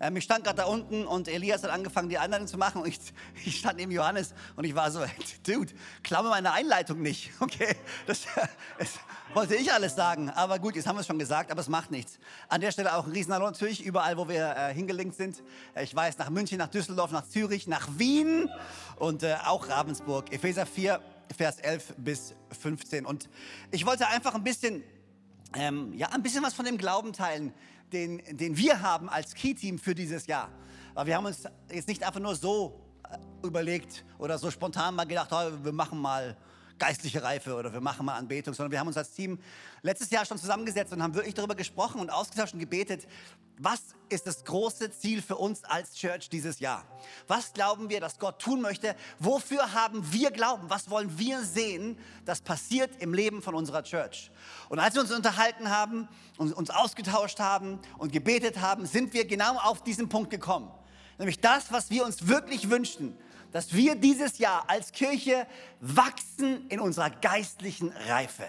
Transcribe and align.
Ähm, 0.00 0.16
ich 0.16 0.24
stand 0.24 0.44
gerade 0.44 0.56
da 0.56 0.64
unten 0.64 1.04
und 1.04 1.28
Elias 1.28 1.62
hat 1.62 1.70
angefangen, 1.70 2.08
die 2.08 2.18
anderen 2.18 2.48
zu 2.48 2.56
machen 2.56 2.82
und 2.82 2.88
ich, 2.88 2.98
ich 3.44 3.58
stand 3.58 3.78
neben 3.78 3.92
Johannes 3.92 4.34
und 4.56 4.64
ich 4.64 4.74
war 4.74 4.90
so, 4.90 5.00
Dude, 5.46 5.72
klamme 6.02 6.30
meine 6.30 6.52
Einleitung 6.52 7.02
nicht, 7.02 7.30
okay? 7.40 7.76
Das, 8.06 8.22
das, 8.78 8.98
wollte 9.32 9.54
ich 9.54 9.72
alles 9.72 9.94
sagen, 9.94 10.28
aber 10.30 10.58
gut, 10.58 10.74
jetzt 10.74 10.88
haben 10.88 10.96
wir 10.96 11.02
es 11.02 11.06
schon 11.06 11.18
gesagt, 11.18 11.52
aber 11.52 11.60
es 11.60 11.68
macht 11.68 11.92
nichts. 11.92 12.18
An 12.48 12.60
der 12.60 12.72
Stelle 12.72 12.96
auch 12.96 13.06
ein 13.06 13.12
Riesenhallo 13.12 13.46
natürlich, 13.46 13.84
überall, 13.84 14.16
wo 14.16 14.28
wir 14.28 14.56
äh, 14.56 14.74
hingelinkt 14.74 15.14
sind. 15.16 15.42
Äh, 15.74 15.84
ich 15.84 15.94
weiß, 15.94 16.18
nach 16.18 16.30
München, 16.30 16.58
nach 16.58 16.68
Düsseldorf, 16.68 17.12
nach 17.12 17.28
Zürich, 17.28 17.68
nach 17.68 17.88
Wien 17.96 18.50
und 18.96 19.22
äh, 19.22 19.36
auch 19.44 19.68
Ravensburg. 19.68 20.32
Epheser 20.32 20.66
4, 20.66 21.00
Vers 21.36 21.58
11 21.58 21.94
bis 21.98 22.34
15. 22.60 23.06
Und 23.06 23.28
ich 23.70 23.86
wollte 23.86 24.08
einfach 24.08 24.34
ein 24.34 24.42
bisschen, 24.42 24.82
ähm, 25.54 25.92
ja, 25.94 26.08
ein 26.08 26.22
bisschen 26.22 26.42
was 26.42 26.54
von 26.54 26.64
dem 26.64 26.76
Glauben 26.76 27.12
teilen, 27.12 27.54
den, 27.92 28.22
den 28.30 28.56
wir 28.56 28.82
haben 28.82 29.08
als 29.08 29.34
Key-Team 29.34 29.78
für 29.78 29.94
dieses 29.94 30.26
Jahr. 30.26 30.48
Aber 30.94 31.06
wir 31.06 31.16
haben 31.16 31.26
uns 31.26 31.44
jetzt 31.72 31.88
nicht 31.88 32.02
einfach 32.02 32.20
nur 32.20 32.34
so 32.34 32.80
äh, 33.08 33.46
überlegt 33.46 34.04
oder 34.18 34.38
so 34.38 34.50
spontan 34.50 34.94
mal 34.94 35.04
gedacht, 35.04 35.30
oh, 35.32 35.50
wir 35.62 35.72
machen 35.72 36.00
mal 36.00 36.36
geistliche 36.80 37.22
Reife 37.22 37.54
oder 37.54 37.72
wir 37.72 37.80
machen 37.80 38.04
mal 38.04 38.16
Anbetung, 38.16 38.54
sondern 38.54 38.72
wir 38.72 38.80
haben 38.80 38.88
uns 38.88 38.96
als 38.96 39.12
Team 39.12 39.38
letztes 39.82 40.10
Jahr 40.10 40.24
schon 40.24 40.38
zusammengesetzt 40.38 40.92
und 40.92 41.00
haben 41.00 41.14
wirklich 41.14 41.34
darüber 41.34 41.54
gesprochen 41.54 42.00
und 42.00 42.10
ausgetauscht 42.10 42.54
und 42.54 42.58
gebetet, 42.58 43.06
was 43.58 43.80
ist 44.08 44.26
das 44.26 44.42
große 44.44 44.90
Ziel 44.90 45.20
für 45.20 45.36
uns 45.36 45.62
als 45.64 45.94
Church 45.94 46.30
dieses 46.30 46.60
Jahr? 46.60 46.82
Was 47.28 47.52
glauben 47.52 47.90
wir, 47.90 48.00
dass 48.00 48.18
Gott 48.18 48.40
tun 48.40 48.62
möchte? 48.62 48.96
Wofür 49.18 49.74
haben 49.74 50.12
wir 50.12 50.30
Glauben? 50.30 50.70
Was 50.70 50.88
wollen 50.88 51.18
wir 51.18 51.42
sehen, 51.44 51.98
das 52.24 52.40
passiert 52.40 52.90
im 53.00 53.12
Leben 53.12 53.42
von 53.42 53.54
unserer 53.54 53.84
Church? 53.84 54.30
Und 54.70 54.78
als 54.78 54.94
wir 54.94 55.02
uns 55.02 55.12
unterhalten 55.12 55.68
haben 55.68 56.08
und 56.38 56.54
uns 56.54 56.70
ausgetauscht 56.70 57.38
haben 57.38 57.78
und 57.98 58.12
gebetet 58.12 58.62
haben, 58.62 58.86
sind 58.86 59.12
wir 59.12 59.26
genau 59.26 59.58
auf 59.58 59.84
diesen 59.84 60.08
Punkt 60.08 60.30
gekommen. 60.30 60.72
Nämlich 61.18 61.38
das, 61.40 61.70
was 61.70 61.90
wir 61.90 62.06
uns 62.06 62.26
wirklich 62.28 62.70
wünschen, 62.70 63.14
dass 63.52 63.74
wir 63.74 63.94
dieses 63.94 64.38
Jahr 64.38 64.64
als 64.68 64.92
Kirche 64.92 65.46
wachsen 65.80 66.68
in 66.68 66.80
unserer 66.80 67.10
geistlichen 67.10 67.92
Reife. 68.08 68.44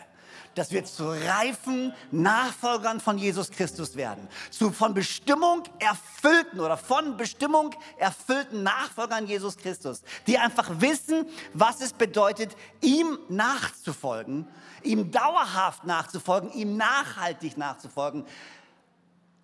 Dass 0.55 0.71
wir 0.71 0.83
zu 0.83 1.09
reifen 1.09 1.93
Nachfolgern 2.11 2.99
von 2.99 3.17
Jesus 3.17 3.51
Christus 3.51 3.95
werden. 3.95 4.27
Zu 4.49 4.71
von 4.71 4.93
Bestimmung 4.93 5.63
erfüllten 5.79 6.59
oder 6.59 6.75
von 6.75 7.15
Bestimmung 7.15 7.73
erfüllten 7.97 8.61
Nachfolgern 8.63 9.27
Jesus 9.27 9.57
Christus. 9.57 10.03
Die 10.27 10.37
einfach 10.37 10.69
wissen, 10.81 11.25
was 11.53 11.79
es 11.79 11.93
bedeutet, 11.93 12.55
ihm 12.81 13.17
nachzufolgen. 13.29 14.45
Ihm 14.83 15.11
dauerhaft 15.11 15.85
nachzufolgen, 15.85 16.51
ihm 16.51 16.75
nachhaltig 16.75 17.57
nachzufolgen. 17.57 18.25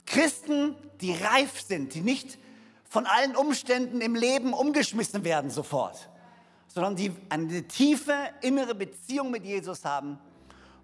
Christen, 0.06 0.76
die 1.00 1.14
reif 1.14 1.62
sind, 1.62 1.94
die 1.94 2.02
nicht 2.02 2.38
von 2.90 3.06
allen 3.06 3.36
Umständen 3.36 4.02
im 4.02 4.16
Leben 4.16 4.54
umgeschmissen 4.54 5.24
werden 5.24 5.50
sofort, 5.50 6.10
sondern 6.68 6.96
die 6.96 7.12
eine 7.30 7.68
tiefe 7.68 8.14
innere 8.42 8.76
Beziehung 8.76 9.32
mit 9.32 9.46
Jesus 9.46 9.84
haben 9.84 10.20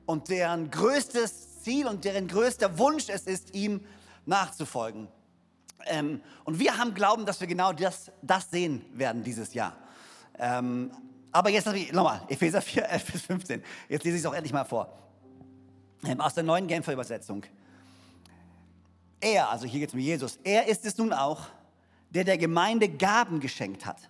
und 0.05 0.29
deren 0.29 0.69
größtes 0.69 1.61
Ziel 1.61 1.88
und 1.88 2.03
deren 2.03 2.28
größter 2.28 2.78
Wunsch 2.78 3.09
es 3.09 3.23
ist, 3.23 3.55
ihm 3.55 3.85
nachzufolgen. 4.25 5.07
Ähm, 5.85 6.22
und 6.44 6.59
wir 6.59 6.78
haben 6.78 6.94
Glauben, 6.94 7.25
dass 7.25 7.39
wir 7.39 7.47
genau 7.47 7.73
das, 7.73 8.11
das 8.22 8.49
sehen 8.51 8.85
werden 8.94 9.23
dieses 9.23 9.53
Jahr. 9.53 9.75
Ähm, 10.38 10.91
aber 11.31 11.49
jetzt 11.49 11.67
nochmal, 11.91 12.22
Epheser 12.29 12.61
4, 12.61 12.89
11 12.89 13.05
bis 13.11 13.22
15. 13.23 13.63
Jetzt 13.89 14.03
lese 14.03 14.17
ich 14.17 14.22
es 14.22 14.25
auch 14.25 14.33
endlich 14.33 14.53
mal 14.53 14.66
vor. 14.66 14.97
Ähm, 16.05 16.22
aus 16.22 16.33
der 16.33 16.44
neuen 16.44 16.67
Genfer 16.67 16.94
Übersetzung. 16.94 17.44
Er, 19.19 19.49
also 19.49 19.66
hier 19.66 19.79
geht 19.79 19.89
es 19.89 19.94
um 19.94 19.99
Jesus, 19.99 20.38
er 20.44 20.67
ist 20.67 20.85
es 20.85 20.97
nun 20.97 21.13
auch, 21.13 21.47
der 22.13 22.24
der 22.24 22.38
Gemeinde 22.38 22.90
Gaben 22.90 23.40
geschenkt 23.40 23.85
hat. 23.85 24.09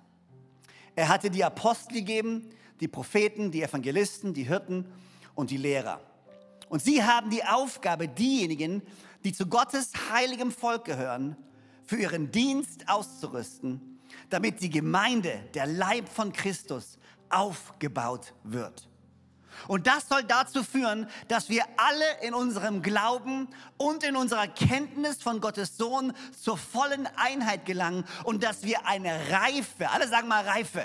Er 0.95 1.09
hatte 1.09 1.29
die 1.29 1.43
Apostel 1.43 1.93
gegeben, 1.95 2.49
die 2.79 2.87
Propheten, 2.87 3.51
die 3.51 3.63
Evangelisten, 3.63 4.33
die 4.33 4.43
Hirten 4.43 4.85
und 5.35 5.51
die 5.51 5.57
Lehrer. 5.57 6.01
Und 6.69 6.81
sie 6.81 7.03
haben 7.03 7.29
die 7.29 7.43
Aufgabe, 7.43 8.07
diejenigen, 8.07 8.81
die 9.23 9.33
zu 9.33 9.47
Gottes 9.47 9.91
heiligem 10.11 10.51
Volk 10.51 10.85
gehören, 10.85 11.37
für 11.85 11.97
ihren 11.97 12.31
Dienst 12.31 12.87
auszurüsten, 12.89 13.99
damit 14.29 14.61
die 14.61 14.69
Gemeinde, 14.69 15.39
der 15.53 15.67
Leib 15.67 16.09
von 16.09 16.31
Christus, 16.31 16.97
aufgebaut 17.29 18.33
wird. 18.43 18.87
Und 19.67 19.87
das 19.87 20.07
soll 20.07 20.23
dazu 20.23 20.63
führen, 20.63 21.07
dass 21.27 21.49
wir 21.49 21.63
alle 21.77 22.05
in 22.21 22.33
unserem 22.33 22.81
Glauben 22.81 23.47
und 23.77 24.03
in 24.03 24.15
unserer 24.15 24.47
Kenntnis 24.47 25.21
von 25.21 25.41
Gottes 25.41 25.77
Sohn 25.77 26.13
zur 26.39 26.57
vollen 26.57 27.07
Einheit 27.15 27.65
gelangen 27.65 28.05
und 28.23 28.43
dass 28.43 28.63
wir 28.63 28.85
eine 28.85 29.31
Reife, 29.31 29.89
alle 29.89 30.07
sagen 30.07 30.27
mal 30.27 30.45
Reife, 30.45 30.83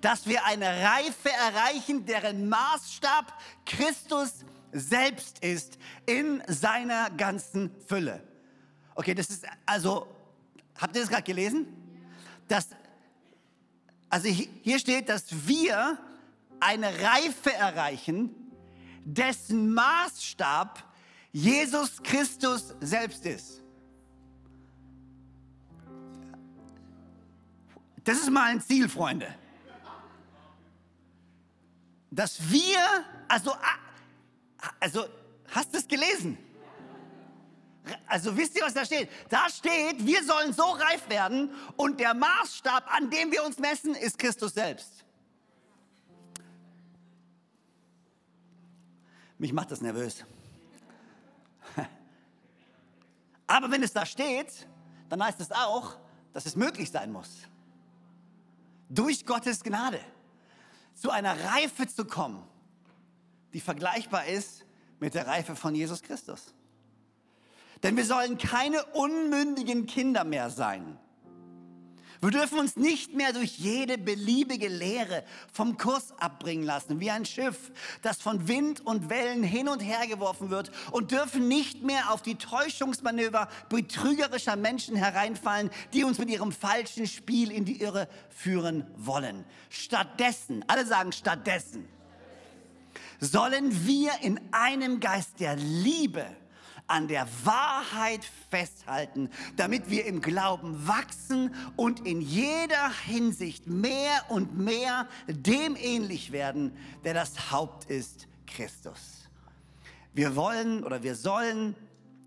dass 0.00 0.26
wir 0.26 0.44
eine 0.44 0.66
Reife 0.66 1.30
erreichen, 1.30 2.04
deren 2.04 2.48
Maßstab 2.48 3.32
Christus 3.64 4.44
selbst 4.72 5.38
ist 5.38 5.78
in 6.04 6.42
seiner 6.46 7.10
ganzen 7.10 7.70
Fülle. 7.86 8.22
Okay, 8.94 9.14
das 9.14 9.30
ist 9.30 9.46
also, 9.64 10.06
habt 10.78 10.94
ihr 10.96 11.02
das 11.02 11.10
gerade 11.10 11.22
gelesen? 11.22 11.66
Das, 12.48 12.68
also 14.08 14.28
hier 14.28 14.78
steht, 14.78 15.08
dass 15.08 15.24
wir 15.46 15.98
eine 16.60 16.88
Reife 17.02 17.52
erreichen, 17.52 18.34
dessen 19.04 19.72
Maßstab 19.74 20.82
Jesus 21.32 22.02
Christus 22.02 22.74
selbst 22.80 23.24
ist. 23.26 23.62
Das 28.04 28.18
ist 28.18 28.30
mal 28.30 28.44
ein 28.44 28.60
Ziel, 28.60 28.88
Freunde. 28.88 29.34
Dass 32.10 32.38
wir, 32.50 32.78
also, 33.28 33.52
also 34.80 35.06
hast 35.50 35.74
du 35.74 35.78
es 35.78 35.88
gelesen? 35.88 36.38
Also 38.06 38.36
wisst 38.36 38.56
ihr, 38.56 38.62
was 38.62 38.74
da 38.74 38.84
steht? 38.84 39.08
Da 39.28 39.48
steht, 39.50 40.04
wir 40.06 40.24
sollen 40.24 40.52
so 40.52 40.64
reif 40.64 41.08
werden 41.08 41.50
und 41.76 42.00
der 42.00 42.14
Maßstab, 42.14 42.92
an 42.94 43.10
dem 43.10 43.30
wir 43.30 43.44
uns 43.44 43.58
messen, 43.58 43.94
ist 43.94 44.18
Christus 44.18 44.54
selbst. 44.54 44.95
Mich 49.38 49.52
macht 49.52 49.70
das 49.70 49.80
nervös. 49.80 50.24
Aber 53.46 53.70
wenn 53.70 53.82
es 53.82 53.92
da 53.92 54.06
steht, 54.06 54.66
dann 55.08 55.22
heißt 55.22 55.40
es 55.40 55.52
auch, 55.52 55.96
dass 56.32 56.46
es 56.46 56.56
möglich 56.56 56.90
sein 56.90 57.12
muss. 57.12 57.30
Durch 58.88 59.26
Gottes 59.26 59.62
Gnade 59.62 60.00
zu 60.94 61.10
einer 61.10 61.38
Reife 61.44 61.86
zu 61.86 62.04
kommen, 62.04 62.42
die 63.52 63.60
vergleichbar 63.60 64.26
ist 64.26 64.64
mit 65.00 65.14
der 65.14 65.26
Reife 65.26 65.56
von 65.56 65.74
Jesus 65.74 66.02
Christus. 66.02 66.54
Denn 67.82 67.96
wir 67.96 68.04
sollen 68.04 68.38
keine 68.38 68.84
unmündigen 68.86 69.86
Kinder 69.86 70.24
mehr 70.24 70.50
sein 70.50 70.98
wir 72.20 72.30
dürfen 72.30 72.58
uns 72.58 72.76
nicht 72.76 73.14
mehr 73.14 73.32
durch 73.32 73.58
jede 73.58 73.98
beliebige 73.98 74.68
Lehre 74.68 75.24
vom 75.52 75.76
Kurs 75.76 76.12
abbringen 76.18 76.64
lassen, 76.64 77.00
wie 77.00 77.10
ein 77.10 77.24
Schiff, 77.24 77.70
das 78.02 78.18
von 78.18 78.48
Wind 78.48 78.84
und 78.84 79.10
Wellen 79.10 79.42
hin 79.42 79.68
und 79.68 79.80
her 79.80 80.06
geworfen 80.06 80.50
wird 80.50 80.70
und 80.90 81.10
dürfen 81.10 81.48
nicht 81.48 81.82
mehr 81.82 82.12
auf 82.12 82.22
die 82.22 82.36
Täuschungsmanöver 82.36 83.48
betrügerischer 83.68 84.56
Menschen 84.56 84.96
hereinfallen, 84.96 85.70
die 85.92 86.04
uns 86.04 86.18
mit 86.18 86.30
ihrem 86.30 86.52
falschen 86.52 87.06
Spiel 87.06 87.50
in 87.50 87.64
die 87.64 87.80
Irre 87.80 88.08
führen 88.30 88.86
wollen. 88.96 89.44
Stattdessen, 89.68 90.64
alle 90.68 90.86
sagen 90.86 91.12
stattdessen, 91.12 91.88
sollen 93.20 93.86
wir 93.86 94.12
in 94.22 94.40
einem 94.52 95.00
Geist 95.00 95.40
der 95.40 95.56
Liebe 95.56 96.26
an 96.86 97.08
der 97.08 97.26
Wahrheit 97.44 98.24
festhalten, 98.50 99.30
damit 99.56 99.90
wir 99.90 100.06
im 100.06 100.20
Glauben 100.20 100.86
wachsen 100.86 101.54
und 101.76 102.06
in 102.06 102.20
jeder 102.20 102.90
Hinsicht 103.04 103.66
mehr 103.66 104.22
und 104.28 104.58
mehr 104.58 105.08
dem 105.26 105.76
ähnlich 105.76 106.32
werden, 106.32 106.76
der 107.04 107.14
das 107.14 107.50
Haupt 107.50 107.84
ist, 107.86 108.28
Christus. 108.46 109.28
Wir 110.14 110.36
wollen 110.36 110.84
oder 110.84 111.02
wir 111.02 111.14
sollen 111.14 111.74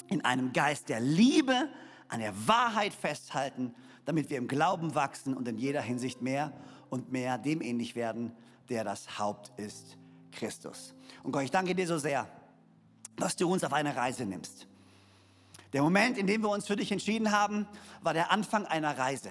in 0.10 0.24
einem 0.26 0.54
Geist 0.54 0.90
der 0.90 1.00
Liebe 1.00 1.70
an 2.08 2.20
der 2.20 2.34
Wahrheit 2.48 2.94
festhalten, 2.94 3.74
damit 4.06 4.30
wir 4.30 4.38
im 4.38 4.48
Glauben 4.48 4.96
wachsen 4.96 5.36
und 5.36 5.48
in 5.48 5.58
jeder 5.58 5.82
Hinsicht 5.82 6.22
mehr 6.22 6.52
und 6.90 7.12
mehr 7.12 7.38
dem 7.38 7.62
ähnlich 7.62 7.96
werden, 7.96 8.32
der 8.70 8.84
das 8.84 9.20
Haupt 9.20 9.52
ist, 9.58 9.98
Christus. 10.32 10.94
Und 11.24 11.32
Gott, 11.32 11.44
ich 11.44 11.52
danke 11.52 11.76
dir 11.76 11.88
so 11.88 11.98
sehr, 11.98 12.28
dass 13.20 13.36
du 13.36 13.52
uns 13.52 13.64
auf 13.64 13.74
eine 13.74 13.96
Reise 13.96 14.26
nimmst. 14.26 14.68
Der 15.74 15.84
Moment, 15.84 16.18
in 16.18 16.26
dem 16.26 16.42
wir 16.42 16.50
uns 16.50 16.66
für 16.66 16.76
dich 16.76 16.92
entschieden 16.92 17.32
haben, 17.32 17.68
war 18.02 18.14
der 18.14 18.32
Anfang 18.32 18.66
einer 18.66 18.98
Reise. 18.98 19.30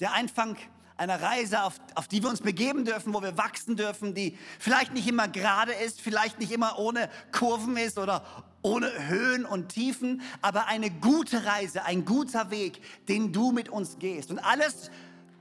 Der 0.00 0.14
Anfang 0.14 0.56
einer 0.96 1.20
Reise, 1.20 1.64
auf, 1.64 1.80
auf 1.96 2.06
die 2.06 2.22
wir 2.22 2.30
uns 2.30 2.40
begeben 2.40 2.84
dürfen, 2.84 3.12
wo 3.12 3.22
wir 3.22 3.36
wachsen 3.36 3.76
dürfen, 3.76 4.14
die 4.14 4.38
vielleicht 4.60 4.94
nicht 4.94 5.08
immer 5.08 5.26
gerade 5.26 5.72
ist, 5.72 6.00
vielleicht 6.00 6.38
nicht 6.38 6.52
immer 6.52 6.78
ohne 6.78 7.10
Kurven 7.32 7.76
ist 7.76 7.98
oder 7.98 8.24
ohne 8.62 9.08
Höhen 9.08 9.44
und 9.44 9.68
Tiefen, 9.68 10.22
aber 10.40 10.68
eine 10.68 10.90
gute 10.90 11.44
Reise, 11.44 11.84
ein 11.84 12.04
guter 12.04 12.50
Weg, 12.50 12.80
den 13.08 13.32
du 13.32 13.50
mit 13.50 13.68
uns 13.68 13.98
gehst. 13.98 14.30
Und 14.30 14.38
alles, 14.38 14.90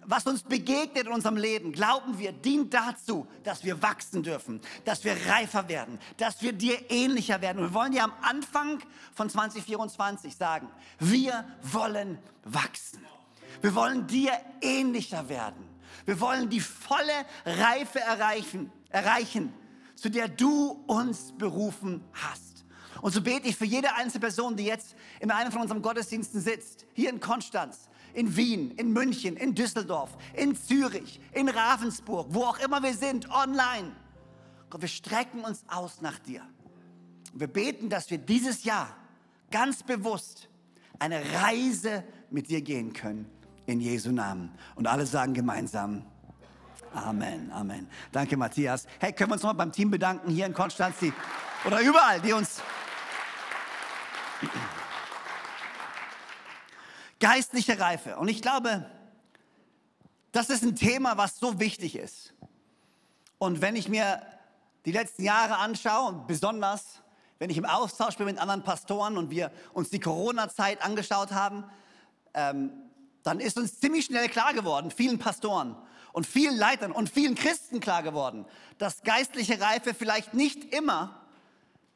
was 0.06 0.26
uns 0.26 0.44
begegnet 0.44 1.08
in 1.08 1.14
unserem 1.14 1.38
Leben, 1.38 1.72
glauben 1.72 2.18
wir, 2.18 2.32
dient 2.32 2.74
dazu, 2.74 3.28
dass 3.44 3.64
wir 3.64 3.82
wachsen 3.82 4.24
dürfen, 4.24 4.62
dass 4.86 5.04
wir 5.04 5.16
reifer 5.28 5.68
werden, 5.68 6.00
dass 6.18 6.42
wir 6.42 6.54
dir 6.54 6.90
ähnlicher 6.90 7.42
werden. 7.42 7.60
Und 7.60 7.70
wir 7.70 7.74
wollen 7.74 7.92
dir 7.92 8.04
am 8.04 8.14
Anfang 8.22 8.80
von 9.14 9.30
2024 9.30 10.36
sagen, 10.36 10.70
wir 11.00 11.46
wollen 11.62 12.18
wachsen. 12.44 13.00
Wir 13.62 13.76
wollen 13.76 14.08
dir 14.08 14.34
ähnlicher 14.62 15.30
werden. 15.30 15.64
Wir 16.06 16.20
wollen 16.20 16.50
die 16.50 16.60
volle 16.60 17.26
Reife 17.46 18.00
erreichen, 18.00 18.72
erreichen, 18.90 19.54
zu 19.96 20.10
der 20.10 20.28
du 20.28 20.84
uns 20.88 21.34
berufen 21.38 22.04
hast. 22.14 22.66
Und 23.02 23.14
so 23.14 23.22
bete 23.22 23.48
ich 23.48 23.56
für 23.56 23.66
jede 23.66 23.94
einzelne 23.96 24.22
Person, 24.22 24.56
die 24.56 24.66
jetzt 24.66 24.96
in 25.20 25.32
einem 25.32 25.52
von 25.52 25.62
unseren 25.62 25.82
Gottesdiensten 25.82 26.40
sitzt, 26.40 26.86
hier 26.94 27.10
in 27.10 27.20
Konstanz, 27.20 27.90
in 28.14 28.36
Wien, 28.36 28.72
in 28.72 28.94
München, 28.94 29.36
in 29.36 29.56
Düsseldorf, 29.56 30.12
in 30.34 30.56
Zürich, 30.56 31.20
in 31.32 31.50
Ravensburg, 31.50 32.28
wo 32.30 32.44
auch 32.44 32.60
immer 32.60 32.82
wir 32.84 32.94
sind, 32.94 33.30
online. 33.30 33.92
Gott, 34.70 34.82
wir 34.82 34.90
strecken 34.90 35.42
uns 35.42 35.64
aus 35.68 36.02
nach 36.02 36.20
dir. 36.20 36.42
Und 37.34 37.40
wir 37.40 37.48
beten, 37.48 37.90
dass 37.90 38.10
wir 38.10 38.18
dieses 38.18 38.64
Jahr 38.64 38.96
ganz 39.52 39.84
bewusst 39.84 40.50
eine 41.00 41.22
Reise 41.42 42.04
mit 42.30 42.50
dir 42.50 42.62
gehen 42.62 42.94
können. 42.94 43.30
In 43.66 43.80
Jesu 43.80 44.12
Namen. 44.12 44.52
Und 44.76 44.88
alle 44.88 45.06
sagen 45.06 45.34
gemeinsam, 45.34 46.06
Amen, 46.94 47.50
Amen. 47.52 47.88
Danke, 48.12 48.38
Matthias. 48.38 48.86
Hey, 49.00 49.14
können 49.14 49.32
wir 49.32 49.34
uns 49.34 49.44
noch 49.44 49.52
mal 49.52 49.58
beim 49.58 49.72
Team 49.72 49.90
bedanken 49.90 50.30
hier 50.30 50.46
in 50.46 50.54
Konstanz 50.54 50.98
die, 51.00 51.14
oder 51.66 51.82
überall, 51.82 52.22
die 52.22 52.34
uns 52.34 52.62
Geistliche 57.24 57.80
Reife. 57.80 58.18
Und 58.18 58.28
ich 58.28 58.42
glaube, 58.42 58.86
das 60.34 60.50
ist 60.50 60.62
ein 60.62 60.76
Thema, 60.76 61.16
was 61.18 61.40
so 61.40 61.58
wichtig 61.58 61.96
ist. 61.96 62.34
Und 63.38 63.62
wenn 63.62 63.78
ich 63.78 63.88
mir 63.88 64.22
die 64.84 64.92
letzten 64.92 65.24
Jahre 65.24 65.56
anschaue, 65.56 66.26
besonders 66.28 67.02
wenn 67.40 67.50
ich 67.50 67.58
im 67.58 67.64
Austausch 67.64 68.18
bin 68.18 68.26
mit 68.26 68.40
anderen 68.40 68.64
Pastoren 68.64 69.18
und 69.18 69.30
wir 69.30 69.54
uns 69.72 69.90
die 69.90 70.02
Corona-Zeit 70.02 70.84
angeschaut 70.84 71.32
haben, 71.32 71.64
ähm, 72.34 72.74
dann 73.24 73.40
ist 73.40 73.58
uns 73.58 73.80
ziemlich 73.80 74.04
schnell 74.04 74.28
klar 74.28 74.54
geworden, 74.54 74.92
vielen 74.92 75.18
Pastoren 75.18 75.78
und 76.12 76.28
vielen 76.28 76.58
Leitern 76.58 76.92
und 76.92 77.10
vielen 77.10 77.36
Christen 77.36 77.80
klar 77.80 78.04
geworden, 78.04 78.46
dass 78.80 79.02
geistliche 79.04 79.62
Reife 79.62 79.94
vielleicht 79.94 80.34
nicht 80.34 80.74
immer 80.74 81.22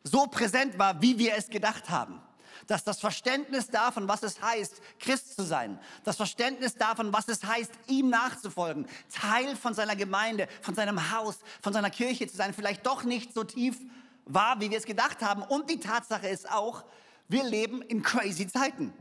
so 0.05 0.27
präsent 0.27 0.79
war, 0.79 1.01
wie 1.01 1.19
wir 1.19 1.35
es 1.35 1.49
gedacht 1.49 1.89
haben 1.89 2.21
dass 2.65 2.83
das 2.83 2.99
Verständnis 2.99 3.67
davon, 3.67 4.07
was 4.07 4.23
es 4.23 4.41
heißt, 4.41 4.81
Christ 4.99 5.35
zu 5.35 5.43
sein, 5.43 5.79
das 6.03 6.15
Verständnis 6.15 6.75
davon, 6.75 7.13
was 7.13 7.27
es 7.27 7.43
heißt, 7.43 7.71
ihm 7.87 8.09
nachzufolgen, 8.09 8.87
Teil 9.13 9.55
von 9.55 9.73
seiner 9.73 9.95
Gemeinde, 9.95 10.47
von 10.61 10.75
seinem 10.75 11.11
Haus, 11.11 11.39
von 11.61 11.73
seiner 11.73 11.89
Kirche 11.89 12.27
zu 12.27 12.35
sein, 12.35 12.53
vielleicht 12.53 12.85
doch 12.85 13.03
nicht 13.03 13.33
so 13.33 13.43
tief 13.43 13.77
war, 14.25 14.59
wie 14.59 14.69
wir 14.69 14.77
es 14.77 14.85
gedacht 14.85 15.21
haben. 15.21 15.43
Und 15.43 15.69
die 15.69 15.79
Tatsache 15.79 16.27
ist 16.27 16.51
auch, 16.51 16.83
wir 17.27 17.43
leben 17.43 17.81
in 17.81 18.01
crazy 18.01 18.47
Zeiten. 18.47 18.93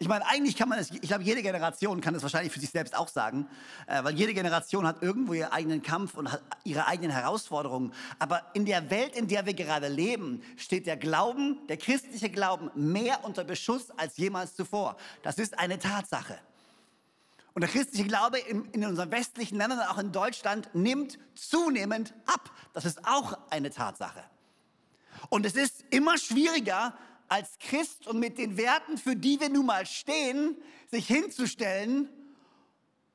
Ich 0.00 0.06
meine, 0.06 0.24
eigentlich 0.26 0.56
kann 0.56 0.68
man 0.68 0.78
es, 0.78 0.92
ich 0.92 1.00
glaube, 1.02 1.24
jede 1.24 1.42
Generation 1.42 2.00
kann 2.00 2.14
es 2.14 2.22
wahrscheinlich 2.22 2.52
für 2.52 2.60
sich 2.60 2.70
selbst 2.70 2.96
auch 2.96 3.08
sagen, 3.08 3.48
äh, 3.88 4.04
weil 4.04 4.14
jede 4.14 4.32
Generation 4.32 4.86
hat 4.86 5.02
irgendwo 5.02 5.32
ihren 5.34 5.50
eigenen 5.50 5.82
Kampf 5.82 6.14
und 6.14 6.28
ihre 6.62 6.86
eigenen 6.86 7.10
Herausforderungen. 7.10 7.92
Aber 8.20 8.42
in 8.54 8.64
der 8.64 8.90
Welt, 8.90 9.16
in 9.16 9.26
der 9.26 9.44
wir 9.44 9.54
gerade 9.54 9.88
leben, 9.88 10.42
steht 10.56 10.86
der 10.86 10.96
Glauben, 10.96 11.66
der 11.68 11.78
christliche 11.78 12.30
Glauben, 12.30 12.70
mehr 12.76 13.24
unter 13.24 13.42
Beschuss 13.42 13.90
als 13.96 14.16
jemals 14.18 14.54
zuvor. 14.54 14.96
Das 15.24 15.38
ist 15.38 15.58
eine 15.58 15.80
Tatsache. 15.80 16.38
Und 17.54 17.62
der 17.62 17.70
christliche 17.70 18.04
Glaube 18.06 18.38
in, 18.38 18.66
in 18.66 18.84
unseren 18.84 19.10
westlichen 19.10 19.58
Ländern, 19.58 19.80
auch 19.80 19.98
in 19.98 20.12
Deutschland, 20.12 20.72
nimmt 20.74 21.18
zunehmend 21.34 22.14
ab. 22.26 22.52
Das 22.72 22.84
ist 22.84 23.04
auch 23.04 23.36
eine 23.50 23.70
Tatsache. 23.70 24.22
Und 25.28 25.44
es 25.44 25.56
ist 25.56 25.84
immer 25.90 26.18
schwieriger, 26.18 26.94
als 27.28 27.58
Christ 27.58 28.06
und 28.06 28.18
mit 28.18 28.38
den 28.38 28.56
Werten, 28.56 28.98
für 28.98 29.16
die 29.16 29.40
wir 29.40 29.48
nun 29.48 29.66
mal 29.66 29.86
stehen, 29.86 30.56
sich 30.90 31.06
hinzustellen, 31.06 32.08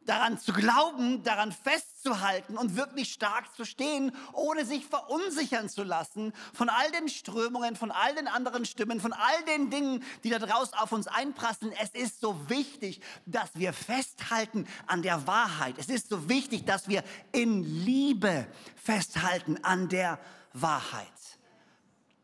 daran 0.06 0.38
zu 0.38 0.54
glauben, 0.54 1.24
daran 1.24 1.52
festzuhalten 1.52 2.58
und 2.58 2.76
wirklich 2.76 3.14
stark 3.14 3.56
zu 3.56 3.66
stehen, 3.66 4.12
ohne 4.34 4.66
sich 4.66 4.86
verunsichern 4.86 5.70
zu 5.70 5.84
lassen 5.84 6.34
von 6.54 6.70
all 6.70 6.92
den 6.92 7.10
Strömungen, 7.10 7.76
von 7.76 7.92
all 7.92 8.14
den 8.16 8.28
anderen 8.28 8.66
Stimmen, 8.66 9.00
von 9.00 9.14
all 9.14 9.44
den 9.48 9.70
Dingen, 9.70 10.04
die 10.24 10.30
da 10.30 10.40
draußen 10.40 10.78
auf 10.78 10.92
uns 10.92 11.08
einprasseln. 11.08 11.74
Es 11.82 11.90
ist 11.90 12.20
so 12.20 12.50
wichtig, 12.50 13.02
dass 13.26 13.50
wir 13.54 13.74
festhalten 13.74 14.68
an 14.88 15.02
der 15.02 15.26
Wahrheit. 15.28 15.76
Es 15.78 15.90
ist 15.90 16.10
so 16.10 16.30
wichtig, 16.30 16.66
dass 16.66 16.88
wir 16.88 17.04
in 17.32 17.64
Liebe 17.64 18.46
festhalten 18.76 19.58
an 19.64 19.90
der 19.90 20.20
Wahrheit 20.54 21.08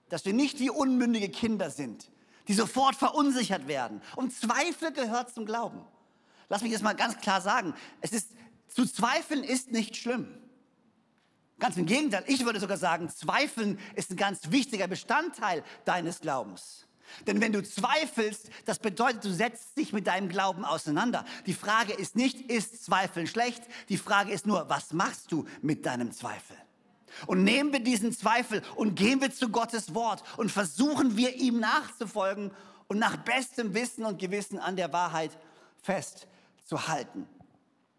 dass 0.09 0.25
wir 0.25 0.33
nicht 0.33 0.59
wie 0.59 0.69
unmündige 0.69 1.29
Kinder 1.29 1.69
sind, 1.69 2.09
die 2.47 2.53
sofort 2.53 2.95
verunsichert 2.95 3.67
werden. 3.67 4.01
Und 4.15 4.33
Zweifel 4.33 4.91
gehört 4.91 5.33
zum 5.33 5.45
Glauben. 5.45 5.81
Lass 6.49 6.61
mich 6.61 6.73
das 6.73 6.81
mal 6.81 6.93
ganz 6.93 7.17
klar 7.17 7.41
sagen. 7.41 7.73
Es 8.01 8.11
ist, 8.11 8.31
zu 8.67 8.85
zweifeln 8.85 9.43
ist 9.43 9.71
nicht 9.71 9.95
schlimm. 9.95 10.27
Ganz 11.59 11.77
im 11.77 11.85
Gegenteil, 11.85 12.23
ich 12.27 12.45
würde 12.45 12.59
sogar 12.59 12.77
sagen, 12.77 13.09
Zweifeln 13.09 13.79
ist 13.95 14.11
ein 14.11 14.17
ganz 14.17 14.49
wichtiger 14.49 14.87
Bestandteil 14.87 15.63
deines 15.83 16.21
Glaubens. 16.21 16.87
Denn 17.27 17.41
wenn 17.41 17.51
du 17.51 17.61
zweifelst, 17.63 18.49
das 18.65 18.79
bedeutet, 18.79 19.25
du 19.25 19.33
setzt 19.33 19.77
dich 19.77 19.91
mit 19.91 20.07
deinem 20.07 20.29
Glauben 20.29 20.63
auseinander. 20.63 21.25
Die 21.45 21.53
Frage 21.53 21.93
ist 21.93 22.15
nicht, 22.15 22.49
ist 22.49 22.85
Zweifeln 22.85 23.27
schlecht? 23.27 23.63
Die 23.89 23.97
Frage 23.97 24.31
ist 24.31 24.47
nur, 24.47 24.69
was 24.69 24.93
machst 24.93 25.31
du 25.31 25.45
mit 25.61 25.85
deinem 25.85 26.11
Zweifel? 26.11 26.55
Und 27.27 27.43
nehmen 27.43 27.71
wir 27.73 27.79
diesen 27.79 28.11
Zweifel 28.11 28.61
und 28.75 28.95
gehen 28.95 29.21
wir 29.21 29.31
zu 29.31 29.49
Gottes 29.49 29.93
Wort 29.93 30.23
und 30.37 30.51
versuchen 30.51 31.17
wir 31.17 31.35
ihm 31.35 31.59
nachzufolgen 31.59 32.51
und 32.87 32.99
nach 32.99 33.17
bestem 33.17 33.73
Wissen 33.73 34.05
und 34.05 34.19
Gewissen 34.19 34.59
an 34.59 34.75
der 34.75 34.91
Wahrheit 34.93 35.31
festzuhalten. 35.81 37.27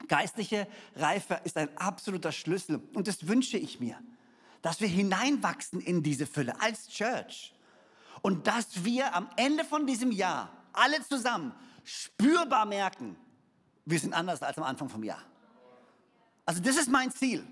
Geistliche 0.08 0.66
Reife 0.96 1.40
ist 1.44 1.56
ein 1.56 1.76
absoluter 1.76 2.32
Schlüssel 2.32 2.80
und 2.94 3.06
das 3.06 3.28
wünsche 3.28 3.58
ich 3.58 3.80
mir, 3.80 3.96
dass 4.62 4.80
wir 4.80 4.88
hineinwachsen 4.88 5.80
in 5.80 6.02
diese 6.02 6.26
Fülle 6.26 6.60
als 6.60 6.88
Church 6.88 7.54
und 8.22 8.46
dass 8.46 8.84
wir 8.84 9.14
am 9.14 9.28
Ende 9.36 9.64
von 9.64 9.86
diesem 9.86 10.10
Jahr 10.10 10.50
alle 10.72 11.02
zusammen 11.06 11.52
spürbar 11.84 12.66
merken, 12.66 13.16
wir 13.84 13.98
sind 13.98 14.12
anders 14.12 14.42
als 14.42 14.58
am 14.58 14.64
Anfang 14.64 14.88
vom 14.88 15.02
Jahr. 15.02 15.22
Also 16.44 16.60
das 16.60 16.76
ist 16.76 16.90
mein 16.90 17.10
Ziel. 17.10 17.46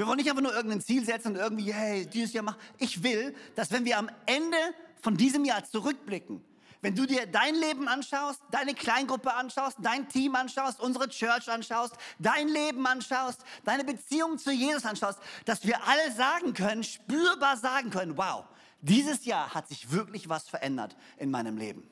Wir 0.00 0.06
wollen 0.06 0.16
nicht 0.16 0.30
einfach 0.30 0.40
nur 0.40 0.54
irgendein 0.54 0.80
Ziel 0.80 1.04
setzen 1.04 1.32
und 1.32 1.36
irgendwie, 1.36 1.74
hey, 1.74 2.06
dieses 2.06 2.32
Jahr 2.32 2.42
machen. 2.42 2.56
Ich 2.78 3.02
will, 3.02 3.34
dass 3.54 3.70
wenn 3.70 3.84
wir 3.84 3.98
am 3.98 4.10
Ende 4.24 4.56
von 5.02 5.14
diesem 5.14 5.44
Jahr 5.44 5.62
zurückblicken, 5.62 6.42
wenn 6.80 6.94
du 6.94 7.04
dir 7.04 7.26
dein 7.26 7.54
Leben 7.54 7.86
anschaust, 7.86 8.40
deine 8.50 8.72
Kleingruppe 8.72 9.34
anschaust, 9.34 9.76
dein 9.82 10.08
Team 10.08 10.36
anschaust, 10.36 10.80
unsere 10.80 11.10
Church 11.10 11.50
anschaust, 11.50 11.96
dein 12.18 12.48
Leben 12.48 12.86
anschaust, 12.86 13.44
deine 13.66 13.84
Beziehung 13.84 14.38
zu 14.38 14.50
Jesus 14.50 14.86
anschaust, 14.86 15.18
dass 15.44 15.66
wir 15.66 15.86
alle 15.86 16.10
sagen 16.12 16.54
können, 16.54 16.82
spürbar 16.82 17.58
sagen 17.58 17.90
können, 17.90 18.16
wow, 18.16 18.46
dieses 18.80 19.26
Jahr 19.26 19.52
hat 19.52 19.68
sich 19.68 19.90
wirklich 19.90 20.30
was 20.30 20.48
verändert 20.48 20.96
in 21.18 21.30
meinem 21.30 21.58
Leben. 21.58 21.86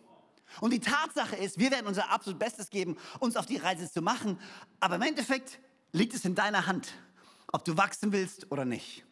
Und 0.63 0.73
die 0.73 0.81
Tatsache 0.81 1.37
ist, 1.37 1.59
wir 1.59 1.71
werden 1.71 1.87
unser 1.87 2.11
absolut 2.11 2.39
Bestes 2.39 2.71
geben, 2.71 2.97
uns 3.19 3.37
auf 3.37 3.45
die 3.45 3.59
Reise 3.59 3.93
zu 3.93 4.01
machen, 4.01 4.41
aber 4.81 4.95
im 4.95 5.03
Endeffekt 5.03 5.61
liegt 5.93 6.15
es 6.15 6.25
in 6.25 6.35
deiner 6.35 6.67
Hand 6.67 6.95
ob 7.53 7.65
du 7.65 7.77
wachsen 7.77 8.13
willst 8.13 8.51
oder 8.51 8.65
nicht. 8.65 9.05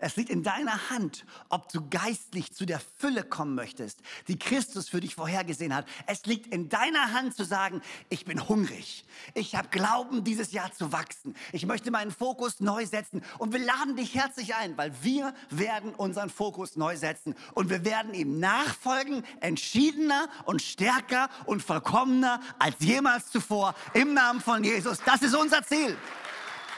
Es 0.00 0.16
liegt 0.16 0.30
in 0.30 0.42
deiner 0.42 0.90
Hand, 0.90 1.26
ob 1.50 1.70
du 1.70 1.86
geistlich 1.88 2.52
zu 2.52 2.64
der 2.64 2.80
Fülle 2.98 3.22
kommen 3.22 3.54
möchtest, 3.54 4.00
die 4.28 4.38
Christus 4.38 4.88
für 4.88 5.00
dich 5.00 5.14
vorhergesehen 5.14 5.74
hat. 5.74 5.86
Es 6.06 6.24
liegt 6.24 6.46
in 6.46 6.70
deiner 6.70 7.12
Hand 7.12 7.36
zu 7.36 7.44
sagen, 7.44 7.82
ich 8.08 8.24
bin 8.24 8.48
hungrig. 8.48 9.04
Ich 9.34 9.54
habe 9.54 9.68
Glauben, 9.68 10.24
dieses 10.24 10.52
Jahr 10.52 10.72
zu 10.72 10.90
wachsen. 10.92 11.36
Ich 11.52 11.66
möchte 11.66 11.90
meinen 11.90 12.10
Fokus 12.10 12.60
neu 12.60 12.86
setzen. 12.86 13.22
Und 13.38 13.52
wir 13.52 13.60
laden 13.60 13.94
dich 13.94 14.14
herzlich 14.14 14.54
ein, 14.54 14.76
weil 14.78 14.92
wir 15.02 15.34
werden 15.50 15.94
unseren 15.94 16.30
Fokus 16.30 16.76
neu 16.76 16.96
setzen. 16.96 17.34
Und 17.52 17.68
wir 17.68 17.84
werden 17.84 18.14
ihm 18.14 18.40
nachfolgen, 18.40 19.22
entschiedener 19.40 20.28
und 20.46 20.62
stärker 20.62 21.28
und 21.44 21.62
vollkommener 21.62 22.40
als 22.58 22.76
jemals 22.78 23.30
zuvor. 23.30 23.74
Im 23.92 24.14
Namen 24.14 24.40
von 24.40 24.64
Jesus. 24.64 24.98
Das 25.04 25.20
ist 25.20 25.34
unser 25.34 25.62
Ziel. 25.62 25.96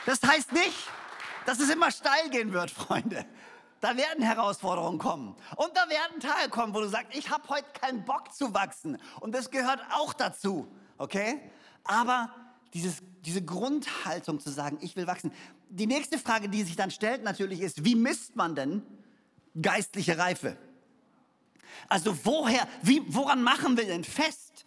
Das 0.06 0.22
heißt 0.22 0.52
nicht, 0.52 0.76
dass 1.46 1.60
es 1.60 1.70
immer 1.70 1.90
steil 1.90 2.30
gehen 2.30 2.52
wird, 2.52 2.70
Freunde. 2.72 3.24
Da 3.80 3.96
werden 3.96 4.22
Herausforderungen 4.22 4.98
kommen. 4.98 5.34
Und 5.56 5.76
da 5.76 5.88
werden 5.88 6.20
Tage 6.20 6.48
kommen, 6.50 6.72
wo 6.72 6.80
du 6.80 6.88
sagst, 6.88 7.16
ich 7.16 7.30
habe 7.30 7.48
heute 7.48 7.66
keinen 7.80 8.04
Bock 8.04 8.32
zu 8.32 8.54
wachsen. 8.54 8.96
Und 9.18 9.34
das 9.34 9.50
gehört 9.50 9.80
auch 9.90 10.12
dazu. 10.12 10.68
Okay? 10.98 11.40
Aber 11.82 12.32
dieses, 12.74 12.98
diese 13.24 13.42
Grundhaltung 13.44 14.38
zu 14.38 14.50
sagen, 14.50 14.78
ich 14.80 14.94
will 14.94 15.08
wachsen. 15.08 15.32
Die 15.68 15.88
nächste 15.88 16.18
Frage, 16.18 16.48
die 16.48 16.62
sich 16.62 16.76
dann 16.76 16.92
stellt 16.92 17.24
natürlich 17.24 17.60
ist, 17.60 17.84
wie 17.84 17.96
misst 17.96 18.36
man 18.36 18.54
denn 18.54 18.82
geistliche 19.60 20.16
Reife? 20.16 20.56
Also 21.88 22.16
woher, 22.24 22.68
wie, 22.82 23.02
woran 23.08 23.42
machen 23.42 23.76
wir 23.76 23.84
denn 23.84 24.04
fest, 24.04 24.64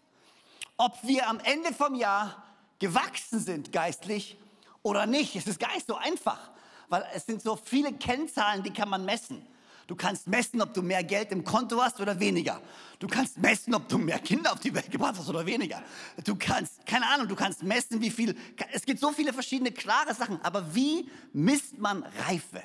ob 0.75 0.97
wir 1.03 1.29
am 1.29 1.39
Ende 1.39 1.73
vom 1.73 1.95
Jahr 1.95 2.43
gewachsen 2.79 3.39
sind 3.39 3.71
geistlich 3.71 4.37
oder 4.85 5.05
nicht? 5.05 5.35
Es 5.35 5.47
ist 5.47 5.59
gar 5.59 5.73
nicht 5.73 5.87
so 5.87 5.95
einfach 5.95 6.51
weil 6.89 7.05
es 7.13 7.25
sind 7.25 7.41
so 7.41 7.55
viele 7.55 7.93
Kennzahlen, 7.93 8.63
die 8.63 8.71
kann 8.71 8.89
man 8.89 9.05
messen. 9.05 9.45
Du 9.87 9.95
kannst 9.95 10.27
messen, 10.27 10.61
ob 10.63 10.73
du 10.73 10.81
mehr 10.81 11.03
Geld 11.03 11.31
im 11.31 11.43
Konto 11.43 11.79
hast 11.79 11.99
oder 11.99 12.19
weniger. 12.19 12.59
Du 12.97 13.07
kannst 13.07 13.37
messen, 13.37 13.75
ob 13.75 13.87
du 13.87 13.99
mehr 13.99 14.17
Kinder 14.17 14.51
auf 14.51 14.59
die 14.59 14.73
Welt 14.73 14.89
gebracht 14.89 15.15
hast 15.17 15.29
oder 15.29 15.45
weniger. 15.45 15.81
Du 16.23 16.35
kannst, 16.35 16.83
keine 16.87 17.05
Ahnung, 17.07 17.27
du 17.27 17.35
kannst 17.35 17.61
messen, 17.61 18.01
wie 18.01 18.09
viel. 18.09 18.35
Es 18.73 18.83
gibt 18.83 18.99
so 18.99 19.11
viele 19.11 19.31
verschiedene 19.31 19.71
klare 19.71 20.15
Sachen. 20.15 20.41
Aber 20.41 20.73
wie 20.73 21.07
misst 21.33 21.77
man 21.77 22.03
Reife? 22.27 22.63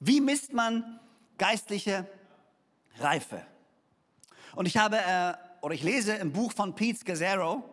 Wie 0.00 0.20
misst 0.20 0.52
man 0.52 1.00
geistliche 1.38 2.06
Reife? 2.98 3.40
Und 4.54 4.66
ich 4.66 4.76
habe, 4.76 4.98
äh, 4.98 5.32
oder 5.62 5.74
ich 5.74 5.82
lese 5.82 6.12
im 6.16 6.30
Buch 6.30 6.52
von 6.52 6.74
Pete 6.74 6.98
Scazzaro, 6.98 7.72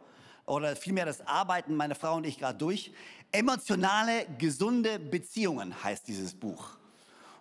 oder 0.49 0.75
vielmehr 0.75 1.05
das 1.05 1.25
Arbeiten 1.27 1.75
meine 1.75 1.93
Frau 1.93 2.15
und 2.15 2.25
ich 2.25 2.39
gerade 2.39 2.57
durch. 2.57 2.91
Emotionale, 3.31 4.25
gesunde 4.37 4.99
Beziehungen 4.99 5.83
heißt 5.83 6.07
dieses 6.07 6.33
Buch. 6.33 6.77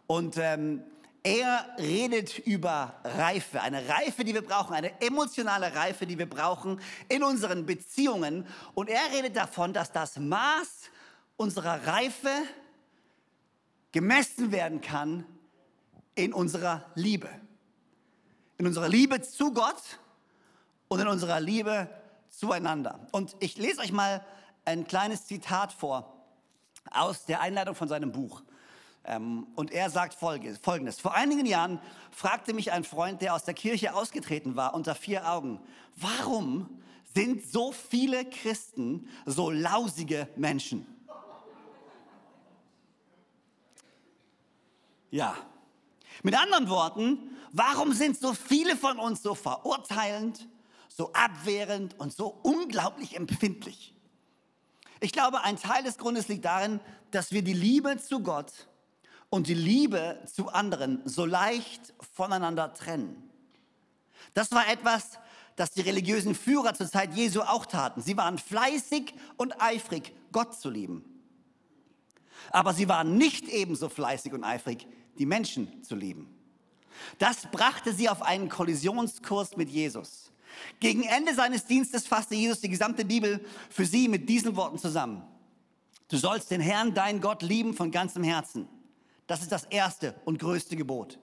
Und 0.07 0.37
ähm, 0.37 0.83
er 1.23 1.66
redet 1.78 2.38
über 2.38 2.95
Reife, 3.04 3.61
eine 3.61 3.88
Reife, 3.88 4.25
die 4.25 4.35
wir 4.35 4.42
brauchen, 4.42 4.75
eine 4.75 5.00
emotionale 5.00 5.75
Reife, 5.75 6.07
die 6.07 6.18
wir 6.18 6.28
brauchen 6.28 6.80
in 7.09 7.23
unseren 7.23 7.66
Beziehungen. 7.66 8.47
Und 8.75 8.88
er 8.88 9.12
redet 9.12 9.37
davon, 9.37 9.73
dass 9.73 9.92
das 9.92 10.18
Maß 10.18 10.90
unserer 11.37 11.87
Reife 11.87 12.30
gemessen 13.92 14.52
werden 14.52 14.80
kann 14.80 15.26
in 16.14 16.33
unserer 16.33 16.85
Liebe. 16.95 17.28
In 18.57 18.66
unserer 18.66 18.88
Liebe 18.88 19.21
zu 19.21 19.52
Gott 19.52 19.83
und 20.88 21.00
in 21.00 21.09
unserer 21.09 21.40
Liebe 21.40 21.88
zueinander. 22.30 23.07
Und 23.12 23.37
ich 23.40 23.57
lese 23.57 23.80
euch 23.80 23.92
mal 23.92 24.25
ein 24.69 24.87
kleines 24.87 25.25
Zitat 25.25 25.73
vor 25.73 26.15
aus 26.91 27.25
der 27.25 27.41
Einleitung 27.41 27.75
von 27.75 27.89
seinem 27.89 28.13
Buch. 28.13 28.43
Ähm, 29.05 29.47
und 29.55 29.71
er 29.71 29.89
sagt 29.89 30.13
Folgendes. 30.15 31.01
Vor 31.01 31.15
einigen 31.15 31.47
Jahren 31.47 31.81
fragte 32.11 32.53
mich 32.53 32.71
ein 32.71 32.85
Freund, 32.85 33.23
der 33.23 33.35
aus 33.35 33.45
der 33.45 33.55
Kirche 33.55 33.95
ausgetreten 33.95 34.57
war, 34.57 34.75
unter 34.75 34.95
vier 34.95 35.27
Augen, 35.27 35.59
warum 35.97 36.83
sind 37.15 37.51
so 37.51 37.73
viele 37.73 38.27
Christen 38.27 39.09
so 39.25 39.51
lausige 39.51 40.29
Menschen? 40.37 40.87
Ja. 45.11 45.35
Mit 46.23 46.39
anderen 46.39 46.69
Worten, 46.69 47.37
warum 47.53 47.95
sind 47.95 48.19
so 48.19 48.35
viele 48.35 48.77
von 48.77 48.99
uns 48.99 49.23
so 49.23 49.35
verurteilend, 49.35 50.47
so 50.89 51.11
abwehrend 51.15 51.99
und 51.99 52.13
so 52.13 52.39
unglaublich 52.43 53.17
empfindlich? 53.17 53.95
Ich 55.00 55.12
glaube, 55.12 55.43
ein 55.43 55.57
Teil 55.57 55.83
des 55.83 55.99
Grundes 55.99 56.28
liegt 56.28 56.45
darin, 56.45 56.81
dass 57.11 57.33
wir 57.33 57.43
die 57.43 57.52
Liebe 57.52 57.99
zu 57.99 58.21
Gott 58.21 58.52
und 59.31 59.47
die 59.47 59.55
Liebe 59.55 60.21
zu 60.26 60.49
anderen 60.49 61.00
so 61.05 61.25
leicht 61.25 61.95
voneinander 62.14 62.75
trennen. 62.75 63.31
Das 64.35 64.50
war 64.52 64.69
etwas, 64.69 65.19
das 65.57 65.71
die 65.71 65.81
religiösen 65.81 66.35
Führer 66.35 66.75
zur 66.75 66.88
Zeit 66.88 67.14
Jesu 67.14 67.40
auch 67.43 67.67
taten. 67.67 68.00
Sie 68.00 68.17
waren 68.17 68.38
fleißig 68.38 69.12
und 69.37 69.61
eifrig, 69.61 70.12
Gott 70.33 70.59
zu 70.59 70.71
lieben. 70.71 71.05
Aber 72.50 72.73
sie 72.73 72.88
waren 72.88 73.17
nicht 73.17 73.49
ebenso 73.49 73.88
fleißig 73.88 74.33
und 74.33 74.45
eifrig, 74.45 74.87
die 75.19 75.26
Menschen 75.26 75.83
zu 75.83 75.97
lieben. 75.97 76.35
Das 77.19 77.50
brachte 77.50 77.93
sie 77.93 78.09
auf 78.09 78.23
einen 78.23 78.49
Kollisionskurs 78.49 79.57
mit 79.57 79.69
Jesus. 79.69 80.33
Gegen 80.81 81.03
Ende 81.03 81.35
seines 81.35 81.65
Dienstes 81.65 82.07
fasste 82.07 82.35
Jesus 82.35 82.61
die 82.61 82.69
gesamte 82.69 83.05
Bibel 83.05 83.45
für 83.71 83.85
sie 83.85 84.09
mit 84.09 84.29
diesen 84.29 84.57
Worten 84.57 84.79
zusammen. 84.79 85.23
Du 86.09 86.17
sollst 86.17 86.50
den 86.50 86.61
Herrn, 86.61 86.95
dein 86.95 87.21
Gott, 87.21 87.43
lieben 87.43 87.75
von 87.75 87.91
ganzem 87.91 88.23
Herzen. 88.23 88.69
Das 89.27 89.43
ist 89.43 89.53
das 89.53 89.65
erste 89.65 90.15
und 90.25 90.38
größte 90.38 90.77
Gebot. 90.77 91.19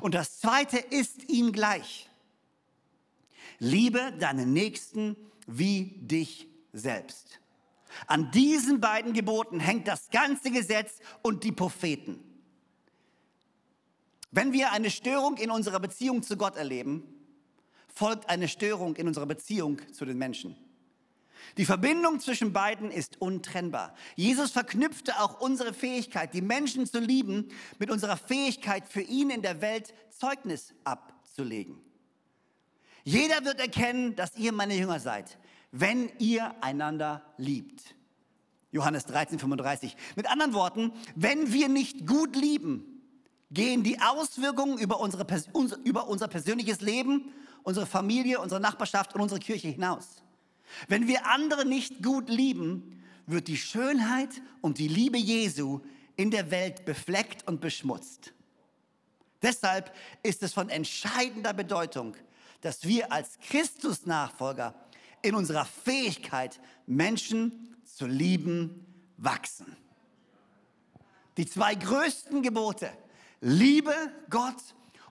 Und 0.00 0.14
das 0.14 0.40
zweite 0.40 0.78
ist 0.78 1.28
ihm 1.28 1.52
gleich. 1.52 2.08
Liebe 3.58 4.12
deinen 4.18 4.52
Nächsten 4.52 5.16
wie 5.46 5.96
dich 6.00 6.46
selbst. 6.72 7.40
An 8.06 8.30
diesen 8.30 8.80
beiden 8.80 9.12
Geboten 9.12 9.60
hängt 9.60 9.88
das 9.88 10.10
ganze 10.10 10.50
Gesetz 10.50 10.98
und 11.22 11.42
die 11.42 11.52
Propheten. 11.52 12.22
Wenn 14.30 14.52
wir 14.52 14.72
eine 14.72 14.90
Störung 14.90 15.36
in 15.38 15.50
unserer 15.50 15.80
Beziehung 15.80 16.22
zu 16.22 16.36
Gott 16.36 16.56
erleben, 16.56 17.02
folgt 17.98 18.30
eine 18.30 18.46
Störung 18.46 18.94
in 18.94 19.08
unserer 19.08 19.26
Beziehung 19.26 19.80
zu 19.92 20.04
den 20.04 20.18
Menschen. 20.18 20.56
Die 21.56 21.64
Verbindung 21.64 22.20
zwischen 22.20 22.52
beiden 22.52 22.92
ist 22.92 23.20
untrennbar. 23.20 23.92
Jesus 24.14 24.52
verknüpfte 24.52 25.20
auch 25.20 25.40
unsere 25.40 25.74
Fähigkeit, 25.74 26.32
die 26.32 26.40
Menschen 26.40 26.86
zu 26.86 27.00
lieben, 27.00 27.48
mit 27.80 27.90
unserer 27.90 28.16
Fähigkeit, 28.16 28.88
für 28.88 29.00
ihn 29.00 29.30
in 29.30 29.42
der 29.42 29.60
Welt 29.60 29.94
Zeugnis 30.10 30.74
abzulegen. 30.84 31.80
Jeder 33.02 33.44
wird 33.44 33.58
erkennen, 33.58 34.14
dass 34.14 34.36
ihr 34.36 34.52
meine 34.52 34.76
Jünger 34.76 35.00
seid, 35.00 35.36
wenn 35.72 36.08
ihr 36.20 36.54
einander 36.62 37.24
liebt. 37.36 37.96
Johannes 38.70 39.06
13, 39.06 39.40
35. 39.40 39.96
Mit 40.14 40.30
anderen 40.30 40.52
Worten, 40.52 40.92
wenn 41.16 41.52
wir 41.52 41.68
nicht 41.68 42.06
gut 42.06 42.36
lieben, 42.36 43.02
gehen 43.50 43.82
die 43.82 43.98
Auswirkungen 44.00 44.78
über, 44.78 45.00
unsere, 45.00 45.26
über 45.82 46.06
unser 46.06 46.28
persönliches 46.28 46.80
Leben 46.80 47.32
unsere 47.62 47.86
Familie, 47.86 48.40
unsere 48.40 48.60
Nachbarschaft 48.60 49.14
und 49.14 49.20
unsere 49.20 49.40
Kirche 49.40 49.68
hinaus. 49.68 50.22
Wenn 50.86 51.06
wir 51.06 51.26
andere 51.26 51.64
nicht 51.64 52.02
gut 52.02 52.28
lieben, 52.28 53.02
wird 53.26 53.48
die 53.48 53.56
Schönheit 53.56 54.30
und 54.60 54.78
die 54.78 54.88
Liebe 54.88 55.18
Jesu 55.18 55.80
in 56.16 56.30
der 56.30 56.50
Welt 56.50 56.84
befleckt 56.84 57.46
und 57.46 57.60
beschmutzt. 57.60 58.32
Deshalb 59.42 59.94
ist 60.22 60.42
es 60.42 60.52
von 60.52 60.68
entscheidender 60.68 61.52
Bedeutung, 61.52 62.16
dass 62.60 62.84
wir 62.84 63.12
als 63.12 63.38
Christus-Nachfolger 63.48 64.74
in 65.22 65.34
unserer 65.34 65.64
Fähigkeit, 65.64 66.60
Menschen 66.86 67.76
zu 67.84 68.06
lieben, 68.06 68.84
wachsen. 69.16 69.76
Die 71.36 71.46
zwei 71.46 71.74
größten 71.74 72.42
Gebote, 72.42 72.90
liebe 73.40 73.94
Gott 74.28 74.56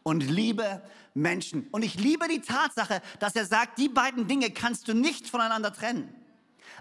und 0.07 0.21
liebe 0.21 0.81
Menschen. 1.15 1.67
Und 1.71 1.83
ich 1.83 1.95
liebe 1.95 2.29
die 2.29 2.39
Tatsache, 2.39 3.01
dass 3.19 3.35
er 3.35 3.45
sagt, 3.45 3.77
die 3.77 3.89
beiden 3.89 4.25
Dinge 4.25 4.51
kannst 4.51 4.87
du 4.87 4.93
nicht 4.93 5.27
voneinander 5.27 5.73
trennen. 5.73 6.07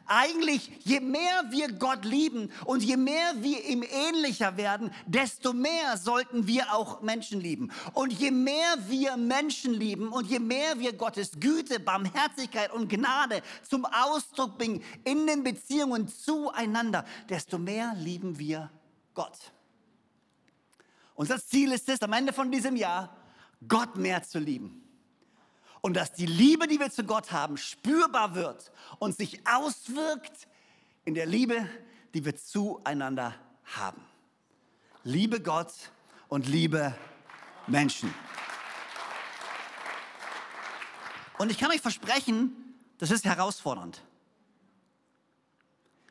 Eigentlich, 0.06 0.70
je 0.84 1.00
mehr 1.00 1.42
wir 1.50 1.72
Gott 1.72 2.04
lieben 2.04 2.52
und 2.66 2.84
je 2.84 2.96
mehr 2.96 3.32
wir 3.40 3.64
ihm 3.64 3.82
ähnlicher 3.82 4.56
werden, 4.56 4.92
desto 5.06 5.52
mehr 5.52 5.96
sollten 5.96 6.46
wir 6.46 6.72
auch 6.72 7.02
Menschen 7.02 7.40
lieben. 7.40 7.72
Und 7.94 8.12
je 8.12 8.30
mehr 8.30 8.76
wir 8.86 9.16
Menschen 9.16 9.74
lieben 9.74 10.10
und 10.10 10.28
je 10.28 10.38
mehr 10.38 10.78
wir 10.78 10.92
Gottes 10.92 11.32
Güte, 11.40 11.80
Barmherzigkeit 11.80 12.72
und 12.72 12.88
Gnade 12.88 13.42
zum 13.68 13.84
Ausdruck 13.86 14.56
bringen 14.56 14.84
in 15.02 15.26
den 15.26 15.42
Beziehungen 15.42 16.06
zueinander, 16.06 17.04
desto 17.28 17.58
mehr 17.58 17.92
lieben 17.96 18.38
wir 18.38 18.70
Gott. 19.14 19.50
Unser 21.16 21.44
Ziel 21.44 21.72
ist 21.72 21.88
es, 21.88 22.02
am 22.02 22.12
Ende 22.12 22.32
von 22.32 22.52
diesem 22.52 22.76
Jahr 22.76 23.16
Gott 23.66 23.96
mehr 23.96 24.22
zu 24.22 24.38
lieben. 24.38 24.82
Und 25.80 25.94
dass 25.94 26.12
die 26.12 26.26
Liebe, 26.26 26.66
die 26.66 26.78
wir 26.78 26.90
zu 26.90 27.04
Gott 27.04 27.32
haben, 27.32 27.56
spürbar 27.56 28.34
wird 28.34 28.70
und 28.98 29.16
sich 29.16 29.46
auswirkt 29.46 30.46
in 31.04 31.14
der 31.14 31.26
Liebe, 31.26 31.68
die 32.12 32.24
wir 32.24 32.36
zueinander 32.36 33.34
haben. 33.64 34.02
Liebe 35.04 35.40
Gott 35.40 35.72
und 36.28 36.48
liebe 36.48 36.94
Menschen. 37.66 38.12
Und 41.38 41.50
ich 41.50 41.58
kann 41.58 41.70
euch 41.70 41.80
versprechen, 41.80 42.74
das 42.98 43.10
ist 43.10 43.24
herausfordernd. 43.24 44.02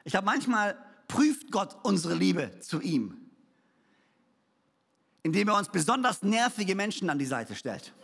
Ich 0.04 0.12
glaube, 0.12 0.26
manchmal 0.26 0.78
prüft 1.08 1.52
Gott 1.52 1.78
unsere 1.84 2.14
Liebe 2.14 2.60
zu 2.60 2.80
ihm, 2.80 3.25
indem 5.26 5.48
er 5.48 5.58
uns 5.58 5.70
besonders 5.70 6.22
nervige 6.22 6.76
Menschen 6.76 7.10
an 7.10 7.18
die 7.18 7.26
Seite 7.26 7.56
stellt. 7.56 7.96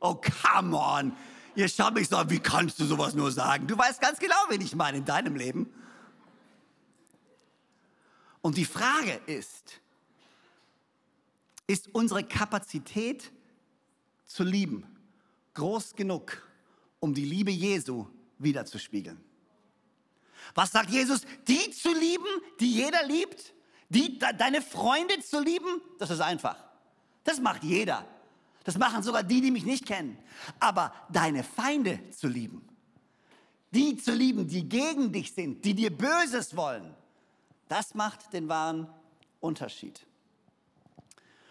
Oh, 0.00 0.16
come 0.42 0.76
on. 0.76 1.16
Ihr 1.54 1.68
schaut 1.68 1.94
mich 1.94 2.08
so 2.08 2.16
an, 2.16 2.28
wie 2.30 2.40
kannst 2.40 2.80
du 2.80 2.84
sowas 2.84 3.14
nur 3.14 3.30
sagen? 3.30 3.68
Du 3.68 3.78
weißt 3.78 4.00
ganz 4.00 4.18
genau, 4.18 4.34
wen 4.48 4.60
ich 4.60 4.74
meine 4.74 4.98
in 4.98 5.04
deinem 5.04 5.36
Leben. 5.36 5.72
Und 8.40 8.56
die 8.56 8.64
Frage 8.64 9.20
ist, 9.26 9.80
ist 11.68 11.94
unsere 11.94 12.24
Kapazität 12.24 13.30
zu 14.24 14.42
lieben 14.42 14.84
groß 15.54 15.94
genug, 15.94 16.44
um 16.98 17.14
die 17.14 17.24
Liebe 17.24 17.52
Jesu 17.52 18.08
wiederzuspiegeln? 18.38 19.22
Was 20.56 20.72
sagt 20.72 20.90
Jesus? 20.90 21.20
Die 21.46 21.70
zu 21.70 21.92
lieben, 21.92 22.26
die 22.58 22.72
jeder 22.72 23.06
liebt? 23.06 23.53
Die, 23.88 24.18
deine 24.18 24.62
Freunde 24.62 25.20
zu 25.20 25.40
lieben? 25.40 25.80
Das 25.98 26.10
ist 26.10 26.20
einfach. 26.20 26.56
Das 27.22 27.40
macht 27.40 27.62
jeder. 27.62 28.04
Das 28.64 28.78
machen 28.78 29.02
sogar 29.02 29.22
die, 29.22 29.40
die 29.40 29.50
mich 29.50 29.64
nicht 29.64 29.86
kennen. 29.86 30.18
Aber 30.58 30.92
deine 31.10 31.44
Feinde 31.44 32.00
zu 32.10 32.28
lieben, 32.28 32.66
die 33.70 33.96
zu 33.96 34.12
lieben, 34.12 34.48
die 34.48 34.68
gegen 34.68 35.12
dich 35.12 35.32
sind, 35.32 35.64
die 35.64 35.74
dir 35.74 35.90
Böses 35.90 36.56
wollen, 36.56 36.94
das 37.68 37.94
macht 37.94 38.32
den 38.32 38.48
wahren 38.48 38.88
Unterschied. 39.40 40.00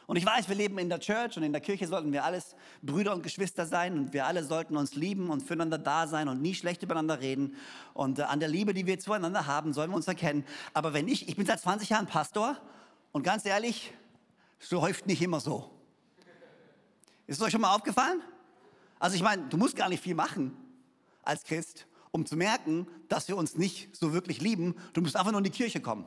Und 0.05 0.17
ich 0.17 0.25
weiß, 0.25 0.49
wir 0.49 0.55
leben 0.55 0.77
in 0.79 0.89
der 0.89 0.99
Church 0.99 1.37
und 1.37 1.43
in 1.43 1.53
der 1.53 1.61
Kirche 1.61 1.87
sollten 1.87 2.11
wir 2.11 2.25
alles 2.25 2.55
Brüder 2.81 3.13
und 3.13 3.23
Geschwister 3.23 3.65
sein 3.65 3.97
und 3.97 4.13
wir 4.13 4.25
alle 4.25 4.43
sollten 4.43 4.75
uns 4.75 4.95
lieben 4.95 5.29
und 5.29 5.41
füreinander 5.41 5.77
da 5.77 6.07
sein 6.07 6.27
und 6.27 6.41
nie 6.41 6.53
schlecht 6.53 6.83
übereinander 6.83 7.21
reden. 7.21 7.55
Und 7.93 8.19
äh, 8.19 8.23
an 8.23 8.39
der 8.39 8.49
Liebe, 8.49 8.73
die 8.73 8.85
wir 8.85 8.99
zueinander 8.99 9.47
haben, 9.47 9.73
sollen 9.73 9.91
wir 9.91 9.95
uns 9.95 10.07
erkennen. 10.07 10.45
Aber 10.73 10.93
wenn 10.93 11.07
ich, 11.07 11.29
ich 11.29 11.35
bin 11.35 11.45
seit 11.45 11.61
20 11.61 11.89
Jahren 11.89 12.07
Pastor 12.07 12.57
und 13.11 13.23
ganz 13.23 13.45
ehrlich, 13.45 13.93
so 14.59 14.81
häuft 14.81 15.07
nicht 15.07 15.21
immer 15.21 15.39
so. 15.39 15.69
Ist 17.27 17.37
es 17.39 17.41
euch 17.41 17.51
schon 17.51 17.61
mal 17.61 17.73
aufgefallen? 17.73 18.21
Also 18.99 19.15
ich 19.15 19.23
meine, 19.23 19.47
du 19.49 19.57
musst 19.57 19.75
gar 19.75 19.89
nicht 19.89 20.03
viel 20.03 20.15
machen 20.15 20.55
als 21.23 21.43
Christ, 21.43 21.87
um 22.11 22.25
zu 22.25 22.35
merken, 22.35 22.87
dass 23.07 23.27
wir 23.27 23.37
uns 23.37 23.57
nicht 23.57 23.95
so 23.95 24.13
wirklich 24.13 24.41
lieben. 24.41 24.75
Du 24.93 25.01
musst 25.01 25.15
einfach 25.15 25.31
nur 25.31 25.39
in 25.39 25.45
die 25.45 25.49
Kirche 25.49 25.81
kommen. 25.81 26.05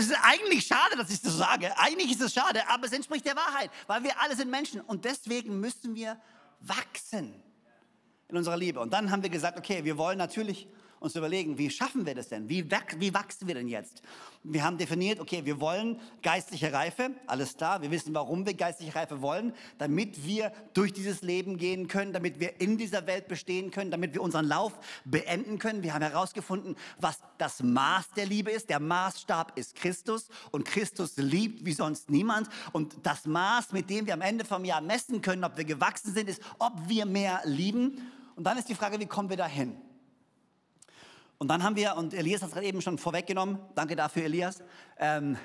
Es 0.00 0.06
ist 0.06 0.18
eigentlich 0.22 0.66
schade, 0.66 0.96
dass 0.96 1.10
ich 1.10 1.20
das 1.20 1.36
sage. 1.36 1.76
Eigentlich 1.78 2.10
ist 2.12 2.22
es 2.22 2.32
schade, 2.32 2.66
aber 2.68 2.86
es 2.86 2.92
entspricht 2.92 3.26
der 3.26 3.36
Wahrheit, 3.36 3.70
weil 3.86 4.02
wir 4.02 4.18
alle 4.20 4.34
sind 4.34 4.50
Menschen 4.50 4.80
und 4.80 5.04
deswegen 5.04 5.60
müssen 5.60 5.94
wir 5.94 6.18
wachsen 6.60 7.42
in 8.28 8.36
unserer 8.36 8.56
Liebe. 8.56 8.80
Und 8.80 8.92
dann 8.92 9.10
haben 9.10 9.22
wir 9.22 9.30
gesagt, 9.30 9.58
okay, 9.58 9.84
wir 9.84 9.98
wollen 9.98 10.16
natürlich 10.16 10.68
uns 11.00 11.16
überlegen, 11.16 11.56
wie 11.56 11.70
schaffen 11.70 12.04
wir 12.04 12.14
das 12.14 12.28
denn? 12.28 12.48
Wie, 12.48 12.64
wie 12.98 13.14
wachsen 13.14 13.48
wir 13.48 13.54
denn 13.54 13.68
jetzt? 13.68 14.02
Wir 14.42 14.62
haben 14.62 14.76
definiert, 14.78 15.18
okay, 15.18 15.44
wir 15.44 15.58
wollen 15.60 15.98
geistliche 16.22 16.72
Reife, 16.72 17.10
alles 17.26 17.56
klar. 17.56 17.82
Wir 17.82 17.90
wissen, 17.90 18.14
warum 18.14 18.46
wir 18.46 18.54
geistliche 18.54 18.94
Reife 18.94 19.22
wollen, 19.22 19.54
damit 19.78 20.26
wir 20.26 20.52
durch 20.74 20.92
dieses 20.92 21.22
Leben 21.22 21.56
gehen 21.56 21.88
können, 21.88 22.12
damit 22.12 22.38
wir 22.38 22.60
in 22.60 22.76
dieser 22.76 23.06
Welt 23.06 23.28
bestehen 23.28 23.70
können, 23.70 23.90
damit 23.90 24.12
wir 24.14 24.22
unseren 24.22 24.46
Lauf 24.46 24.72
beenden 25.04 25.58
können. 25.58 25.82
Wir 25.82 25.94
haben 25.94 26.02
herausgefunden, 26.02 26.76
was 26.98 27.18
das 27.38 27.62
Maß 27.62 28.10
der 28.12 28.26
Liebe 28.26 28.50
ist. 28.50 28.68
Der 28.68 28.80
Maßstab 28.80 29.58
ist 29.58 29.74
Christus 29.76 30.28
und 30.50 30.66
Christus 30.66 31.16
liebt 31.16 31.64
wie 31.64 31.72
sonst 31.72 32.10
niemand. 32.10 32.48
Und 32.72 32.94
das 33.02 33.24
Maß, 33.24 33.72
mit 33.72 33.88
dem 33.88 34.06
wir 34.06 34.14
am 34.14 34.22
Ende 34.22 34.44
vom 34.44 34.66
Jahr 34.66 34.82
messen 34.82 35.22
können, 35.22 35.44
ob 35.44 35.56
wir 35.56 35.64
gewachsen 35.64 36.12
sind, 36.12 36.28
ist, 36.28 36.42
ob 36.58 36.72
wir 36.86 37.06
mehr 37.06 37.40
lieben. 37.44 38.10
Und 38.36 38.44
dann 38.44 38.58
ist 38.58 38.68
die 38.68 38.74
Frage, 38.74 39.00
wie 39.00 39.06
kommen 39.06 39.30
wir 39.30 39.38
dahin? 39.38 39.76
Und 41.40 41.48
dann 41.48 41.62
haben 41.62 41.74
wir, 41.74 41.96
und 41.96 42.12
Elias 42.12 42.42
hat 42.42 42.54
es 42.54 42.62
eben 42.62 42.82
schon 42.82 42.98
vorweggenommen, 42.98 43.58
danke 43.74 43.96
dafür, 43.96 44.24
Elias, 44.24 44.62
ähm, 44.98 45.38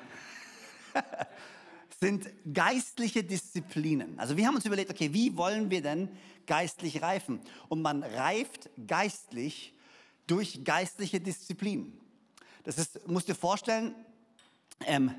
sind 2.01 2.27
geistliche 2.53 3.23
Disziplinen. 3.23 4.19
Also 4.19 4.35
wir 4.35 4.45
haben 4.45 4.55
uns 4.55 4.65
überlegt, 4.65 4.91
okay, 4.91 5.13
wie 5.13 5.37
wollen 5.37 5.69
wir 5.69 5.81
denn 5.81 6.09
geistlich 6.47 7.01
reifen? 7.01 7.39
Und 7.69 7.81
man 7.81 8.03
reift 8.03 8.69
geistlich 8.87 9.73
durch 10.27 10.65
geistliche 10.65 11.21
Disziplinen. 11.21 11.97
Das 12.65 12.77
ist, 12.77 13.07
musst 13.07 13.29
dir 13.29 13.35
vorstellen, 13.35 13.95
ähm, 14.85 15.15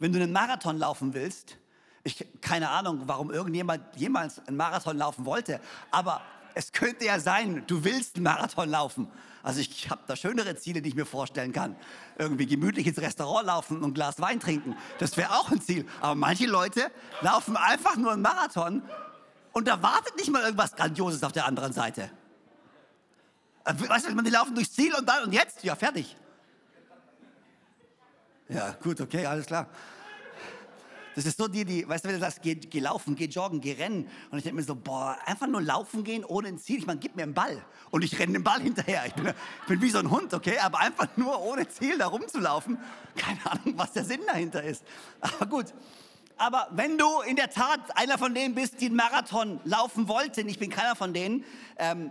wenn 0.00 0.12
du 0.12 0.20
einen 0.20 0.32
Marathon 0.32 0.76
laufen 0.76 1.14
willst, 1.14 1.56
ich 2.02 2.26
keine 2.40 2.70
Ahnung, 2.70 3.02
warum 3.06 3.30
irgendjemand 3.30 3.94
jemals 3.94 4.40
einen 4.48 4.56
Marathon 4.56 4.96
laufen 4.96 5.24
wollte, 5.24 5.60
aber 5.92 6.20
es 6.56 6.72
könnte 6.72 7.04
ja 7.04 7.20
sein, 7.20 7.64
du 7.66 7.84
willst 7.84 8.16
einen 8.16 8.24
Marathon 8.24 8.70
laufen. 8.70 9.08
Also 9.42 9.60
ich 9.60 9.90
habe 9.90 10.00
da 10.06 10.16
schönere 10.16 10.56
Ziele, 10.56 10.80
die 10.80 10.88
ich 10.88 10.94
mir 10.94 11.04
vorstellen 11.04 11.52
kann. 11.52 11.76
Irgendwie 12.18 12.46
gemütlich 12.46 12.86
ins 12.86 12.98
Restaurant 12.98 13.46
laufen 13.46 13.76
und 13.76 13.90
ein 13.90 13.94
Glas 13.94 14.22
Wein 14.22 14.40
trinken. 14.40 14.74
Das 14.98 15.18
wäre 15.18 15.32
auch 15.32 15.50
ein 15.50 15.60
Ziel. 15.60 15.84
Aber 16.00 16.14
manche 16.14 16.46
Leute 16.46 16.90
laufen 17.20 17.58
einfach 17.58 17.96
nur 17.96 18.12
einen 18.12 18.22
Marathon 18.22 18.82
und 19.52 19.68
da 19.68 19.82
wartet 19.82 20.16
nicht 20.16 20.30
mal 20.30 20.42
irgendwas 20.44 20.74
Grandioses 20.74 21.22
auf 21.24 21.32
der 21.32 21.44
anderen 21.44 21.74
Seite. 21.74 22.10
Äh, 23.66 23.74
weißt 23.78 24.08
du, 24.08 24.22
die 24.22 24.30
laufen 24.30 24.54
durchs 24.54 24.72
Ziel 24.72 24.94
und 24.94 25.06
dann 25.06 25.24
und 25.24 25.34
jetzt, 25.34 25.62
ja, 25.62 25.76
fertig. 25.76 26.16
Ja, 28.48 28.70
gut, 28.82 28.98
okay, 29.02 29.26
alles 29.26 29.44
klar. 29.44 29.68
Das 31.16 31.24
ist 31.24 31.38
so 31.38 31.48
die, 31.48 31.64
die, 31.64 31.88
weißt 31.88 32.04
du, 32.04 32.08
wenn 32.08 32.16
du 32.16 32.20
sagst, 32.20 32.42
geh, 32.42 32.54
geh 32.54 32.78
laufen, 32.78 33.16
geh 33.16 33.24
joggen, 33.24 33.62
geh 33.62 33.72
rennen. 33.72 34.06
Und 34.30 34.36
ich 34.36 34.44
denke 34.44 34.56
mir 34.56 34.62
so, 34.62 34.74
boah, 34.74 35.16
einfach 35.24 35.46
nur 35.46 35.62
laufen 35.62 36.04
gehen 36.04 36.26
ohne 36.26 36.48
ein 36.48 36.58
Ziel. 36.58 36.80
Ich 36.80 36.86
meine, 36.86 37.00
gib 37.00 37.16
mir 37.16 37.22
einen 37.22 37.32
Ball. 37.32 37.64
Und 37.90 38.04
ich 38.04 38.18
renne 38.18 38.34
den 38.34 38.44
Ball 38.44 38.60
hinterher. 38.62 39.06
Ich 39.06 39.14
bin, 39.14 39.28
ich 39.28 39.66
bin 39.66 39.80
wie 39.80 39.88
so 39.88 39.98
ein 39.98 40.10
Hund, 40.10 40.34
okay? 40.34 40.58
Aber 40.58 40.78
einfach 40.78 41.08
nur 41.16 41.40
ohne 41.40 41.66
Ziel 41.70 41.96
da 41.96 42.08
rumzulaufen. 42.08 42.76
Keine 43.16 43.40
Ahnung, 43.50 43.78
was 43.78 43.92
der 43.92 44.04
Sinn 44.04 44.20
dahinter 44.26 44.62
ist. 44.62 44.84
Aber 45.22 45.46
gut. 45.46 45.72
Aber 46.36 46.68
wenn 46.72 46.98
du 46.98 47.22
in 47.22 47.36
der 47.36 47.48
Tat 47.48 47.80
einer 47.96 48.18
von 48.18 48.34
denen 48.34 48.54
bist, 48.54 48.82
die 48.82 48.86
einen 48.86 48.96
Marathon 48.96 49.58
laufen 49.64 50.08
wollten, 50.08 50.46
ich 50.50 50.58
bin 50.58 50.68
keiner 50.68 50.96
von 50.96 51.14
denen, 51.14 51.46
ähm, 51.78 52.10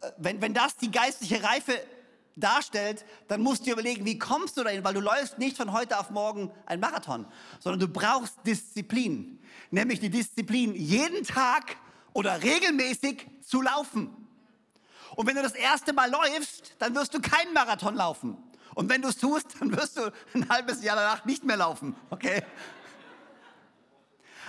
äh, 0.00 0.10
wenn, 0.16 0.40
wenn 0.40 0.54
das 0.54 0.78
die 0.78 0.90
geistliche 0.90 1.44
Reife 1.44 1.78
darstellt, 2.36 3.04
dann 3.28 3.42
musst 3.42 3.60
du 3.60 3.64
dir 3.66 3.72
überlegen, 3.72 4.04
wie 4.04 4.18
kommst 4.18 4.56
du 4.56 4.64
dahin, 4.64 4.84
weil 4.84 4.94
du 4.94 5.00
läufst 5.00 5.38
nicht 5.38 5.56
von 5.56 5.72
heute 5.72 5.98
auf 5.98 6.10
morgen 6.10 6.50
ein 6.66 6.80
Marathon, 6.80 7.26
sondern 7.60 7.80
du 7.80 7.88
brauchst 7.88 8.36
Disziplin, 8.46 9.38
nämlich 9.70 10.00
die 10.00 10.10
Disziplin, 10.10 10.74
jeden 10.74 11.24
Tag 11.24 11.76
oder 12.12 12.42
regelmäßig 12.42 13.26
zu 13.46 13.62
laufen. 13.62 14.16
Und 15.14 15.26
wenn 15.26 15.36
du 15.36 15.42
das 15.42 15.54
erste 15.54 15.92
Mal 15.92 16.10
läufst, 16.10 16.74
dann 16.78 16.94
wirst 16.94 17.14
du 17.14 17.20
keinen 17.20 17.52
Marathon 17.52 17.94
laufen. 17.94 18.36
Und 18.74 18.88
wenn 18.88 19.02
du 19.02 19.08
es 19.08 19.18
tust, 19.18 19.46
dann 19.60 19.76
wirst 19.76 19.98
du 19.98 20.10
ein 20.34 20.48
halbes 20.48 20.82
Jahr 20.82 20.96
danach 20.96 21.24
nicht 21.24 21.44
mehr 21.44 21.58
laufen, 21.58 21.94
okay? 22.10 22.42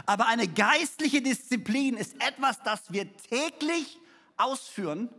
Aber 0.06 0.28
eine 0.28 0.48
geistliche 0.48 1.22
Disziplin 1.22 1.98
ist 1.98 2.16
etwas, 2.24 2.62
das 2.64 2.92
wir 2.92 3.16
täglich 3.18 4.00
ausführen 4.38 5.10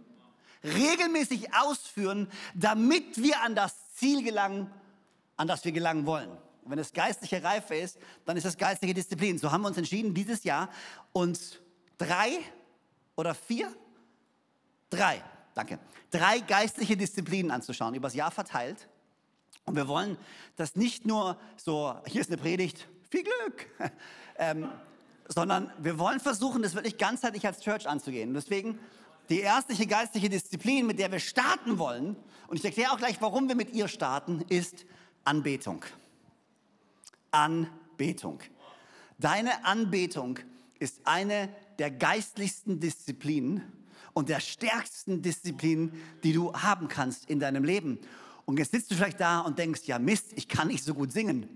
regelmäßig 0.65 1.55
ausführen, 1.55 2.29
damit 2.55 3.23
wir 3.23 3.43
an 3.43 3.55
das 3.55 3.75
Ziel 3.95 4.23
gelangen, 4.25 4.71
an 5.37 5.47
das 5.47 5.65
wir 5.65 5.73
gelangen 5.73 6.07
wollen. 6.07 6.31
Und 6.31 6.71
wenn 6.71 6.79
es 6.79 6.93
geistliche 6.93 7.43
Reife 7.43 7.75
ist, 7.75 7.99
dann 8.25 8.37
ist 8.37 8.47
es 8.47 8.57
geistliche 8.57 8.95
Disziplin. 8.95 9.39
So 9.39 9.53
haben 9.53 9.63
wir 9.63 9.69
uns 9.69 9.77
entschieden, 9.77 10.15
dieses 10.15 10.45
Jahr 10.45 10.71
uns 11.13 11.59
drei 11.99 12.39
oder 13.17 13.35
vier, 13.35 13.73
drei, 14.89 15.23
danke, 15.55 15.79
drei 16.11 16.41
geistliche 16.41 16.97
Disziplinen 16.97 17.51
anzuschauen, 17.51 17.95
übers 17.95 18.15
Jahr 18.15 18.31
verteilt. 18.31 18.89
Und 19.67 19.77
wir 19.77 19.89
wollen 19.89 20.17
das 20.57 20.77
nicht 20.77 21.05
nur 21.05 21.39
so, 21.57 21.95
hier 22.07 22.21
ist 22.21 22.31
eine 22.31 22.39
Predigt, 22.39 22.89
viel 23.11 23.25
Glück, 23.25 23.67
ähm, 24.39 24.71
sondern 25.29 25.73
wir 25.79 25.99
wollen 25.99 26.21
versuchen, 26.21 26.63
das 26.63 26.75
wirklich 26.75 26.99
ganzheitlich 26.99 27.47
als 27.47 27.61
Church 27.61 27.87
anzugehen. 27.89 28.31
Und 28.31 28.35
deswegen 28.35 28.79
die 29.29 29.41
erste 29.41 29.75
geistliche 29.87 30.29
Disziplin, 30.29 30.87
mit 30.87 30.99
der 30.99 31.11
wir 31.11 31.21
starten 31.21 31.79
wollen, 31.79 32.17
und 32.47 32.59
ich 32.59 32.65
erkläre 32.65 32.93
auch 32.93 32.99
gleich, 32.99 33.21
warum 33.21 33.49
wir 33.49 33.57
mit 33.57 33.73
ihr 33.73 33.89
starten, 33.89 34.45
ist 34.49 34.85
Anbetung. 35.25 35.85
Anbetung. 37.31 38.41
Deine 39.19 39.65
Anbetung 39.65 40.39
ist 40.79 41.01
eine 41.05 41.49
der 41.79 41.91
geistlichsten 41.91 42.81
Disziplinen 42.81 43.63
und 44.13 44.29
der 44.29 44.41
stärksten 44.41 45.23
Disziplinen, 45.23 45.93
die 46.23 46.33
du 46.33 46.53
haben 46.53 46.89
kannst 46.89 47.29
in 47.29 47.41
deinem 47.41 47.65
Leben. 47.65 47.99
Und 48.45 48.59
jetzt 48.59 48.73
sitzt 48.73 48.91
du 48.91 48.95
vielleicht 48.95 49.21
da 49.21 49.41
und 49.41 49.59
denkst, 49.59 49.83
ja 49.87 49.99
Mist, 49.99 50.33
ich 50.37 50.47
kann 50.47 50.69
nicht 50.69 50.85
so 50.85 50.95
gut 50.95 51.11
singen. 51.11 51.49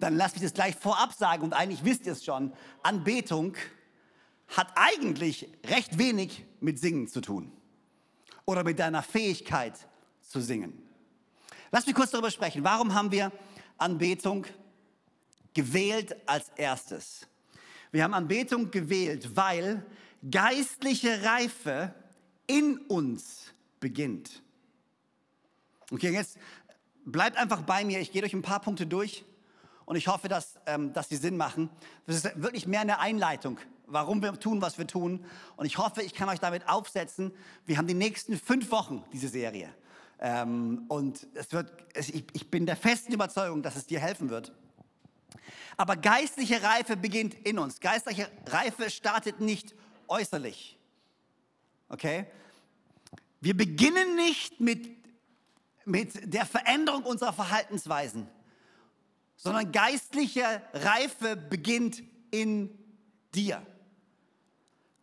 Dann 0.00 0.16
lass 0.16 0.32
mich 0.32 0.42
das 0.42 0.54
gleich 0.54 0.76
vorab 0.76 1.12
sagen 1.12 1.42
und 1.42 1.52
eigentlich 1.52 1.84
wisst 1.84 2.06
ihr 2.06 2.12
es 2.12 2.24
schon. 2.24 2.52
Anbetung 2.82 3.54
hat 4.48 4.72
eigentlich 4.74 5.48
recht 5.64 5.98
wenig 5.98 6.44
mit 6.60 6.78
Singen 6.78 7.08
zu 7.08 7.20
tun. 7.20 7.52
oder 8.48 8.64
mit 8.64 8.78
deiner 8.78 9.02
Fähigkeit 9.02 9.74
zu 10.22 10.40
singen. 10.40 10.72
Lass 11.70 11.84
mich 11.84 11.94
kurz 11.94 12.12
darüber 12.12 12.30
sprechen. 12.30 12.64
Warum 12.64 12.94
haben 12.94 13.12
wir 13.12 13.30
Anbetung 13.76 14.46
gewählt 15.52 16.16
als 16.24 16.48
erstes? 16.56 17.26
Wir 17.92 18.04
haben 18.04 18.14
Anbetung 18.14 18.70
gewählt, 18.70 19.36
weil 19.36 19.84
geistliche 20.30 21.22
Reife 21.24 21.94
in 22.46 22.78
uns 22.78 23.52
beginnt. 23.80 24.42
Okay, 25.90 26.10
jetzt 26.10 26.38
bleibt 27.04 27.36
einfach 27.36 27.60
bei 27.60 27.84
mir. 27.84 28.00
Ich 28.00 28.12
gehe 28.12 28.22
durch 28.22 28.32
ein 28.32 28.40
paar 28.40 28.60
Punkte 28.60 28.86
durch 28.86 29.26
und 29.84 29.96
ich 29.96 30.08
hoffe, 30.08 30.28
dass, 30.28 30.58
ähm, 30.64 30.94
dass 30.94 31.08
die 31.08 31.16
Sinn 31.16 31.36
machen. 31.36 31.68
Das 32.06 32.16
ist 32.16 32.42
wirklich 32.42 32.66
mehr 32.66 32.80
eine 32.80 32.98
Einleitung, 32.98 33.58
warum 33.88 34.22
wir 34.22 34.38
tun, 34.38 34.62
was 34.62 34.78
wir 34.78 34.86
tun. 34.86 35.24
Und 35.56 35.66
ich 35.66 35.78
hoffe, 35.78 36.02
ich 36.02 36.14
kann 36.14 36.28
euch 36.28 36.40
damit 36.40 36.68
aufsetzen. 36.68 37.32
Wir 37.66 37.78
haben 37.78 37.86
die 37.86 37.94
nächsten 37.94 38.38
fünf 38.38 38.70
Wochen 38.70 39.04
diese 39.12 39.28
Serie. 39.28 39.74
Ähm, 40.20 40.84
und 40.88 41.26
es 41.34 41.52
wird, 41.52 41.72
es, 41.94 42.08
ich, 42.08 42.24
ich 42.32 42.50
bin 42.50 42.66
der 42.66 42.76
festen 42.76 43.12
Überzeugung, 43.12 43.62
dass 43.62 43.76
es 43.76 43.86
dir 43.86 44.00
helfen 44.00 44.30
wird. 44.30 44.52
Aber 45.76 45.96
geistliche 45.96 46.62
Reife 46.62 46.96
beginnt 46.96 47.34
in 47.46 47.58
uns. 47.58 47.80
Geistliche 47.80 48.28
Reife 48.46 48.90
startet 48.90 49.40
nicht 49.40 49.74
äußerlich. 50.08 50.76
Okay? 51.88 52.26
Wir 53.40 53.56
beginnen 53.56 54.16
nicht 54.16 54.60
mit, 54.60 54.88
mit 55.84 56.34
der 56.34 56.44
Veränderung 56.44 57.04
unserer 57.04 57.32
Verhaltensweisen, 57.32 58.26
sondern 59.36 59.70
geistliche 59.70 60.62
Reife 60.72 61.36
beginnt 61.36 62.02
in 62.32 62.76
dir. 63.34 63.64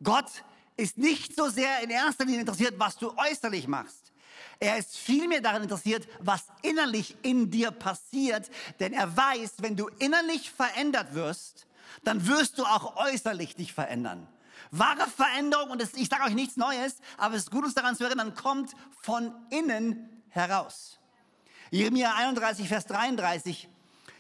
Gott 0.06 0.30
ist 0.78 0.98
nicht 0.98 1.36
so 1.36 1.50
sehr 1.50 1.82
in 1.82 1.90
erster 1.90 2.24
Linie 2.24 2.42
interessiert, 2.42 2.76
was 2.78 2.98
du 2.98 3.14
äußerlich 3.18 3.68
machst. 3.68 4.14
Er 4.60 4.78
ist 4.78 4.98
vielmehr 4.98 5.42
daran 5.42 5.64
interessiert, 5.64 6.08
was 6.20 6.46
innerlich 6.62 7.18
in 7.24 7.52
dir 7.52 7.72
passiert, 7.72 8.50
denn 8.80 8.94
er 8.94 9.16
weiß, 9.16 9.56
wenn 9.60 9.76
du 9.76 9.90
innerlich 10.00 10.52
verändert 10.52 11.14
wirst, 11.14 11.68
dann 12.04 12.26
wirst 12.28 12.58
du 12.58 12.64
auch 12.64 12.96
äußerlich 12.96 13.56
dich 13.56 13.74
verändern. 13.74 14.28
Wahre 14.72 15.08
Veränderung, 15.10 15.72
und 15.72 15.82
das, 15.82 15.94
ich 15.94 16.08
sage 16.08 16.24
euch 16.24 16.34
nichts 16.34 16.58
Neues, 16.58 16.98
aber 17.18 17.36
es 17.36 17.44
ist 17.44 17.52
gut, 17.52 17.66
uns 17.66 17.74
daran 17.74 17.96
zu 17.96 18.06
erinnern, 18.06 18.34
kommt 18.36 18.72
von 19.02 19.34
innen 19.50 20.24
heraus. 20.30 21.00
Jeremia 21.72 22.14
31, 22.16 22.68
Vers 22.68 22.86
33. 22.86 23.70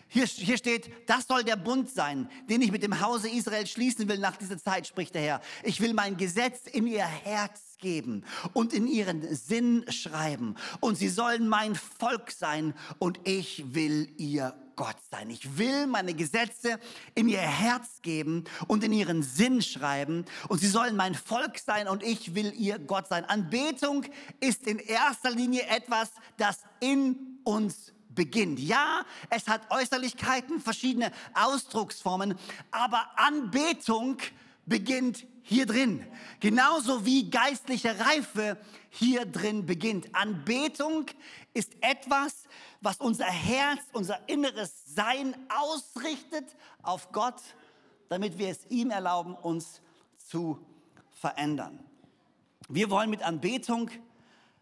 Hier, 0.07 0.25
hier 0.25 0.57
steht, 0.57 0.89
das 1.07 1.27
soll 1.27 1.43
der 1.43 1.55
Bund 1.55 1.89
sein, 1.89 2.29
den 2.49 2.61
ich 2.61 2.71
mit 2.71 2.83
dem 2.83 3.01
Hause 3.01 3.29
Israel 3.29 3.67
schließen 3.67 4.07
will 4.07 4.19
nach 4.19 4.37
dieser 4.37 4.57
Zeit, 4.57 4.87
spricht 4.87 5.15
der 5.15 5.21
Herr. 5.21 5.41
Ich 5.63 5.81
will 5.81 5.93
mein 5.93 6.15
Gesetz 6.15 6.67
in 6.71 6.87
ihr 6.87 7.05
Herz 7.05 7.77
geben 7.79 8.23
und 8.53 8.73
in 8.73 8.87
ihren 8.87 9.35
Sinn 9.35 9.85
schreiben. 9.91 10.55
Und 10.79 10.97
sie 10.97 11.09
sollen 11.09 11.47
mein 11.49 11.75
Volk 11.75 12.31
sein 12.31 12.73
und 12.99 13.19
ich 13.23 13.73
will 13.73 14.13
ihr 14.17 14.55
Gott 14.75 14.97
sein. 15.09 15.29
Ich 15.29 15.57
will 15.57 15.87
meine 15.87 16.13
Gesetze 16.13 16.79
in 17.15 17.29
ihr 17.29 17.39
Herz 17.39 18.01
geben 18.01 18.43
und 18.67 18.83
in 18.83 18.93
ihren 18.93 19.23
Sinn 19.23 19.61
schreiben. 19.61 20.25
Und 20.49 20.59
sie 20.59 20.67
sollen 20.67 20.95
mein 20.95 21.15
Volk 21.15 21.57
sein 21.59 21.87
und 21.87 22.03
ich 22.03 22.35
will 22.35 22.53
ihr 22.55 22.79
Gott 22.79 23.07
sein. 23.07 23.25
Anbetung 23.25 24.05
ist 24.39 24.67
in 24.67 24.79
erster 24.79 25.31
Linie 25.31 25.63
etwas, 25.67 26.11
das 26.37 26.59
in 26.79 27.39
uns 27.43 27.93
beginnt. 28.15 28.59
Ja, 28.59 29.05
es 29.29 29.47
hat 29.47 29.69
Äußerlichkeiten, 29.71 30.59
verschiedene 30.59 31.11
Ausdrucksformen, 31.33 32.35
aber 32.71 33.07
Anbetung 33.17 34.17
beginnt 34.65 35.25
hier 35.43 35.67
drin. 35.67 36.05
Genauso 36.39 37.05
wie 37.05 37.29
geistliche 37.29 37.99
Reife 37.99 38.57
hier 38.89 39.25
drin 39.25 39.65
beginnt. 39.65 40.13
Anbetung 40.15 41.05
ist 41.53 41.73
etwas, 41.81 42.45
was 42.81 42.97
unser 42.97 43.25
Herz, 43.25 43.81
unser 43.93 44.27
inneres 44.27 44.73
Sein 44.85 45.35
ausrichtet 45.49 46.55
auf 46.81 47.11
Gott, 47.11 47.41
damit 48.09 48.37
wir 48.37 48.49
es 48.49 48.65
ihm 48.69 48.89
erlauben, 48.89 49.35
uns 49.35 49.81
zu 50.17 50.59
verändern. 51.11 51.79
Wir 52.67 52.89
wollen 52.89 53.11
mit 53.11 53.21
Anbetung 53.21 53.91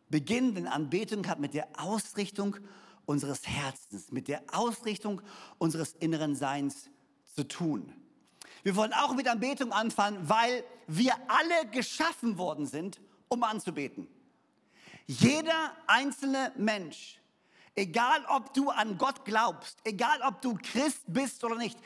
beginnen, 0.10 0.56
denn 0.56 0.68
Anbetung 0.68 1.28
hat 1.28 1.40
mit 1.40 1.54
der 1.54 1.68
Ausrichtung 1.78 2.58
unseres 3.06 3.48
Herzens, 3.48 4.12
mit 4.12 4.28
der 4.28 4.44
Ausrichtung 4.52 5.22
unseres 5.58 5.94
inneren 5.94 6.36
Seins 6.36 6.90
zu 7.36 7.48
tun. 7.48 7.94
Wir 8.64 8.76
wollen 8.76 8.94
auch 8.94 9.14
mit 9.14 9.28
Anbetung 9.28 9.72
anfangen, 9.72 10.30
weil 10.30 10.64
wir 10.88 11.14
alle 11.28 11.70
geschaffen 11.72 12.38
worden 12.38 12.66
sind, 12.66 13.02
um 13.28 13.44
anzubeten. 13.44 14.08
Jeder 15.06 15.74
einzelne 15.88 16.54
Mensch, 16.56 17.20
egal 17.76 18.24
ob 18.30 18.54
du 18.54 18.70
an 18.70 18.98
Gott 18.98 19.26
glaubst, 19.26 19.78
egal 19.84 20.22
ob 20.22 20.42
du 20.42 20.58
Christ 20.62 21.02
bist 21.08 21.44
oder 21.44 21.56
nicht, 21.56 21.78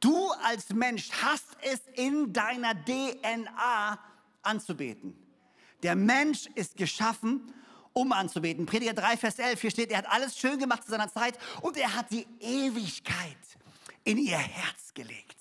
du 0.00 0.30
als 0.42 0.70
Mensch 0.70 1.10
hast 1.22 1.46
es 1.62 1.80
in 1.94 2.32
deiner 2.32 2.74
DNA 2.84 3.98
anzubeten. 4.42 5.16
Der 5.82 5.94
Mensch 5.94 6.46
ist 6.54 6.76
geschaffen, 6.76 7.52
um 7.94 8.12
anzubeten. 8.12 8.66
Prediger 8.66 8.92
3, 8.92 9.16
Vers 9.16 9.38
11, 9.38 9.60
hier 9.60 9.70
steht, 9.70 9.90
er 9.90 9.98
hat 9.98 10.10
alles 10.10 10.38
schön 10.38 10.58
gemacht 10.58 10.84
zu 10.84 10.90
seiner 10.90 11.10
Zeit 11.10 11.38
und 11.62 11.76
er 11.78 11.94
hat 11.94 12.10
die 12.10 12.26
Ewigkeit 12.40 13.36
in 14.04 14.18
ihr 14.18 14.36
Herz 14.36 14.92
gelegt. 14.92 15.33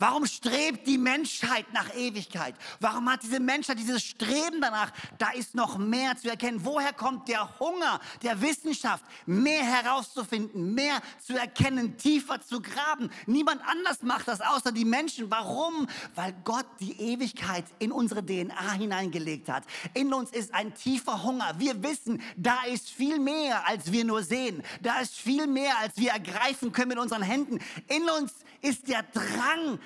Warum 0.00 0.24
strebt 0.24 0.86
die 0.86 0.96
Menschheit 0.96 1.70
nach 1.74 1.94
Ewigkeit? 1.94 2.54
Warum 2.80 3.10
hat 3.10 3.22
diese 3.22 3.38
Menschheit 3.38 3.78
dieses 3.78 4.02
Streben 4.02 4.62
danach? 4.62 4.92
Da 5.18 5.32
ist 5.32 5.54
noch 5.54 5.76
mehr 5.76 6.16
zu 6.16 6.30
erkennen. 6.30 6.64
Woher 6.64 6.94
kommt 6.94 7.28
der 7.28 7.60
Hunger 7.60 8.00
der 8.22 8.40
Wissenschaft, 8.40 9.04
mehr 9.26 9.62
herauszufinden, 9.62 10.72
mehr 10.72 11.02
zu 11.22 11.38
erkennen, 11.38 11.98
tiefer 11.98 12.40
zu 12.40 12.62
graben? 12.62 13.10
Niemand 13.26 13.60
anders 13.66 14.02
macht 14.02 14.26
das 14.26 14.40
außer 14.40 14.72
die 14.72 14.86
Menschen. 14.86 15.30
Warum? 15.30 15.86
Weil 16.14 16.34
Gott 16.44 16.66
die 16.80 16.98
Ewigkeit 16.98 17.66
in 17.78 17.92
unsere 17.92 18.24
DNA 18.24 18.72
hineingelegt 18.72 19.50
hat. 19.50 19.64
In 19.92 20.14
uns 20.14 20.30
ist 20.30 20.54
ein 20.54 20.74
tiefer 20.74 21.22
Hunger. 21.24 21.52
Wir 21.58 21.82
wissen, 21.82 22.22
da 22.38 22.62
ist 22.72 22.88
viel 22.88 23.18
mehr, 23.18 23.68
als 23.68 23.92
wir 23.92 24.06
nur 24.06 24.22
sehen. 24.22 24.62
Da 24.80 25.00
ist 25.00 25.14
viel 25.14 25.46
mehr, 25.46 25.76
als 25.78 25.98
wir 25.98 26.12
ergreifen 26.12 26.72
können 26.72 26.88
mit 26.88 26.98
unseren 26.98 27.22
Händen. 27.22 27.58
In 27.88 28.08
uns 28.08 28.32
ist 28.62 28.88
der 28.88 29.02
Drang, 29.02 29.78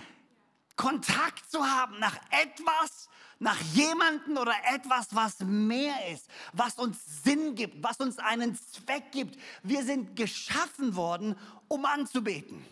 Kontakt 0.77 1.51
zu 1.51 1.65
haben 1.65 1.99
nach 2.01 2.17
etwas, 2.31 3.09
nach 3.39 3.61
jemanden 3.75 4.39
oder 4.39 4.55
etwas, 4.73 5.09
was 5.11 5.41
mehr 5.41 5.95
ist, 6.13 6.29
was 6.53 6.79
uns 6.79 6.99
Sinn 7.23 7.55
gibt, 7.55 7.83
was 7.83 7.99
uns 8.01 8.19
einen 8.19 8.59
Zweck 8.59 9.13
gibt. 9.13 9.39
Wir 9.63 9.85
sind 9.85 10.17
geschaffen 10.17 10.97
worden, 10.97 11.37
um 11.69 11.85
anzubeten. 11.85 12.65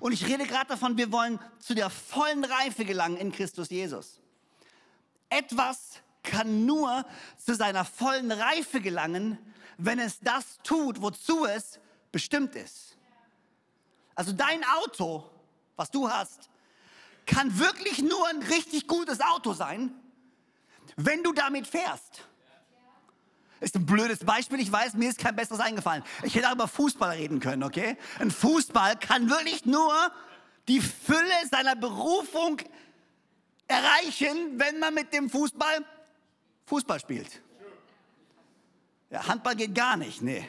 Und 0.00 0.12
ich 0.12 0.26
rede 0.26 0.46
gerade 0.46 0.68
davon, 0.68 0.96
wir 0.96 1.12
wollen 1.12 1.38
zu 1.58 1.74
der 1.74 1.90
vollen 1.90 2.44
Reife 2.44 2.84
gelangen 2.84 3.16
in 3.16 3.32
Christus 3.32 3.70
Jesus. 3.70 4.20
Etwas 5.28 6.00
kann 6.22 6.66
nur 6.66 7.04
zu 7.36 7.54
seiner 7.54 7.84
vollen 7.84 8.32
Reife 8.32 8.80
gelangen, 8.80 9.38
wenn 9.76 9.98
es 9.98 10.20
das 10.20 10.58
tut, 10.62 11.00
wozu 11.00 11.46
es 11.46 11.80
bestimmt 12.12 12.54
ist. 12.54 12.87
Also 14.18 14.32
dein 14.32 14.64
Auto, 14.64 15.30
was 15.76 15.92
du 15.92 16.10
hast, 16.10 16.50
kann 17.24 17.56
wirklich 17.56 18.02
nur 18.02 18.26
ein 18.26 18.42
richtig 18.42 18.88
gutes 18.88 19.20
Auto 19.20 19.52
sein, 19.52 19.94
wenn 20.96 21.22
du 21.22 21.32
damit 21.32 21.68
fährst. 21.68 22.26
Ist 23.60 23.76
ein 23.76 23.86
blödes 23.86 24.18
Beispiel, 24.24 24.58
ich 24.58 24.72
weiß, 24.72 24.94
mir 24.94 25.08
ist 25.08 25.20
kein 25.20 25.36
besseres 25.36 25.60
eingefallen. 25.60 26.02
Ich 26.24 26.34
hätte 26.34 26.48
auch 26.48 26.54
über 26.54 26.66
Fußball 26.66 27.10
reden 27.16 27.38
können, 27.38 27.62
okay? 27.62 27.96
Ein 28.18 28.32
Fußball 28.32 28.96
kann 28.96 29.30
wirklich 29.30 29.66
nur 29.66 29.94
die 30.66 30.80
Fülle 30.80 31.46
seiner 31.48 31.76
Berufung 31.76 32.60
erreichen, 33.68 34.58
wenn 34.58 34.80
man 34.80 34.94
mit 34.94 35.12
dem 35.12 35.30
Fußball 35.30 35.84
Fußball 36.66 36.98
spielt. 36.98 37.40
Ja, 39.10 39.28
Handball 39.28 39.54
geht 39.54 39.76
gar 39.76 39.96
nicht, 39.96 40.22
nee. 40.22 40.44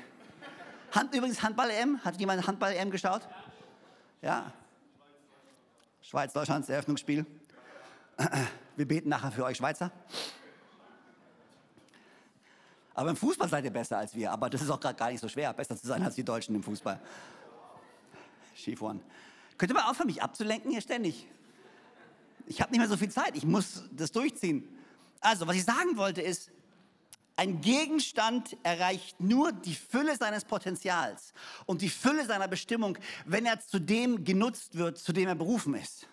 Hand, 0.92 1.14
übrigens 1.14 1.44
Handball-EM, 1.44 2.04
hat 2.04 2.20
jemand 2.20 2.48
Handball-EM 2.48 2.90
geschaut? 2.90 3.22
Ja, 4.22 4.52
Schweiz-Deutschland, 6.02 6.64
das 6.64 6.70
Eröffnungsspiel. 6.70 7.26
Wir 8.76 8.88
beten 8.88 9.10
nachher 9.10 9.32
für 9.32 9.46
euch 9.46 9.58
Schweizer. 9.58 9.92
Aber 12.94 13.12
im 13.12 13.16
Fußball 13.16 13.48
seid 13.48 13.64
ihr 13.64 13.72
besser 13.72 13.98
als 13.98 14.14
wir. 14.14 14.32
Aber 14.32 14.50
das 14.50 14.62
ist 14.62 14.70
auch 14.70 14.80
gerade 14.80 14.98
gar 14.98 15.10
nicht 15.10 15.22
so 15.22 15.30
schwer, 15.30 15.54
besser 15.54 15.78
zu 15.78 15.88
sein 15.88 16.04
als 16.04 16.16
die 16.16 16.24
Deutschen 16.24 16.54
im 16.56 16.64
Fußball. 16.64 17.00
Skifahren. 18.58 19.00
Könnt 19.58 19.72
ihr 19.72 19.76
mal 19.76 19.90
aufhören, 19.90 20.08
mich 20.08 20.22
abzulenken 20.22 20.72
hier 20.72 20.82
ständig? 20.82 21.28
Ich 22.46 22.62
habe 22.62 22.72
nicht 22.72 22.80
mehr 22.80 22.90
so 22.90 22.98
viel 22.98 23.12
Zeit. 23.12 23.38
Ich 23.38 23.46
muss 23.46 23.84
das 23.92 24.12
durchziehen. 24.12 24.68
Also, 25.22 25.48
was 25.48 25.56
ich 25.56 25.64
sagen 25.64 25.96
wollte 25.96 26.22
ist, 26.22 26.52
ein 27.40 27.62
Gegenstand 27.62 28.58
erreicht 28.64 29.22
nur 29.22 29.54
die 29.54 29.74
Fülle 29.74 30.18
seines 30.18 30.44
Potenzials 30.44 31.32
und 31.66 31.82
die 31.82 31.88
Fülle 31.88 32.26
seiner 32.26 32.50
Bestimmung, 32.50 32.98
wenn 33.26 33.46
er 33.46 33.62
zu 33.62 33.80
dem 33.80 34.26
genutzt 34.26 34.78
wird, 34.78 34.98
zu 34.98 35.14
dem 35.14 35.30
er 35.30 35.36
berufen 35.36 35.74
ist. 35.74 36.10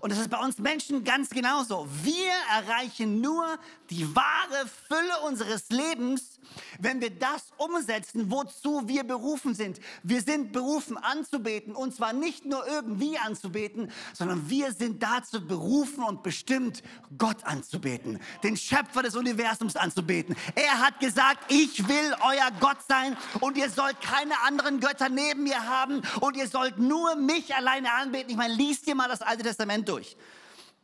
Und 0.00 0.12
das 0.12 0.20
ist 0.20 0.30
bei 0.30 0.38
uns 0.38 0.58
Menschen 0.58 1.02
ganz 1.02 1.30
genauso. 1.30 1.88
Wir 2.04 2.30
erreichen 2.52 3.20
nur 3.20 3.58
die 3.90 4.06
wahre 4.14 4.68
Fülle 4.86 5.26
unseres 5.26 5.70
Lebens, 5.70 6.33
wenn 6.78 7.00
wir 7.00 7.10
das 7.10 7.52
umsetzen, 7.56 8.30
wozu 8.30 8.88
wir 8.88 9.04
berufen 9.04 9.54
sind. 9.54 9.80
Wir 10.02 10.20
sind 10.20 10.52
berufen 10.52 10.96
anzubeten 10.96 11.74
und 11.74 11.94
zwar 11.94 12.12
nicht 12.12 12.44
nur 12.44 12.66
irgendwie 12.66 13.18
anzubeten, 13.18 13.90
sondern 14.12 14.48
wir 14.48 14.72
sind 14.72 15.02
dazu 15.02 15.46
berufen 15.46 16.04
und 16.04 16.22
bestimmt, 16.22 16.82
Gott 17.18 17.44
anzubeten, 17.44 18.20
den 18.42 18.56
Schöpfer 18.56 19.02
des 19.02 19.16
Universums 19.16 19.76
anzubeten. 19.76 20.36
Er 20.54 20.80
hat 20.80 21.00
gesagt, 21.00 21.52
ich 21.52 21.88
will 21.88 22.14
euer 22.20 22.50
Gott 22.60 22.78
sein 22.88 23.16
und 23.40 23.56
ihr 23.56 23.70
sollt 23.70 24.00
keine 24.00 24.40
anderen 24.42 24.80
Götter 24.80 25.08
neben 25.08 25.44
mir 25.44 25.66
haben 25.66 26.02
und 26.20 26.36
ihr 26.36 26.48
sollt 26.48 26.78
nur 26.78 27.16
mich 27.16 27.54
alleine 27.54 27.92
anbeten. 27.92 28.30
Ich 28.30 28.36
meine, 28.36 28.54
liest 28.54 28.86
dir 28.86 28.94
mal 28.94 29.08
das 29.08 29.22
Alte 29.22 29.42
Testament 29.42 29.88
durch. 29.88 30.16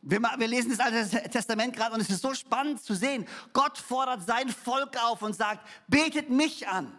Wir, 0.03 0.19
wir, 0.19 0.47
lesen 0.47 0.71
das 0.71 0.79
Alte 0.79 1.29
Testament 1.29 1.75
gerade 1.75 1.93
und 1.93 2.01
es 2.01 2.09
ist 2.09 2.21
so 2.21 2.33
spannend 2.33 2.83
zu 2.83 2.95
sehen. 2.95 3.27
Gott 3.53 3.77
fordert 3.77 4.25
sein 4.25 4.49
Volk 4.49 4.97
auf 5.03 5.21
und 5.21 5.35
sagt, 5.35 5.65
betet 5.87 6.29
mich 6.29 6.67
an. 6.67 6.91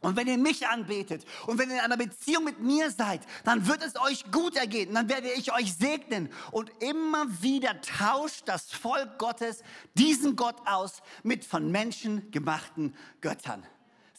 Und 0.00 0.16
wenn 0.16 0.26
ihr 0.28 0.38
mich 0.38 0.66
anbetet 0.66 1.26
und 1.46 1.58
wenn 1.58 1.68
ihr 1.68 1.76
in 1.76 1.82
einer 1.82 1.98
Beziehung 1.98 2.44
mit 2.44 2.60
mir 2.60 2.90
seid, 2.90 3.20
dann 3.44 3.66
wird 3.66 3.82
es 3.82 4.00
euch 4.00 4.30
gut 4.32 4.56
ergehen. 4.56 4.94
Dann 4.94 5.10
werde 5.10 5.30
ich 5.30 5.52
euch 5.52 5.74
segnen. 5.74 6.30
Und 6.52 6.70
immer 6.80 7.26
wieder 7.42 7.80
tauscht 7.82 8.44
das 8.46 8.72
Volk 8.72 9.18
Gottes 9.18 9.62
diesen 9.98 10.36
Gott 10.36 10.56
aus 10.64 11.02
mit 11.22 11.44
von 11.44 11.70
Menschen 11.70 12.30
gemachten 12.30 12.94
Göttern. 13.20 13.62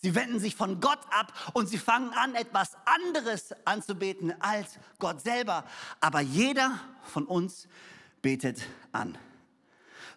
Sie 0.03 0.13
wenden 0.13 0.39
sich 0.39 0.55
von 0.55 0.81
Gott 0.81 0.99
ab 1.11 1.33
und 1.53 1.67
sie 1.67 1.77
fangen 1.77 2.11
an, 2.13 2.35
etwas 2.35 2.75
anderes 2.85 3.53
anzubeten 3.65 4.33
als 4.39 4.77
Gott 4.99 5.21
selber. 5.21 5.63
Aber 5.99 6.21
jeder 6.21 6.79
von 7.03 7.25
uns 7.25 7.67
betet 8.21 8.61
an. 8.91 9.17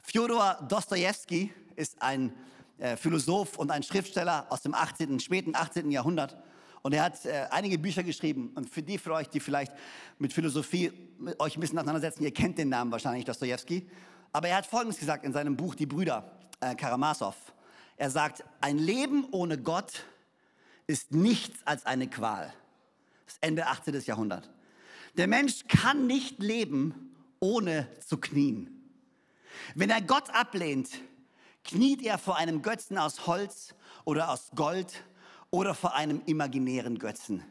Fyodor 0.02 0.66
Dostoevsky 0.68 1.52
ist 1.76 2.00
ein 2.02 2.32
äh, 2.78 2.96
Philosoph 2.96 3.58
und 3.58 3.70
ein 3.70 3.82
Schriftsteller 3.82 4.46
aus 4.50 4.62
dem 4.62 4.74
18., 4.74 5.20
späten 5.20 5.54
18. 5.54 5.90
Jahrhundert. 5.90 6.36
Und 6.82 6.92
er 6.92 7.04
hat 7.04 7.24
äh, 7.24 7.46
einige 7.50 7.78
Bücher 7.78 8.02
geschrieben. 8.02 8.52
Und 8.54 8.68
für 8.68 8.82
die 8.82 8.98
von 8.98 9.12
euch, 9.12 9.28
die 9.28 9.40
vielleicht 9.40 9.72
mit 10.18 10.32
Philosophie 10.32 10.92
euch 11.38 11.56
ein 11.56 11.60
bisschen 11.60 11.78
auseinandersetzen, 11.78 12.22
ihr 12.22 12.32
kennt 12.32 12.58
den 12.58 12.68
Namen 12.68 12.92
wahrscheinlich, 12.92 13.24
Dostoevsky. 13.24 13.88
Aber 14.32 14.48
er 14.48 14.58
hat 14.58 14.66
Folgendes 14.66 14.98
gesagt 14.98 15.24
in 15.24 15.32
seinem 15.32 15.56
Buch 15.56 15.74
Die 15.74 15.86
Brüder 15.86 16.30
äh, 16.60 16.74
Karamasow. 16.74 17.34
Er 17.96 18.10
sagt, 18.10 18.44
ein 18.60 18.78
Leben 18.78 19.26
ohne 19.30 19.56
Gott 19.56 20.04
ist 20.86 21.12
nichts 21.12 21.60
als 21.64 21.86
eine 21.86 22.08
Qual. 22.08 22.52
Das 23.24 23.38
Ende 23.40 23.66
18. 23.66 23.98
Jahrhundert. 24.02 24.50
Der 25.16 25.28
Mensch 25.28 25.66
kann 25.68 26.06
nicht 26.06 26.42
leben, 26.42 27.13
ohne 27.44 27.86
zu 28.00 28.16
knien. 28.16 28.70
Wenn 29.74 29.90
er 29.90 30.00
Gott 30.00 30.30
ablehnt, 30.30 30.88
kniet 31.62 32.02
er 32.02 32.16
vor 32.16 32.36
einem 32.36 32.62
Götzen 32.62 32.96
aus 32.96 33.26
Holz 33.26 33.74
oder 34.06 34.30
aus 34.30 34.50
Gold 34.54 35.04
oder 35.50 35.74
vor 35.74 35.94
einem 35.94 36.22
imaginären 36.24 36.98
Götzen. 36.98 37.42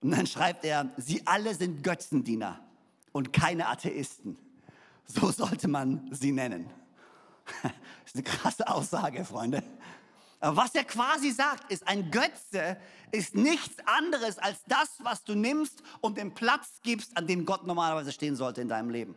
Und 0.00 0.12
dann 0.12 0.26
schreibt 0.26 0.64
er, 0.64 0.90
sie 0.96 1.26
alle 1.26 1.54
sind 1.54 1.82
Götzendiener 1.84 2.58
und 3.12 3.34
keine 3.34 3.68
Atheisten. 3.68 4.38
So 5.04 5.30
sollte 5.30 5.68
man 5.68 6.08
sie 6.12 6.32
nennen. 6.32 6.70
Das 7.62 8.14
ist 8.22 8.28
eine 8.28 8.38
krasse 8.38 8.68
Aussage, 8.68 9.24
Freunde. 9.24 9.64
Aber 10.40 10.56
was 10.56 10.74
er 10.74 10.84
quasi 10.84 11.30
sagt, 11.30 11.72
ist, 11.72 11.86
ein 11.88 12.10
Götze 12.10 12.76
ist 13.10 13.34
nichts 13.34 13.76
anderes 13.86 14.38
als 14.38 14.58
das, 14.66 14.90
was 14.98 15.24
du 15.24 15.34
nimmst 15.34 15.82
und 16.00 16.18
den 16.18 16.34
Platz 16.34 16.80
gibst, 16.82 17.16
an 17.16 17.26
dem 17.26 17.46
Gott 17.46 17.66
normalerweise 17.66 18.12
stehen 18.12 18.36
sollte 18.36 18.60
in 18.60 18.68
deinem 18.68 18.90
Leben. 18.90 19.14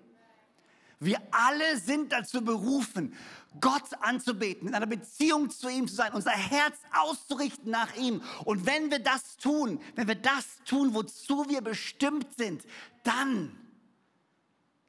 Wir 1.01 1.21
alle 1.31 1.77
sind 1.77 2.11
dazu 2.11 2.43
berufen, 2.43 3.15
Gott 3.61 3.93
anzubeten, 4.01 4.67
in 4.67 4.75
einer 4.75 4.85
Beziehung 4.85 5.49
zu 5.49 5.69
ihm 5.69 5.87
zu 5.87 5.95
sein, 5.95 6.13
unser 6.13 6.31
Herz 6.31 6.77
auszurichten 6.93 7.71
nach 7.71 7.95
ihm. 7.95 8.21
Und 8.43 8.65
wenn 8.65 8.91
wir 8.91 8.99
das 8.99 9.37
tun, 9.37 9.81
wenn 9.95 10.07
wir 10.07 10.15
das 10.15 10.61
tun, 10.65 10.93
wozu 10.93 11.47
wir 11.47 11.61
bestimmt 11.61 12.27
sind, 12.37 12.63
dann, 13.03 13.57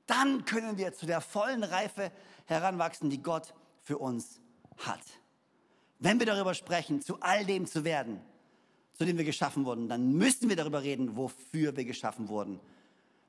dann 0.06 0.44
können 0.44 0.78
wir 0.78 0.92
zu 0.92 1.06
der 1.06 1.20
vollen 1.20 1.62
Reife 1.62 2.10
heranwachsen, 2.46 3.08
die 3.08 3.22
Gott 3.22 3.54
für 3.82 3.98
uns 3.98 4.40
hat. 4.78 5.00
Wenn 6.00 6.18
wir 6.18 6.26
darüber 6.26 6.54
sprechen, 6.54 7.02
zu 7.02 7.20
all 7.20 7.44
dem 7.44 7.66
zu 7.66 7.84
werden, 7.84 8.20
zu 8.94 9.04
dem 9.04 9.18
wir 9.18 9.24
geschaffen 9.24 9.64
wurden, 9.64 9.88
dann 9.88 10.12
müssen 10.14 10.48
wir 10.48 10.56
darüber 10.56 10.82
reden, 10.82 11.16
wofür 11.16 11.76
wir 11.76 11.84
geschaffen 11.84 12.28
wurden. 12.28 12.58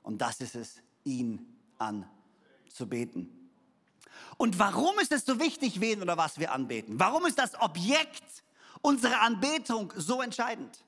Und 0.02 0.20
das 0.20 0.40
ist 0.40 0.54
es, 0.54 0.82
ihn 1.04 1.46
anzubeten. 1.78 3.30
Und 4.38 4.58
warum 4.58 4.98
ist 5.00 5.12
es 5.12 5.24
so 5.24 5.38
wichtig, 5.38 5.80
wen 5.80 6.02
oder 6.02 6.16
was 6.16 6.38
wir 6.38 6.52
anbeten? 6.52 6.98
Warum 6.98 7.26
ist 7.26 7.38
das 7.38 7.60
Objekt 7.60 8.42
unserer 8.80 9.20
Anbetung 9.20 9.92
so 9.96 10.22
entscheidend? 10.22 10.84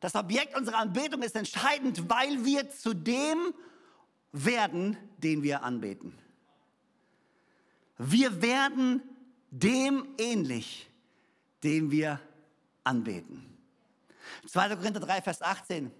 Das 0.00 0.14
Objekt 0.14 0.56
unserer 0.56 0.78
Anbetung 0.78 1.22
ist 1.22 1.36
entscheidend, 1.36 2.08
weil 2.08 2.44
wir 2.44 2.70
zu 2.70 2.94
dem 2.94 3.52
werden, 4.32 4.96
den 5.18 5.42
wir 5.42 5.62
anbeten. 5.62 6.16
Wir 7.98 8.40
werden 8.40 9.02
dem 9.50 10.06
ähnlich, 10.18 10.88
den 11.62 11.90
wir 11.90 12.20
anbeten. 12.84 13.44
2. 14.46 14.76
Korinther 14.76 15.00
3, 15.00 15.22
Vers 15.22 15.42
18. 15.42 15.90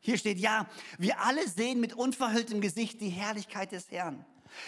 Hier 0.00 0.18
steht, 0.18 0.38
ja, 0.38 0.68
wir 0.98 1.20
alle 1.20 1.48
sehen 1.48 1.80
mit 1.80 1.94
unverhülltem 1.94 2.60
Gesicht 2.60 3.00
die 3.00 3.08
Herrlichkeit 3.08 3.72
des 3.72 3.90
Herrn. 3.90 4.24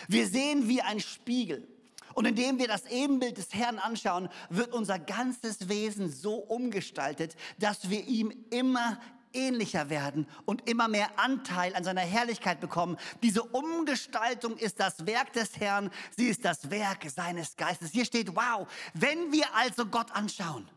Wir 0.09 0.27
sehen 0.27 0.69
wie 0.69 0.81
ein 0.81 1.01
Spiegel. 1.01 1.67
Und 2.15 2.27
indem 2.27 2.59
wir 2.59 2.69
das 2.69 2.87
Ebenbild 2.87 3.37
des 3.39 3.53
Herrn 3.53 3.79
anschauen, 3.79 4.29
wird 4.49 4.73
unser 4.73 5.01
ganzes 5.01 5.69
Wesen 5.69 6.11
so 6.13 6.37
umgestaltet, 6.37 7.35
dass 7.59 7.91
wir 7.91 8.05
ihm 8.05 8.33
immer 8.51 9.01
ähnlicher 9.35 9.91
werden 9.91 10.27
und 10.45 10.69
immer 10.69 10.89
mehr 10.89 11.19
Anteil 11.19 11.75
an 11.75 11.85
seiner 11.85 12.01
Herrlichkeit 12.01 12.61
bekommen. 12.61 12.97
Diese 13.23 13.43
Umgestaltung 13.43 14.57
ist 14.57 14.81
das 14.81 15.07
Werk 15.07 15.33
des 15.33 15.59
Herrn, 15.59 15.91
sie 16.17 16.29
ist 16.29 16.45
das 16.45 16.71
Werk 16.71 17.09
seines 17.11 17.57
Geistes. 17.57 17.91
Hier 17.93 18.05
steht, 18.05 18.35
wow, 18.35 18.67
wenn 18.95 19.33
wir 19.33 19.47
also 19.55 19.87
Gott 19.87 20.11
anschauen, 20.13 20.69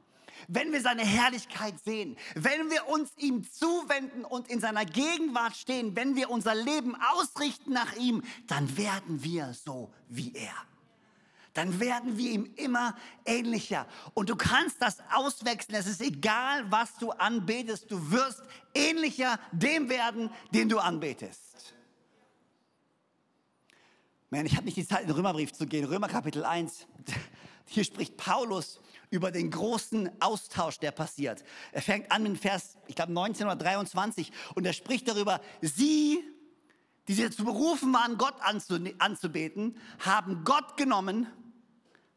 wenn 0.48 0.72
wir 0.72 0.82
seine 0.82 1.04
Herrlichkeit 1.04 1.76
sehen, 1.84 2.18
wenn 2.36 2.70
wir 2.70 2.88
uns 2.88 3.12
ihm 3.18 3.50
zuwenden 3.52 4.24
und 4.24 4.48
in 4.50 4.60
seiner 4.60 4.86
Gegenwart 4.86 5.56
stehen, 5.56 5.96
wenn 5.96 6.16
wir 6.16 6.30
unser 6.30 6.56
Leben 6.56 6.96
ausrichten 7.14 7.74
nach 7.74 7.96
ihm, 7.96 8.24
dann 8.48 8.78
werden 8.78 9.24
wir 9.24 9.54
so 9.54 9.92
wie 10.10 10.34
er 10.34 10.54
dann 11.58 11.80
werden 11.80 12.20
wir 12.20 12.32
ihm 12.32 12.54
immer 12.56 12.96
ähnlicher. 13.26 13.88
Und 14.14 14.30
du 14.30 14.36
kannst 14.36 14.80
das 14.80 14.98
auswechseln. 15.12 15.76
Es 15.76 15.88
ist 15.88 16.02
egal, 16.02 16.70
was 16.70 16.96
du 17.00 17.10
anbetest. 17.10 17.90
Du 17.90 18.12
wirst 18.12 18.44
ähnlicher 18.76 19.40
dem 19.52 19.90
werden, 19.90 20.30
den 20.54 20.70
du 20.70 20.78
anbetest. 20.78 21.74
Man, 24.30 24.46
ich 24.46 24.56
habe 24.56 24.66
nicht 24.66 24.78
die 24.78 24.86
Zeit, 24.86 25.02
in 25.02 25.08
den 25.08 25.16
Römerbrief 25.16 25.52
zu 25.52 25.66
gehen. 25.66 25.86
Römer 25.86 26.08
Kapitel 26.08 26.46
1. 26.46 26.86
Hier 27.66 27.84
spricht 27.84 28.18
Paulus 28.18 28.80
über 29.10 29.32
den 29.32 29.50
großen 29.50 30.12
Austausch, 30.22 30.78
der 30.78 30.92
passiert. 30.92 31.44
Er 31.72 31.82
fängt 31.82 32.12
an 32.12 32.22
mit 32.22 32.38
Vers, 32.38 32.78
ich 32.86 32.96
glaube 32.96 33.14
19 33.14 33.48
oder 33.48 33.56
23 33.56 34.32
und 34.54 34.64
er 34.64 34.74
spricht 34.74 35.08
darüber, 35.08 35.42
sie, 35.62 36.24
die 37.08 37.14
sie 37.14 37.24
dazu 37.24 37.44
berufen 37.44 37.92
waren, 37.94 38.18
Gott 38.18 38.36
anzubeten, 39.00 39.76
haben 40.00 40.44
Gott 40.44 40.78
genommen 40.78 41.26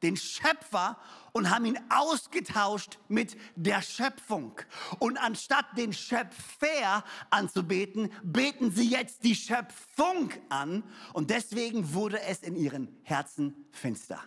den 0.02 0.16
Schöpfer 0.16 0.98
und 1.32 1.50
haben 1.50 1.64
ihn 1.64 1.78
ausgetauscht 1.90 2.98
mit 3.08 3.36
der 3.56 3.82
Schöpfung. 3.82 4.52
Und 4.98 5.18
anstatt 5.18 5.66
den 5.76 5.92
Schöpfer 5.92 7.04
anzubeten, 7.30 8.12
beten 8.22 8.70
sie 8.70 8.88
jetzt 8.88 9.24
die 9.24 9.34
Schöpfung 9.34 10.30
an. 10.48 10.82
Und 11.12 11.30
deswegen 11.30 11.94
wurde 11.94 12.20
es 12.20 12.42
in 12.42 12.56
ihren 12.56 12.88
Herzen 13.02 13.66
finster. 13.70 14.20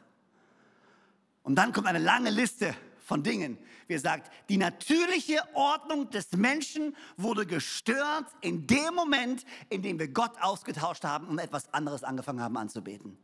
Und 1.44 1.56
dann 1.56 1.74
kommt 1.74 1.88
eine 1.88 2.00
lange 2.00 2.30
Liste 2.30 2.74
von 3.04 3.22
Dingen. 3.22 3.58
Wie 3.88 3.94
er 3.94 4.00
sagt, 4.00 4.32
die 4.48 4.58
natürliche 4.58 5.40
Ordnung 5.54 6.10
des 6.10 6.32
Menschen 6.32 6.96
wurde 7.18 7.46
gestört 7.46 8.26
in 8.40 8.66
dem 8.66 8.96
Moment, 8.96 9.46
in 9.70 9.82
dem 9.82 10.00
wir 10.00 10.08
Gott 10.08 10.32
ausgetauscht 10.42 11.04
haben 11.04 11.28
und 11.28 11.40
etwas 11.40 11.74
anderes 11.74 12.04
angefangen 12.04 12.42
haben 12.42 12.56
anzubeten. 12.56 13.18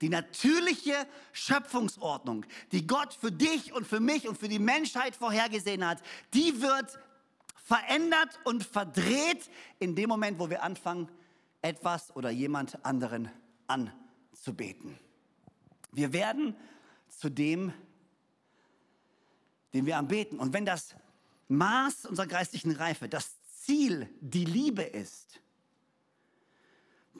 Die 0.00 0.08
natürliche 0.08 1.06
Schöpfungsordnung, 1.32 2.44
die 2.72 2.86
Gott 2.86 3.14
für 3.14 3.32
dich 3.32 3.72
und 3.72 3.86
für 3.86 4.00
mich 4.00 4.28
und 4.28 4.36
für 4.36 4.48
die 4.48 4.58
Menschheit 4.58 5.16
vorhergesehen 5.16 5.86
hat, 5.86 6.02
die 6.34 6.60
wird 6.60 6.98
verändert 7.64 8.38
und 8.44 8.64
verdreht 8.64 9.48
in 9.78 9.94
dem 9.94 10.08
Moment, 10.08 10.38
wo 10.38 10.50
wir 10.50 10.62
anfangen, 10.62 11.08
etwas 11.62 12.14
oder 12.14 12.30
jemand 12.30 12.84
anderen 12.84 13.30
anzubeten. 13.66 14.98
Wir 15.92 16.12
werden 16.12 16.54
zu 17.08 17.30
dem, 17.30 17.72
den 19.72 19.86
wir 19.86 19.96
anbeten. 19.96 20.38
Und 20.38 20.52
wenn 20.52 20.66
das 20.66 20.94
Maß 21.48 22.06
unserer 22.06 22.26
geistlichen 22.26 22.72
Reife, 22.72 23.08
das 23.08 23.34
Ziel, 23.62 24.08
die 24.20 24.44
Liebe 24.44 24.82
ist, 24.82 25.40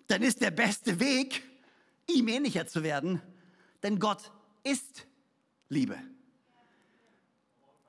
dann 0.09 0.23
ist 0.23 0.41
der 0.41 0.51
beste 0.51 1.01
Weg, 1.01 1.43
ihm 2.09 2.29
ähnlicher 2.29 2.67
zu 2.67 2.83
werden, 2.83 3.21
denn 3.83 3.99
Gott 3.99 4.33
ist 4.63 5.07
Liebe. 5.69 5.99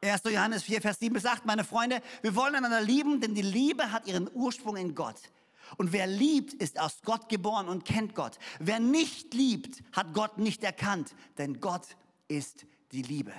1. 0.01 0.21
Johannes 0.25 0.63
4, 0.63 0.82
Vers 0.82 0.99
7 0.99 1.13
bis 1.13 1.25
8, 1.25 1.45
meine 1.45 1.63
Freunde, 1.63 2.01
wir 2.21 2.36
wollen 2.36 2.56
einander 2.56 2.82
lieben, 2.82 3.21
denn 3.21 3.34
die 3.34 3.41
Liebe 3.41 3.91
hat 3.91 4.08
ihren 4.08 4.30
Ursprung 4.34 4.78
in 4.78 4.93
Gott. 4.93 5.19
Und 5.78 5.91
wer 5.93 6.06
liebt, 6.06 6.54
ist 6.54 6.80
aus 6.80 6.99
Gott 7.04 7.28
geboren 7.28 7.67
und 7.67 7.86
kennt 7.86 8.13
Gott. 8.13 8.38
Wer 8.60 8.80
nicht 8.80 9.34
liebt, 9.34 9.82
hat 9.93 10.13
Gott 10.13 10.38
nicht 10.38 10.63
erkannt, 10.63 11.15
denn 11.38 11.60
Gott 11.60 11.88
ist 12.28 12.65
die 12.91 13.01
Liebe. 13.01 13.34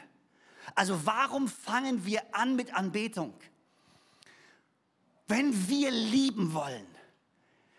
Also 0.74 1.06
warum 1.06 1.46
fangen 1.46 2.04
wir 2.04 2.22
an 2.34 2.56
mit 2.56 2.74
Anbetung? 2.74 3.34
Wenn 5.28 5.68
wir 5.68 5.90
lieben 5.90 6.52
wollen, 6.52 6.86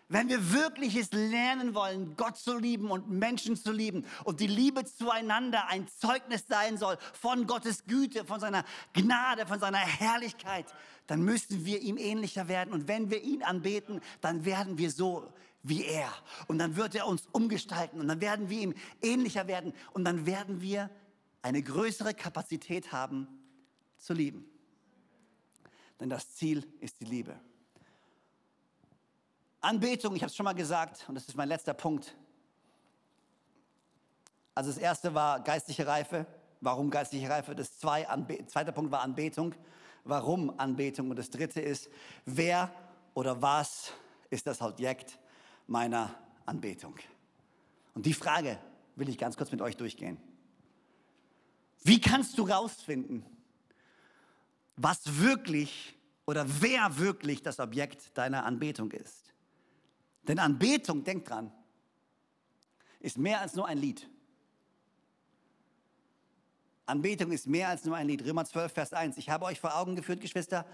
wenn 0.10 0.30
wir 0.30 0.54
wirkliches 0.54 1.12
lernen 1.12 1.76
wollen, 1.76 2.16
Gott 2.16 2.38
zu 2.38 2.58
lieben 2.58 2.92
und 2.92 3.10
Menschen 3.10 3.58
zu 3.58 3.72
lieben 3.72 4.06
und 4.24 4.40
die 4.40 4.48
Liebe 4.48 4.86
zueinander 4.86 5.68
ein 5.68 5.88
Zeugnis 5.88 6.46
sein 6.48 6.78
soll 6.78 6.98
von 7.14 7.46
Gottes 7.46 7.86
Güte, 7.86 8.24
von 8.24 8.40
seiner 8.40 8.64
Gnade, 8.94 9.46
von 9.46 9.60
seiner 9.60 9.80
Herrlichkeit, 9.80 10.66
dann 11.08 11.22
müssen 11.22 11.66
wir 11.66 11.82
ihm 11.82 11.98
ähnlicher 11.98 12.48
werden. 12.48 12.74
Und 12.74 12.88
wenn 12.88 13.10
wir 13.10 13.22
ihn 13.22 13.44
anbeten, 13.44 14.02
dann 14.22 14.46
werden 14.46 14.78
wir 14.78 14.92
so 14.92 15.32
wie 15.64 15.84
er. 15.84 16.12
Und 16.48 16.60
dann 16.60 16.78
wird 16.78 16.96
er 16.96 17.08
uns 17.08 17.28
umgestalten 17.34 18.00
und 18.00 18.08
dann 18.08 18.22
werden 18.22 18.50
wir 18.50 18.62
ihm 18.62 18.74
ähnlicher 19.02 19.48
werden 19.48 19.74
und 19.94 20.06
dann 20.06 20.26
werden 20.26 20.62
wir 20.62 20.90
eine 21.42 21.62
größere 21.62 22.14
Kapazität 22.14 22.92
haben 22.92 23.28
zu 23.98 24.14
lieben. 24.14 24.46
Denn 26.00 26.10
das 26.10 26.34
Ziel 26.36 26.66
ist 26.80 27.00
die 27.02 27.06
Liebe. 27.06 27.40
Anbetung, 29.62 30.16
ich 30.16 30.22
habe 30.22 30.30
es 30.30 30.36
schon 30.36 30.44
mal 30.44 30.54
gesagt, 30.54 31.06
und 31.08 31.16
das 31.16 31.28
ist 31.28 31.36
mein 31.36 31.50
letzter 31.50 31.74
Punkt. 31.74 32.16
Also 34.54 34.72
das 34.72 34.80
erste 34.80 35.14
war 35.14 35.40
geistliche 35.42 35.86
Reife. 35.86 36.26
Warum 36.62 36.90
geistliche 36.90 37.30
Reife? 37.30 37.56
Das 37.56 37.78
zwei, 37.78 38.08
zweite 38.48 38.72
Punkt 38.72 38.92
war 38.92 39.02
Anbetung. 39.02 39.54
Warum 40.04 40.60
Anbetung? 40.60 41.10
Und 41.10 41.18
das 41.18 41.30
dritte 41.30 41.62
ist, 41.62 41.90
wer 42.26 42.72
oder 43.14 43.42
was 43.42 43.92
ist 44.30 44.48
das 44.48 44.62
Objekt 44.62 45.20
meiner 45.68 46.14
Anbetung? 46.46 46.96
Und 47.94 48.06
die 48.06 48.14
Frage 48.14 48.58
will 48.96 49.10
ich 49.10 49.18
ganz 49.18 49.38
kurz 49.38 49.52
mit 49.52 49.62
euch 49.62 49.78
durchgehen. 49.78 50.18
Wie 51.84 52.02
kannst 52.02 52.38
du 52.38 52.44
rausfinden, 52.44 53.26
was 54.76 55.20
wirklich 55.20 55.96
oder 56.26 56.46
wer 56.62 56.98
wirklich 56.98 57.42
das 57.42 57.60
Objekt 57.60 58.18
deiner 58.18 58.46
Anbetung 58.46 58.92
ist? 58.92 59.34
Denn 60.28 60.40
Anbetung, 60.40 61.04
denkt 61.04 61.30
dran, 61.30 61.52
ist 63.00 63.18
mehr 63.18 63.42
als 63.42 63.56
nur 63.56 63.68
ein 63.68 63.78
Lied. 63.78 64.10
Anbetung 66.86 67.32
ist 67.32 67.48
mehr 67.48 67.70
als 67.70 67.86
nur 67.86 67.96
ein 67.96 68.08
Lied. 68.08 68.26
Römer 68.26 68.46
12, 68.46 68.72
Vers 68.72 68.94
1. 68.94 69.18
Ich 69.18 69.30
habe 69.30 69.46
euch 69.46 69.60
vor 69.60 69.78
Augen 69.78 69.96
geführt, 69.96 70.22
Geschwister, 70.22 70.66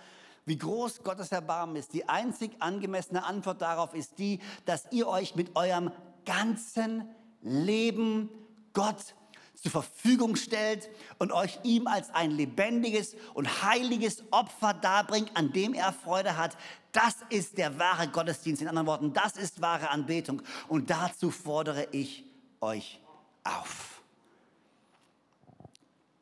wie 0.46 0.58
groß 0.58 1.04
Gottes 1.04 1.32
Erbarmen 1.32 1.76
ist. 1.76 1.94
Die 1.94 2.08
einzig 2.08 2.52
angemessene 2.60 3.24
Antwort 3.24 3.62
darauf 3.62 3.94
ist 3.94 4.20
die, 4.20 4.39
dass 4.66 4.92
ihr 4.92 5.08
euch 5.08 5.36
mit 5.36 5.56
eurem 5.56 5.92
ganzen 6.26 7.08
Leben 7.42 8.30
Gott 8.74 9.16
zur 9.63 9.71
Verfügung 9.71 10.36
stellt 10.36 10.89
und 11.19 11.32
euch 11.32 11.58
ihm 11.63 11.88
als 11.88 12.13
ein 12.13 12.32
lebendiges 12.32 13.15
und 13.34 13.63
heiliges 13.63 14.26
Opfer 14.30 14.73
darbringt, 14.73 15.32
an 15.36 15.54
dem 15.54 15.73
er 15.73 15.93
Freude 15.93 16.36
hat. 16.36 16.58
Das 16.91 17.15
ist 17.30 17.58
der 17.58 17.80
wahre 17.80 18.10
Gottesdienst. 18.10 18.62
In 18.62 18.67
anderen 18.67 18.88
Worten, 18.88 19.13
das 19.13 19.38
ist 19.38 19.62
wahre 19.62 19.89
Anbetung. 19.89 20.41
Und 20.67 20.89
dazu 20.89 21.32
fordere 21.32 21.88
ich 21.91 22.26
euch 22.60 22.99
auf. 23.45 24.02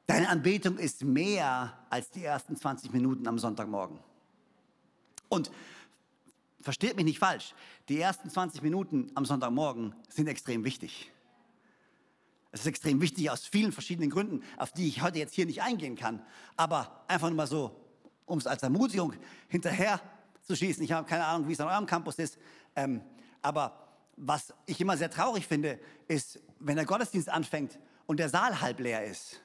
Deine 0.06 0.30
Anbetung 0.30 0.78
ist 0.78 1.04
mehr 1.04 1.80
als 1.90 2.12
die 2.12 2.24
ersten 2.24 2.56
20 2.56 2.94
Minuten 2.94 3.28
am 3.28 3.40
Sonntagmorgen. 3.40 3.98
Und 5.30 5.50
versteht 6.60 6.96
mich 6.96 7.06
nicht 7.06 7.18
falsch, 7.20 7.56
die 7.90 8.00
ersten 8.00 8.30
20 8.30 8.62
Minuten 8.62 9.10
am 9.16 9.26
Sonntagmorgen 9.26 9.96
sind 10.10 10.28
extrem 10.28 10.64
wichtig. 10.64 11.12
Es 12.52 12.62
ist 12.62 12.68
extrem 12.68 13.00
wichtig 13.02 13.30
aus 13.30 13.46
vielen 13.46 13.72
verschiedenen 13.72 14.10
Gründen, 14.10 14.44
auf 14.58 14.72
die 14.72 14.88
ich 14.88 15.02
heute 15.02 15.20
jetzt 15.20 15.34
hier 15.34 15.46
nicht 15.46 15.62
eingehen 15.62 15.96
kann. 15.96 16.22
Aber 16.58 17.04
einfach 17.08 17.30
nur 17.30 17.38
mal 17.38 17.48
so, 17.48 17.80
um 18.26 18.38
es 18.38 18.48
als 18.48 18.62
Ermutigung 18.64 19.14
hinterher 19.48 20.02
zu 20.44 20.56
schießen. 20.56 20.84
Ich 20.84 20.92
habe 20.92 21.08
keine 21.08 21.26
Ahnung, 21.26 21.48
wie 21.48 21.54
es 21.54 21.60
an 21.62 21.68
eurem 21.68 21.86
Campus 21.86 22.16
ist. 22.16 22.38
Ähm, 22.76 23.02
aber 23.42 23.88
was 24.18 24.54
ich 24.66 24.80
immer 24.82 24.98
sehr 24.98 25.10
traurig 25.10 25.48
finde, 25.48 25.80
ist, 26.08 26.40
wenn 26.60 26.76
der 26.76 26.86
Gottesdienst 26.86 27.30
anfängt 27.30 27.80
und 28.06 28.18
der 28.18 28.30
Saal 28.30 28.60
halb 28.60 28.80
leer 28.80 29.06
ist. 29.06 29.42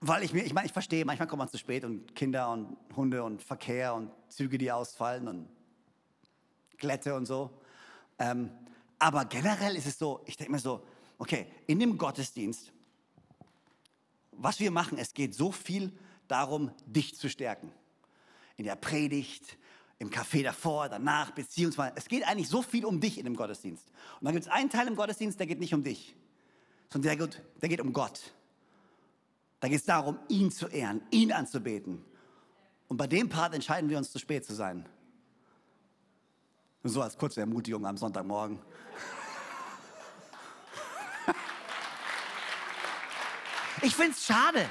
Weil 0.00 0.22
ich 0.22 0.32
mir, 0.32 0.44
ich 0.44 0.54
meine, 0.54 0.66
ich 0.66 0.72
verstehe, 0.72 1.04
manchmal 1.04 1.28
kommt 1.28 1.38
man 1.38 1.48
zu 1.48 1.58
spät 1.58 1.84
und 1.84 2.14
Kinder 2.14 2.50
und 2.50 2.76
Hunde 2.96 3.22
und 3.22 3.42
Verkehr 3.42 3.94
und 3.94 4.10
Züge, 4.28 4.58
die 4.58 4.70
ausfallen 4.70 5.28
und 5.28 5.48
Glätte 6.78 7.14
und 7.14 7.26
so. 7.26 7.50
Ähm, 8.18 8.50
aber 8.98 9.24
generell 9.24 9.76
ist 9.76 9.86
es 9.86 9.98
so, 9.98 10.20
ich 10.26 10.36
denke 10.36 10.52
mir 10.52 10.58
so, 10.58 10.84
okay, 11.22 11.46
in 11.68 11.78
dem 11.78 11.98
Gottesdienst, 11.98 12.72
was 14.32 14.58
wir 14.58 14.72
machen, 14.72 14.98
es 14.98 15.14
geht 15.14 15.36
so 15.36 15.52
viel 15.52 15.92
darum, 16.26 16.72
dich 16.84 17.16
zu 17.16 17.28
stärken. 17.28 17.70
In 18.56 18.64
der 18.64 18.74
Predigt, 18.74 19.56
im 20.00 20.10
Café 20.10 20.42
davor, 20.42 20.88
danach, 20.88 21.30
beziehungsweise, 21.30 21.92
es 21.94 22.08
geht 22.08 22.26
eigentlich 22.26 22.48
so 22.48 22.60
viel 22.60 22.84
um 22.84 23.00
dich 23.00 23.18
in 23.18 23.24
dem 23.24 23.36
Gottesdienst. 23.36 23.86
Und 24.18 24.24
dann 24.24 24.34
gibt 24.34 24.46
es 24.46 24.50
einen 24.50 24.68
Teil 24.68 24.88
im 24.88 24.96
Gottesdienst, 24.96 25.38
der 25.38 25.46
geht 25.46 25.60
nicht 25.60 25.72
um 25.72 25.84
dich, 25.84 26.16
sondern 26.92 27.16
der 27.16 27.28
geht, 27.28 27.40
der 27.60 27.68
geht 27.68 27.80
um 27.80 27.92
Gott. 27.92 28.34
Da 29.60 29.68
geht 29.68 29.78
es 29.78 29.84
darum, 29.84 30.18
ihn 30.28 30.50
zu 30.50 30.66
ehren, 30.66 31.02
ihn 31.12 31.30
anzubeten. 31.30 32.04
Und 32.88 32.96
bei 32.96 33.06
dem 33.06 33.28
Part 33.28 33.54
entscheiden 33.54 33.88
wir 33.88 33.96
uns, 33.96 34.10
zu 34.10 34.18
spät 34.18 34.44
zu 34.44 34.54
sein. 34.54 34.88
so 36.82 37.00
als 37.00 37.16
kurze 37.16 37.38
Ermutigung 37.38 37.86
am 37.86 37.96
Sonntagmorgen. 37.96 38.58
Ich 43.82 43.96
finde 43.96 44.12
es 44.12 44.24
schade. 44.24 44.64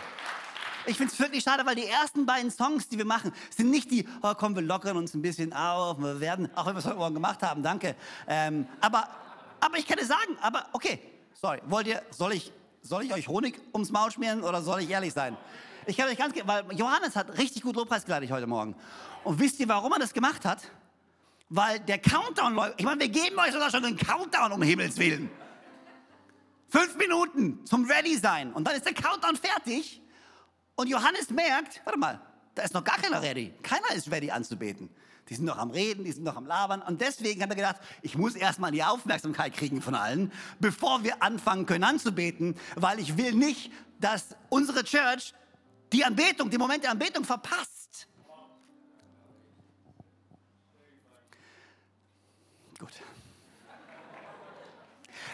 Ich 0.86 0.98
finde 0.98 1.12
es 1.14 1.20
wirklich 1.20 1.44
schade, 1.44 1.66
weil 1.66 1.76
die 1.76 1.86
ersten 1.86 2.26
beiden 2.26 2.50
Songs, 2.50 2.88
die 2.88 2.98
wir 2.98 3.06
machen, 3.06 3.34
sind 3.56 3.70
nicht 3.70 3.92
die, 3.92 4.08
oh 4.24 4.34
komm, 4.36 4.56
wir 4.56 4.64
lockern 4.64 4.96
uns 4.96 5.14
ein 5.14 5.22
bisschen 5.22 5.54
auf, 5.54 6.00
wir 6.00 6.20
werden, 6.22 6.50
auch 6.56 6.66
wenn 6.66 6.74
wir 6.74 6.80
es 6.80 6.86
heute 6.86 6.96
Morgen 6.96 7.14
gemacht 7.14 7.44
haben, 7.44 7.62
danke. 7.62 7.96
Ähm, 8.28 8.66
aber, 8.80 9.08
aber 9.60 9.78
ich 9.78 9.86
kann 9.86 10.00
es 10.00 10.08
sagen, 10.08 10.38
aber 10.42 10.66
okay, 10.72 11.00
sorry, 11.34 11.60
wollt 11.66 11.88
ihr, 11.88 12.02
soll 12.12 12.34
ich, 12.34 12.52
soll 12.82 13.04
ich 13.04 13.14
euch 13.14 13.28
Honig 13.28 13.60
ums 13.74 13.92
Maul 13.92 14.12
schmieren 14.12 14.44
oder 14.44 14.62
soll 14.62 14.82
ich 14.82 14.90
ehrlich 14.90 15.14
sein? 15.14 15.38
Ich 15.86 15.98
kann 15.98 16.08
euch 16.08 16.18
ganz, 16.18 16.34
weil 16.46 16.64
Johannes 16.72 17.16
hat 17.16 17.38
richtig 17.38 17.64
gut 17.64 17.76
Lobpreis 17.76 18.06
geleitet 18.06 18.32
heute 18.32 18.48
Morgen. 18.48 18.76
Und 19.24 19.40
wisst 19.40 19.60
ihr, 19.60 19.68
warum 19.68 19.92
er 19.92 20.00
das 20.00 20.14
gemacht 20.14 20.46
hat? 20.46 20.64
Weil 21.50 21.80
der 21.82 22.00
Countdown 22.00 22.56
läuft. 22.56 22.80
Ich 22.80 22.86
meine, 22.86 23.02
wir 23.02 23.10
geben 23.10 23.38
euch 23.38 23.52
sogar 23.52 23.70
schon 23.70 23.84
einen 23.84 23.98
Countdown, 23.98 24.54
um 24.54 24.62
Himmels 24.62 24.98
Willen. 24.98 25.30
Fünf 26.72 26.96
Minuten 26.96 27.66
zum 27.66 27.84
Ready 27.84 28.18
sein. 28.18 28.54
Und 28.54 28.66
dann 28.66 28.76
ist 28.76 28.86
der 28.86 28.94
Countdown 28.94 29.36
fertig. 29.36 30.02
Und 30.76 30.88
Johannes 30.88 31.30
merkt, 31.30 31.82
warte 31.84 32.00
mal, 32.00 32.22
da 32.56 32.64
ist 32.64 32.74
noch 32.74 32.84
gar 32.84 32.98
keiner 32.98 33.22
ready. 33.22 33.54
Keiner 33.62 33.92
ist 33.94 34.10
ready 34.10 34.32
anzubeten. 34.32 34.90
Die 35.28 35.36
sind 35.36 35.46
noch 35.46 35.58
am 35.58 35.72
Reden, 35.72 36.06
die 36.06 36.12
sind 36.14 36.24
noch 36.24 36.38
am 36.38 36.46
Labern. 36.46 36.82
Und 36.82 37.02
deswegen 37.02 37.44
hat 37.44 37.50
er 37.50 37.56
gedacht, 37.58 37.76
ich 38.02 38.18
muss 38.18 38.36
erstmal 38.36 38.72
die 38.72 38.84
Aufmerksamkeit 38.84 39.54
kriegen 39.54 39.82
von 39.82 39.96
allen, 39.96 40.32
bevor 40.60 41.04
wir 41.04 41.22
anfangen 41.22 41.66
können 41.66 41.84
anzubeten, 41.84 42.56
weil 42.76 43.00
ich 43.00 43.18
will 43.18 43.34
nicht, 43.34 43.72
dass 44.00 44.36
unsere 44.50 44.86
Church 44.86 45.34
die 45.92 46.06
Anbetung, 46.06 46.50
den 46.50 46.60
Moment 46.60 46.84
der 46.84 46.92
Anbetung 46.92 47.26
verpasst. 47.26 48.08
Gut. 52.80 52.94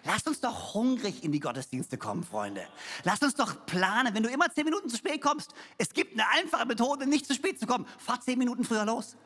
Lasst 0.08 0.26
uns 0.26 0.40
doch 0.40 0.74
hungrig 0.74 1.26
in 1.26 1.34
die 1.34 1.42
Gottesdienste 1.42 1.98
kommen, 1.98 2.24
Freunde. 2.24 2.66
Lasst 3.04 3.24
uns 3.24 3.36
doch 3.36 3.66
planen. 3.66 4.16
Wenn 4.16 4.24
du 4.24 4.30
immer 4.30 4.50
zehn 4.50 4.64
Minuten 4.64 4.88
zu 4.88 4.96
spät 4.96 5.22
kommst, 5.22 5.54
es 5.78 5.90
gibt 5.90 6.14
eine 6.14 6.26
einfache 6.30 6.66
Methode, 6.66 7.06
nicht 7.06 7.26
zu 7.26 7.34
spät 7.34 7.60
zu 7.60 7.68
kommen. 7.68 7.86
Fahr 7.98 8.22
zehn 8.22 8.40
Minuten 8.40 8.64
früher 8.64 8.86
los. 8.86 9.18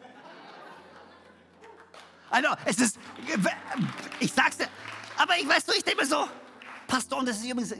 Also, 2.32 2.48
es 2.66 2.80
ist, 2.80 2.98
ich 4.20 4.34
sag's 4.34 4.58
dir, 4.58 4.68
aber 5.18 5.38
ich 5.38 5.48
weiß 5.48 5.66
du, 5.66 5.74
ich 5.74 5.84
denke 5.84 6.04
so, 6.04 6.28
Pastoren, 6.88 7.28
das 7.28 7.38
ist 7.38 7.46
übrigens, 7.46 7.76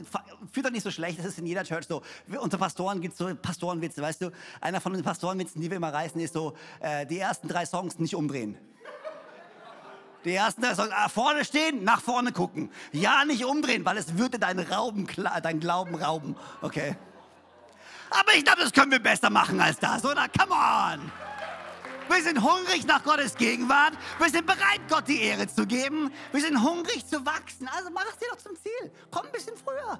fühlt 0.52 0.66
doch 0.66 0.70
nicht 0.70 0.84
so 0.84 0.90
schlecht, 0.92 1.18
das 1.18 1.26
ist 1.26 1.38
in 1.38 1.46
jeder 1.46 1.64
Church 1.64 1.86
so. 1.88 2.02
Unter 2.38 2.56
Pastoren 2.56 3.00
gibt 3.00 3.14
es 3.14 3.18
so 3.18 3.34
Pastorenwitze, 3.34 4.00
weißt 4.00 4.22
du? 4.22 4.30
Einer 4.60 4.80
von 4.80 4.92
den 4.92 5.02
Pastorenwitzen, 5.02 5.60
die 5.60 5.68
wir 5.68 5.78
immer 5.78 5.92
reißen, 5.92 6.20
ist 6.20 6.34
so, 6.34 6.54
äh, 6.78 7.04
die 7.04 7.18
ersten 7.18 7.48
drei 7.48 7.66
Songs 7.66 7.98
nicht 7.98 8.14
umdrehen. 8.14 8.56
Die 10.24 10.34
ersten 10.34 10.62
Songs, 10.62 10.90
ah, 10.92 11.08
vorne 11.08 11.44
stehen, 11.44 11.82
nach 11.82 12.00
vorne 12.00 12.32
gucken. 12.32 12.70
Ja, 12.92 13.24
nicht 13.24 13.44
umdrehen, 13.44 13.84
weil 13.84 13.96
es 13.96 14.16
würde 14.16 14.38
deinen, 14.38 14.60
Rauben, 14.72 15.06
deinen 15.42 15.60
Glauben 15.60 15.94
rauben. 15.96 16.36
Okay. 16.60 16.96
Aber 18.10 18.34
ich 18.34 18.44
glaube, 18.44 18.60
das 18.60 18.72
können 18.72 18.90
wir 18.90 19.02
besser 19.02 19.30
machen 19.30 19.60
als 19.60 19.78
das, 19.78 20.04
oder? 20.04 20.28
Come 20.28 20.54
on! 20.54 21.12
Wir 22.08 22.22
sind 22.22 22.42
hungrig 22.42 22.86
nach 22.86 23.02
Gottes 23.02 23.34
Gegenwart. 23.34 23.94
Wir 24.18 24.28
sind 24.28 24.46
bereit, 24.46 24.80
Gott 24.88 25.08
die 25.08 25.22
Ehre 25.22 25.46
zu 25.46 25.66
geben. 25.66 26.12
Wir 26.30 26.42
sind 26.42 26.62
hungrig 26.62 27.06
zu 27.06 27.24
wachsen. 27.24 27.68
Also 27.74 27.90
mach 27.90 28.06
es 28.06 28.18
dir 28.18 28.28
doch 28.30 28.38
zum 28.38 28.54
Ziel. 28.56 28.92
Komm 29.10 29.26
ein 29.26 29.32
bisschen 29.32 29.56
früher. 29.56 29.98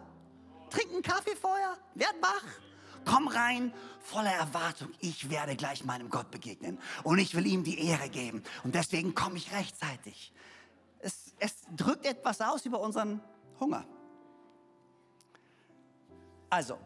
Trink 0.70 0.92
einen 0.92 1.02
Kaffee 1.02 1.36
vorher. 1.40 1.76
Werd 1.94 2.14
wach. 2.20 2.44
Komm 3.04 3.28
rein 3.28 3.72
voller 4.00 4.32
Erwartung. 4.32 4.88
Ich 5.00 5.30
werde 5.30 5.56
gleich 5.56 5.84
meinem 5.84 6.10
Gott 6.10 6.30
begegnen. 6.30 6.78
Und 7.04 7.18
ich 7.18 7.34
will 7.34 7.46
ihm 7.46 7.64
die 7.64 7.86
Ehre 7.86 8.08
geben. 8.08 8.42
Und 8.64 8.74
deswegen 8.74 9.14
komme 9.14 9.36
ich 9.36 9.52
rechtzeitig. 9.52 10.32
Es, 10.98 11.34
es 11.38 11.54
drückt 11.76 12.06
etwas 12.06 12.40
aus 12.40 12.64
über 12.66 12.80
unseren 12.80 13.20
Hunger. 13.58 13.84
Also, 16.50 16.78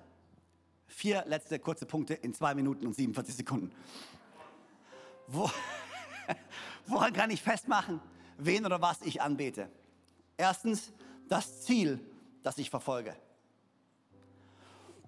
vier 0.86 1.24
letzte 1.26 1.58
kurze 1.58 1.86
Punkte 1.86 2.14
in 2.14 2.32
zwei 2.32 2.54
Minuten 2.54 2.86
und 2.86 2.94
47 2.94 3.34
Sekunden. 3.34 3.72
Wo, 5.26 5.50
woran 6.86 7.12
kann 7.12 7.30
ich 7.30 7.42
festmachen, 7.42 8.00
wen 8.38 8.64
oder 8.64 8.80
was 8.80 9.02
ich 9.02 9.20
anbete? 9.20 9.68
Erstens, 10.36 10.92
das 11.28 11.62
Ziel, 11.62 12.00
das 12.42 12.58
ich 12.58 12.70
verfolge. 12.70 13.16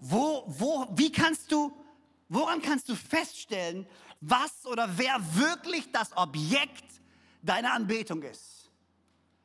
Wo, 0.01 0.44
wo, 0.46 0.86
wie 0.94 1.11
kannst 1.11 1.51
du, 1.51 1.72
woran 2.28 2.62
kannst 2.62 2.88
du 2.88 2.94
feststellen, 2.94 3.86
was 4.20 4.66
oder 4.66 4.88
wer 4.96 5.18
wirklich 5.34 5.90
das 5.92 6.16
Objekt 6.16 6.84
deiner 7.42 7.72
Anbetung 7.72 8.22
ist? 8.22 8.70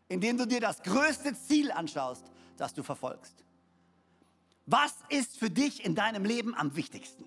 Indem 0.09 0.37
du 0.37 0.45
dir 0.45 0.59
das 0.59 0.81
größte 0.83 1.33
Ziel 1.33 1.71
anschaust, 1.71 2.25
das 2.57 2.73
du 2.73 2.83
verfolgst. 2.83 3.43
Was 4.65 4.93
ist 5.09 5.37
für 5.37 5.49
dich 5.49 5.83
in 5.83 5.95
deinem 5.95 6.25
Leben 6.25 6.55
am 6.55 6.75
wichtigsten? 6.75 7.25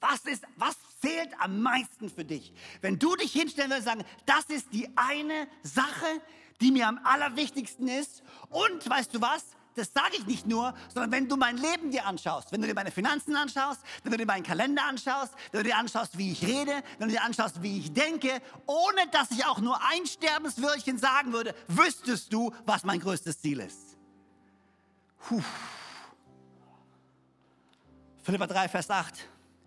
Was, 0.00 0.24
ist, 0.24 0.44
was 0.56 0.76
zählt 1.00 1.28
am 1.38 1.60
meisten 1.60 2.08
für 2.08 2.24
dich? 2.24 2.54
Wenn 2.80 2.98
du 2.98 3.14
dich 3.16 3.32
hinstellen 3.32 3.70
willst 3.70 3.86
und 3.86 3.98
sagen, 3.98 4.04
das 4.24 4.44
ist 4.46 4.72
die 4.72 4.88
eine 4.96 5.46
Sache, 5.62 6.22
die 6.60 6.70
mir 6.70 6.88
am 6.88 7.00
allerwichtigsten 7.04 7.88
ist. 7.88 8.22
Und 8.48 8.88
weißt 8.88 9.14
du 9.14 9.20
was? 9.20 9.44
Das 9.80 9.94
sage 9.94 10.18
ich 10.18 10.26
nicht 10.26 10.46
nur, 10.46 10.74
sondern 10.92 11.10
wenn 11.10 11.26
du 11.26 11.38
mein 11.38 11.56
Leben 11.56 11.90
dir 11.90 12.04
anschaust, 12.04 12.52
wenn 12.52 12.60
du 12.60 12.66
dir 12.66 12.74
meine 12.74 12.90
Finanzen 12.90 13.34
anschaust, 13.34 13.80
wenn 14.02 14.12
du 14.12 14.18
dir 14.18 14.26
meinen 14.26 14.42
Kalender 14.42 14.84
anschaust, 14.84 15.32
wenn 15.52 15.62
du 15.62 15.70
dir 15.70 15.78
anschaust, 15.78 16.18
wie 16.18 16.32
ich 16.32 16.46
rede, 16.46 16.82
wenn 16.98 17.08
du 17.08 17.14
dir 17.14 17.22
anschaust, 17.22 17.62
wie 17.62 17.78
ich 17.78 17.90
denke, 17.90 18.42
ohne 18.66 19.06
dass 19.10 19.30
ich 19.30 19.46
auch 19.46 19.58
nur 19.58 19.80
ein 19.90 20.04
Sterbenswörtchen 20.04 20.98
sagen 20.98 21.32
würde, 21.32 21.54
wüsstest 21.66 22.30
du, 22.30 22.52
was 22.66 22.84
mein 22.84 23.00
größtes 23.00 23.40
Ziel 23.40 23.60
ist. 23.60 23.96
Puh. 25.18 25.42
Philippa 28.22 28.48
3, 28.48 28.68
Vers 28.68 28.90
8. 28.90 29.14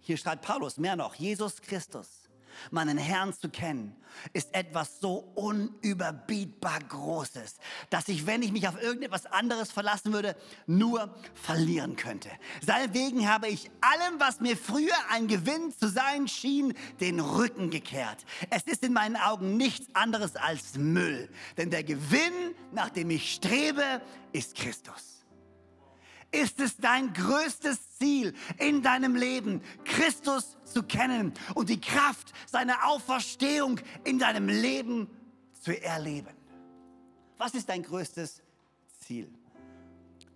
Hier 0.02 0.18
schreibt 0.18 0.46
Paulus 0.46 0.78
mehr 0.78 0.96
noch. 0.96 1.16
Jesus 1.16 1.60
Christus, 1.60 2.23
meinen 2.72 2.98
Herrn 2.98 3.34
zu 3.34 3.50
kennen, 3.50 3.96
ist 4.34 4.54
etwas 4.54 5.00
so 5.00 5.32
unüberbietbar 5.36 6.80
Großes, 6.88 7.56
dass 7.90 8.08
ich, 8.08 8.26
wenn 8.26 8.42
ich 8.42 8.52
mich 8.52 8.68
auf 8.68 8.82
irgendetwas 8.82 9.26
anderes 9.26 9.72
verlassen 9.72 10.14
würde, 10.14 10.36
nur 10.68 11.14
verlieren 11.34 11.96
könnte. 11.96 12.30
Seinetwegen 12.66 13.30
habe 13.30 13.48
ich 13.48 13.70
allem, 13.82 14.20
was 14.20 14.40
mir 14.40 14.58
früher 14.58 14.96
ein 15.10 15.28
Gewinn 15.28 15.72
zu 15.72 15.88
sein 15.90 16.28
schien, 16.28 16.74
den 17.00 17.20
Rücken 17.20 17.70
gekehrt. 17.70 18.26
Es 18.50 18.64
ist 18.64 18.84
in 18.84 18.94
meinen 18.94 19.16
Augen 19.16 19.58
nichts 19.58 19.88
anderes 19.96 20.36
als 20.36 20.78
Müll, 20.78 21.30
denn 21.58 21.70
der 21.70 21.84
Gewinn, 21.84 22.56
nach 22.72 22.90
dem 22.90 23.10
ich 23.10 23.34
strebe, 23.34 24.02
ist 24.32 24.56
Christus. 24.56 25.23
Ist 26.34 26.60
es 26.60 26.78
dein 26.78 27.14
größtes 27.14 27.98
Ziel 28.00 28.34
in 28.58 28.82
deinem 28.82 29.16
Leben, 29.16 29.62
Christus 29.86 30.58
zu 30.66 30.82
kennen 30.82 31.32
und 31.54 31.70
die 31.70 31.80
Kraft 31.80 32.34
seiner 32.48 32.88
Auferstehung 32.88 33.80
in 34.04 34.18
deinem 34.18 34.50
Leben 34.50 35.08
zu 35.62 35.80
erleben? 35.80 36.36
Was 37.38 37.54
ist 37.54 37.70
dein 37.70 37.84
größtes 37.84 38.42
Ziel? 39.00 39.32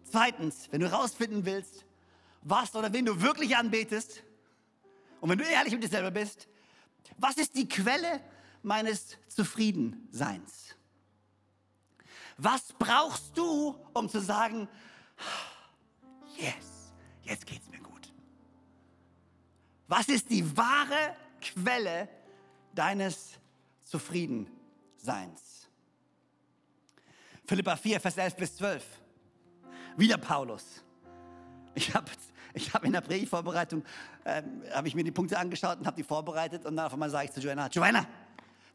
Zweitens, 0.04 0.68
wenn 0.70 0.82
du 0.82 0.92
herausfinden 0.92 1.46
willst, 1.46 1.84
was 2.44 2.76
oder 2.76 2.94
wen 2.94 3.06
du 3.06 3.20
wirklich 3.20 3.58
anbetest 3.58 4.24
und 5.20 5.32
wenn 5.32 5.40
du 5.40 5.46
ehrlich 5.46 5.74
mit 5.74 5.84
dir 5.84 5.90
selber 5.90 6.12
bist, 6.12 6.48
was 7.18 7.38
ist 7.38 7.56
die 7.56 7.68
Quelle 7.68 8.22
meines 8.62 9.18
Zufriedenseins? 9.30 10.76
Was 12.38 12.72
brauchst 12.78 13.36
du, 13.36 13.76
um 13.94 14.08
zu 14.10 14.22
sagen, 14.22 14.70
yes, 16.38 16.94
jetzt 17.24 17.46
geht's 17.46 17.68
mir 17.70 17.80
gut. 17.80 18.14
Was 19.88 20.08
ist 20.08 20.30
die 20.30 20.46
wahre 20.56 21.16
Quelle 21.42 22.10
deines 22.74 23.40
Zufriedenseins? 23.84 25.68
Philippa 27.46 27.76
4, 27.76 28.00
Vers 28.00 28.18
11 28.18 28.36
bis 28.36 28.56
12. 28.58 28.86
Wieder 29.96 30.18
Paulus. 30.18 30.84
Ich 31.76 31.94
habe 31.94 32.12
ich 32.54 32.74
hab 32.74 32.84
in 32.84 32.92
der 32.92 33.02
Predigtvorbereitung, 33.02 33.84
habe 34.74 34.88
ich 34.88 34.96
mir 34.96 35.04
die 35.04 35.12
Punkte 35.12 35.38
angeschaut 35.38 35.80
und 35.80 35.86
habe 35.86 35.96
die 35.96 36.04
vorbereitet 36.04 36.66
und 36.66 36.76
dann 36.76 36.88
auf 36.88 36.94
einmal 36.94 37.10
sage 37.10 37.26
ich 37.26 37.32
zu 37.32 37.40
Joanna, 37.40 37.68
Joanna, 37.68 38.06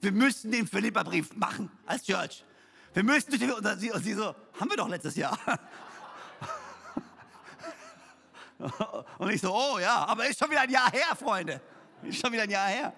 wir 0.00 0.12
müssen 0.12 0.50
den 0.50 0.66
Philippa-Brief 0.66 1.34
machen 1.36 1.70
als 1.86 2.04
Church. 2.04 2.44
Wir 2.94 3.02
müssen, 3.02 3.32
und 3.32 3.80
sie, 3.80 3.90
und 3.90 4.02
sie 4.02 4.14
so, 4.14 4.34
haben 4.58 4.70
wir 4.70 4.76
doch 4.76 4.88
letztes 4.88 5.16
Jahr. 5.16 5.38
Und 9.18 9.30
ich 9.30 9.40
so, 9.40 9.54
oh 9.54 9.78
ja, 9.78 10.06
aber 10.06 10.26
ist 10.28 10.38
schon 10.38 10.50
wieder 10.50 10.60
ein 10.60 10.70
Jahr 10.70 10.90
her, 10.90 11.16
Freunde. 11.16 11.60
Ist 12.02 12.20
schon 12.20 12.32
wieder 12.32 12.42
ein 12.42 12.50
Jahr 12.50 12.68
her. 12.68 12.92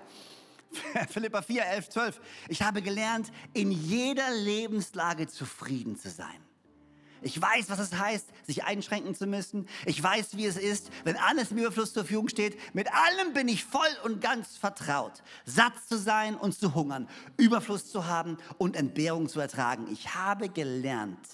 Philippa 1.10 1.42
4, 1.42 1.64
11, 1.66 1.88
12. 1.90 2.20
Ich 2.48 2.62
habe 2.62 2.82
gelernt, 2.82 3.30
in 3.52 3.70
jeder 3.70 4.30
Lebenslage 4.30 5.26
zufrieden 5.26 5.96
zu 5.96 6.10
sein. 6.10 6.40
Ich 7.22 7.40
weiß, 7.40 7.70
was 7.70 7.78
es 7.78 7.94
heißt, 7.94 8.28
sich 8.46 8.64
einschränken 8.64 9.14
zu 9.14 9.26
müssen. 9.26 9.66
Ich 9.86 10.02
weiß, 10.02 10.36
wie 10.36 10.44
es 10.44 10.58
ist, 10.58 10.90
wenn 11.04 11.16
alles 11.16 11.52
im 11.52 11.58
Überfluss 11.58 11.94
zur 11.94 12.02
Verfügung 12.02 12.28
steht. 12.28 12.58
Mit 12.74 12.92
allem 12.92 13.32
bin 13.32 13.48
ich 13.48 13.64
voll 13.64 13.88
und 14.02 14.20
ganz 14.20 14.58
vertraut. 14.58 15.22
Satt 15.46 15.72
zu 15.88 15.96
sein 15.96 16.36
und 16.36 16.52
zu 16.52 16.74
hungern, 16.74 17.08
Überfluss 17.38 17.90
zu 17.90 18.04
haben 18.04 18.36
und 18.58 18.76
Entbehrung 18.76 19.30
zu 19.30 19.40
ertragen. 19.40 19.88
Ich 19.90 20.14
habe 20.14 20.50
gelernt, 20.50 21.26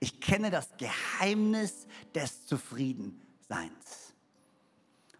ich 0.00 0.18
kenne 0.18 0.50
das 0.50 0.70
Geheimnis 0.78 1.86
des 2.14 2.46
Zufriedenseins. 2.46 3.23
Seins. 3.48 4.14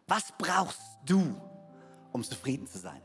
Was 0.06 0.32
brauchst 0.36 0.80
du, 1.04 1.40
um 2.12 2.22
zufrieden 2.22 2.66
zu 2.66 2.78
sein? 2.78 3.00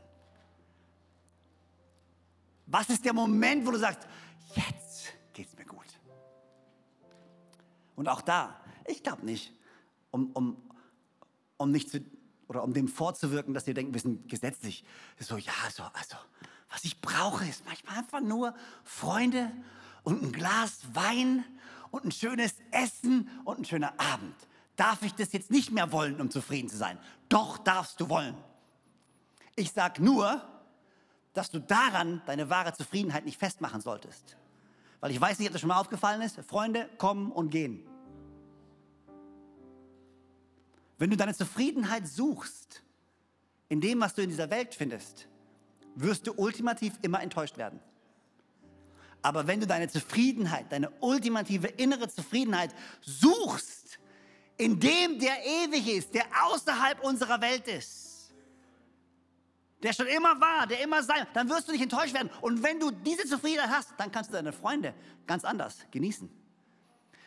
Was 2.66 2.88
ist 2.88 3.04
der 3.04 3.12
Moment, 3.12 3.66
wo 3.66 3.70
du 3.70 3.78
sagst, 3.78 4.06
jetzt 4.54 5.12
geht 5.32 5.48
es 5.48 5.56
mir 5.56 5.64
gut? 5.64 5.86
Und 7.96 8.08
auch 8.08 8.20
da, 8.20 8.60
ich 8.86 9.02
glaube 9.02 9.24
nicht, 9.24 9.52
um, 10.10 10.30
um, 10.32 10.56
um 11.56 11.70
nicht 11.70 11.90
zu, 11.90 12.00
oder 12.48 12.62
um 12.62 12.72
dem 12.72 12.88
vorzuwirken, 12.88 13.54
dass 13.54 13.66
ihr 13.66 13.74
denkt, 13.74 13.92
wir 13.92 14.00
sind 14.00 14.28
gesetzlich. 14.28 14.84
So, 15.18 15.36
ja, 15.36 15.52
so, 15.72 15.82
also, 15.82 16.16
was 16.70 16.84
ich 16.84 17.00
brauche, 17.00 17.46
ist 17.46 17.64
manchmal 17.66 17.98
einfach 17.98 18.20
nur 18.20 18.54
Freunde 18.84 19.50
und 20.02 20.22
ein 20.22 20.32
Glas 20.32 20.80
Wein 20.94 21.44
und 21.90 22.04
ein 22.04 22.12
schönes 22.12 22.54
Essen 22.70 23.28
und 23.44 23.58
ein 23.58 23.64
schöner 23.64 23.98
Abend 23.98 24.34
darf 24.80 25.02
ich 25.02 25.14
das 25.14 25.32
jetzt 25.32 25.50
nicht 25.50 25.70
mehr 25.72 25.92
wollen, 25.92 26.18
um 26.22 26.30
zufrieden 26.30 26.70
zu 26.70 26.78
sein. 26.78 26.98
Doch 27.28 27.58
darfst 27.58 28.00
du 28.00 28.08
wollen. 28.08 28.34
Ich 29.54 29.72
sage 29.72 30.02
nur, 30.02 30.42
dass 31.34 31.50
du 31.50 31.60
daran 31.60 32.22
deine 32.24 32.48
wahre 32.48 32.72
Zufriedenheit 32.72 33.26
nicht 33.26 33.38
festmachen 33.38 33.82
solltest. 33.82 34.38
Weil 35.00 35.10
ich 35.10 35.20
weiß 35.20 35.38
nicht, 35.38 35.48
ob 35.48 35.52
das 35.52 35.60
schon 35.60 35.68
mal 35.68 35.78
aufgefallen 35.78 36.22
ist. 36.22 36.40
Freunde 36.48 36.88
kommen 36.96 37.30
und 37.30 37.50
gehen. 37.50 37.86
Wenn 40.96 41.10
du 41.10 41.16
deine 41.16 41.34
Zufriedenheit 41.34 42.08
suchst 42.08 42.82
in 43.68 43.82
dem, 43.82 44.00
was 44.00 44.14
du 44.14 44.22
in 44.22 44.30
dieser 44.30 44.48
Welt 44.48 44.74
findest, 44.74 45.28
wirst 45.94 46.26
du 46.26 46.32
ultimativ 46.32 46.94
immer 47.02 47.22
enttäuscht 47.22 47.58
werden. 47.58 47.80
Aber 49.20 49.46
wenn 49.46 49.60
du 49.60 49.66
deine 49.66 49.88
Zufriedenheit, 49.88 50.72
deine 50.72 50.90
ultimative 51.00 51.66
innere 51.66 52.08
Zufriedenheit 52.08 52.74
suchst 53.02 53.79
in 54.60 54.78
dem, 54.78 55.18
der 55.18 55.44
ewig 55.44 55.88
ist, 55.88 56.14
der 56.14 56.24
außerhalb 56.44 57.02
unserer 57.02 57.40
Welt 57.40 57.66
ist, 57.66 58.30
der 59.82 59.94
schon 59.94 60.06
immer 60.06 60.38
war, 60.38 60.66
der 60.66 60.82
immer 60.82 61.02
sein, 61.02 61.26
dann 61.32 61.48
wirst 61.48 61.66
du 61.68 61.72
nicht 61.72 61.80
enttäuscht 61.80 62.12
werden. 62.12 62.30
Und 62.42 62.62
wenn 62.62 62.78
du 62.78 62.90
diese 62.90 63.26
Zufriedenheit 63.26 63.70
hast, 63.70 63.94
dann 63.96 64.12
kannst 64.12 64.28
du 64.30 64.34
deine 64.34 64.52
Freunde 64.52 64.92
ganz 65.26 65.44
anders 65.44 65.78
genießen. 65.90 66.28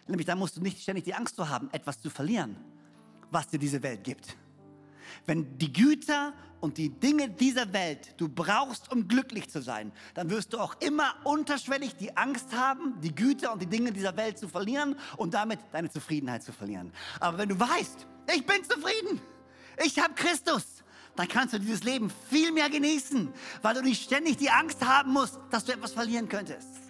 Nämlich 0.07 0.27
dann 0.27 0.37
musst 0.37 0.57
du 0.57 0.61
nicht 0.61 0.79
ständig 0.79 1.05
die 1.05 1.15
Angst 1.15 1.35
zu 1.35 1.49
haben, 1.49 1.69
etwas 1.71 1.99
zu 1.99 2.11
verlieren, 2.11 2.55
was 3.31 3.47
dir 3.47 3.57
diese 3.57 3.81
Welt 3.81 4.03
gibt. 4.03 4.37
Wenn 5.25 5.57
die 5.57 5.71
Güter 5.71 6.33
und 6.59 6.77
die 6.77 6.89
Dinge 6.89 7.29
dieser 7.29 7.73
Welt 7.73 8.13
du 8.17 8.29
brauchst, 8.29 8.91
um 8.91 9.07
glücklich 9.07 9.49
zu 9.49 9.61
sein, 9.61 9.91
dann 10.13 10.29
wirst 10.29 10.53
du 10.53 10.59
auch 10.59 10.75
immer 10.79 11.15
unterschwellig 11.23 11.95
die 11.97 12.15
Angst 12.15 12.55
haben, 12.55 12.99
die 13.01 13.13
Güter 13.13 13.51
und 13.51 13.61
die 13.61 13.67
Dinge 13.67 13.91
dieser 13.91 14.15
Welt 14.15 14.37
zu 14.37 14.47
verlieren 14.47 14.95
und 15.17 15.33
damit 15.33 15.59
deine 15.71 15.89
Zufriedenheit 15.89 16.43
zu 16.43 16.53
verlieren. 16.53 16.93
Aber 17.19 17.37
wenn 17.37 17.49
du 17.49 17.59
weißt, 17.59 18.07
ich 18.33 18.45
bin 18.45 18.63
zufrieden, 18.63 19.19
ich 19.83 19.99
habe 19.99 20.13
Christus, 20.13 20.83
dann 21.15 21.27
kannst 21.27 21.53
du 21.53 21.59
dieses 21.59 21.83
Leben 21.83 22.11
viel 22.29 22.51
mehr 22.51 22.69
genießen, 22.69 23.31
weil 23.61 23.75
du 23.75 23.81
nicht 23.81 24.03
ständig 24.03 24.37
die 24.37 24.49
Angst 24.49 24.83
haben 24.85 25.11
musst, 25.11 25.39
dass 25.51 25.65
du 25.65 25.73
etwas 25.73 25.91
verlieren 25.93 26.29
könntest. 26.29 26.82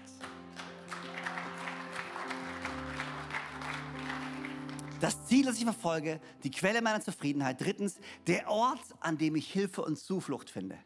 Das 5.03 5.25
Ziel, 5.25 5.43
das 5.45 5.57
ich 5.57 5.65
verfolge, 5.65 6.21
die 6.43 6.49
Quelle 6.49 6.81
meiner 6.81 7.01
Zufriedenheit. 7.01 7.59
Drittens, 7.59 7.99
der 8.25 8.49
Ort, 8.49 8.79
an 9.01 9.17
dem 9.17 9.35
ich 9.35 9.51
Hilfe 9.51 9.81
und 9.81 9.99
Zuflucht 9.99 10.49
finde. 10.49 10.79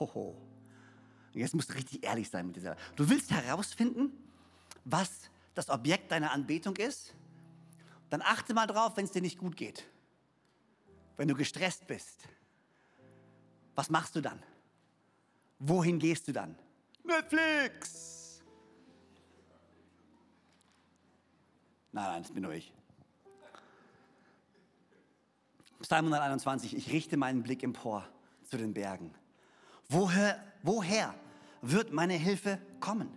Hoho. 0.00 0.40
Jetzt 1.34 1.54
musst 1.54 1.68
du 1.68 1.74
richtig 1.74 2.02
ehrlich 2.02 2.30
sein 2.30 2.46
mit 2.46 2.56
dieser. 2.56 2.76
Du 2.96 3.10
willst 3.10 3.30
herausfinden, 3.30 4.10
was 4.86 5.28
das 5.54 5.68
Objekt 5.68 6.10
deiner 6.10 6.32
Anbetung 6.32 6.76
ist? 6.76 7.14
Dann 8.08 8.22
achte 8.22 8.54
mal 8.54 8.66
drauf, 8.66 8.96
wenn 8.96 9.04
es 9.04 9.10
dir 9.10 9.20
nicht 9.20 9.36
gut 9.36 9.54
geht. 9.54 9.86
Wenn 11.18 11.28
du 11.28 11.34
gestresst 11.34 11.86
bist. 11.86 12.22
Was 13.74 13.90
machst 13.90 14.16
du 14.16 14.22
dann? 14.22 14.42
Wohin 15.58 15.98
gehst 15.98 16.26
du 16.26 16.32
dann? 16.32 16.56
Netflix! 17.04 18.42
Nein, 21.92 22.04
nein, 22.04 22.22
das 22.22 22.32
bin 22.32 22.44
nur 22.44 22.54
ich. 22.54 22.72
Psalm 25.80 26.06
121, 26.06 26.76
ich 26.76 26.92
richte 26.92 27.16
meinen 27.16 27.42
Blick 27.42 27.62
empor 27.62 28.04
zu 28.44 28.56
den 28.56 28.74
Bergen. 28.74 29.14
Woher, 29.88 30.42
woher 30.62 31.14
wird 31.62 31.92
meine 31.92 32.14
Hilfe 32.14 32.58
kommen? 32.80 33.16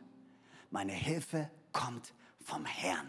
Meine 0.70 0.93
Hilfe 0.93 1.49
kommt 1.72 2.14
vom 2.39 2.66
Herrn 2.66 3.07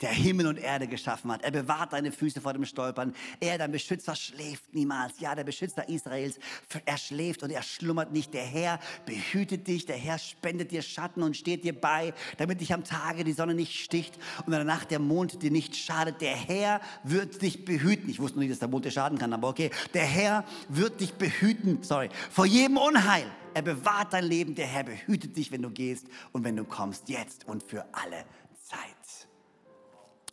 der 0.00 0.10
Himmel 0.10 0.46
und 0.46 0.58
Erde 0.58 0.86
geschaffen 0.86 1.32
hat. 1.32 1.42
Er 1.42 1.50
bewahrt 1.50 1.92
deine 1.92 2.12
Füße 2.12 2.40
vor 2.40 2.52
dem 2.52 2.64
Stolpern. 2.64 3.14
Er, 3.40 3.58
dein 3.58 3.72
Beschützer, 3.72 4.14
schläft 4.14 4.74
niemals. 4.74 5.20
Ja, 5.20 5.34
der 5.34 5.44
Beschützer 5.44 5.88
Israels, 5.88 6.38
er 6.84 6.98
schläft 6.98 7.42
und 7.42 7.50
er 7.50 7.62
schlummert 7.62 8.12
nicht. 8.12 8.34
Der 8.34 8.44
Herr 8.44 8.80
behütet 9.06 9.66
dich, 9.66 9.86
der 9.86 9.96
Herr 9.96 10.18
spendet 10.18 10.70
dir 10.70 10.82
Schatten 10.82 11.22
und 11.22 11.36
steht 11.36 11.64
dir 11.64 11.78
bei, 11.78 12.14
damit 12.36 12.60
dich 12.60 12.72
am 12.72 12.84
Tage 12.84 13.24
die 13.24 13.32
Sonne 13.32 13.54
nicht 13.54 13.78
sticht 13.78 14.18
und 14.40 14.46
in 14.46 14.52
der 14.52 14.64
Nacht 14.64 14.90
der 14.90 14.98
Mond 14.98 15.42
dir 15.42 15.50
nicht 15.50 15.76
schadet. 15.76 16.20
Der 16.20 16.36
Herr 16.36 16.80
wird 17.04 17.42
dich 17.42 17.64
behüten. 17.64 18.08
Ich 18.08 18.20
wusste 18.20 18.38
nicht, 18.38 18.50
dass 18.50 18.58
der 18.58 18.68
Mond 18.68 18.84
dir 18.84 18.90
schaden 18.90 19.18
kann, 19.18 19.32
aber 19.32 19.48
okay. 19.48 19.70
Der 19.94 20.04
Herr 20.04 20.44
wird 20.68 21.00
dich 21.00 21.14
behüten, 21.14 21.82
sorry, 21.82 22.08
vor 22.30 22.46
jedem 22.46 22.76
Unheil. 22.76 23.26
Er 23.54 23.62
bewahrt 23.62 24.12
dein 24.12 24.24
Leben. 24.24 24.54
Der 24.54 24.66
Herr 24.66 24.84
behütet 24.84 25.36
dich, 25.36 25.50
wenn 25.50 25.62
du 25.62 25.70
gehst 25.70 26.06
und 26.32 26.44
wenn 26.44 26.56
du 26.56 26.64
kommst, 26.64 27.08
jetzt 27.08 27.46
und 27.48 27.62
für 27.62 27.84
alle 27.92 28.24
Zeit. 28.62 28.97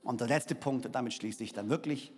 Und 0.06 0.22
der 0.22 0.28
letzte 0.28 0.54
Punkt, 0.54 0.86
und 0.86 0.94
damit 0.94 1.14
schließe 1.14 1.44
ich 1.44 1.52
dann 1.52 1.68
wirklich, 1.68 2.14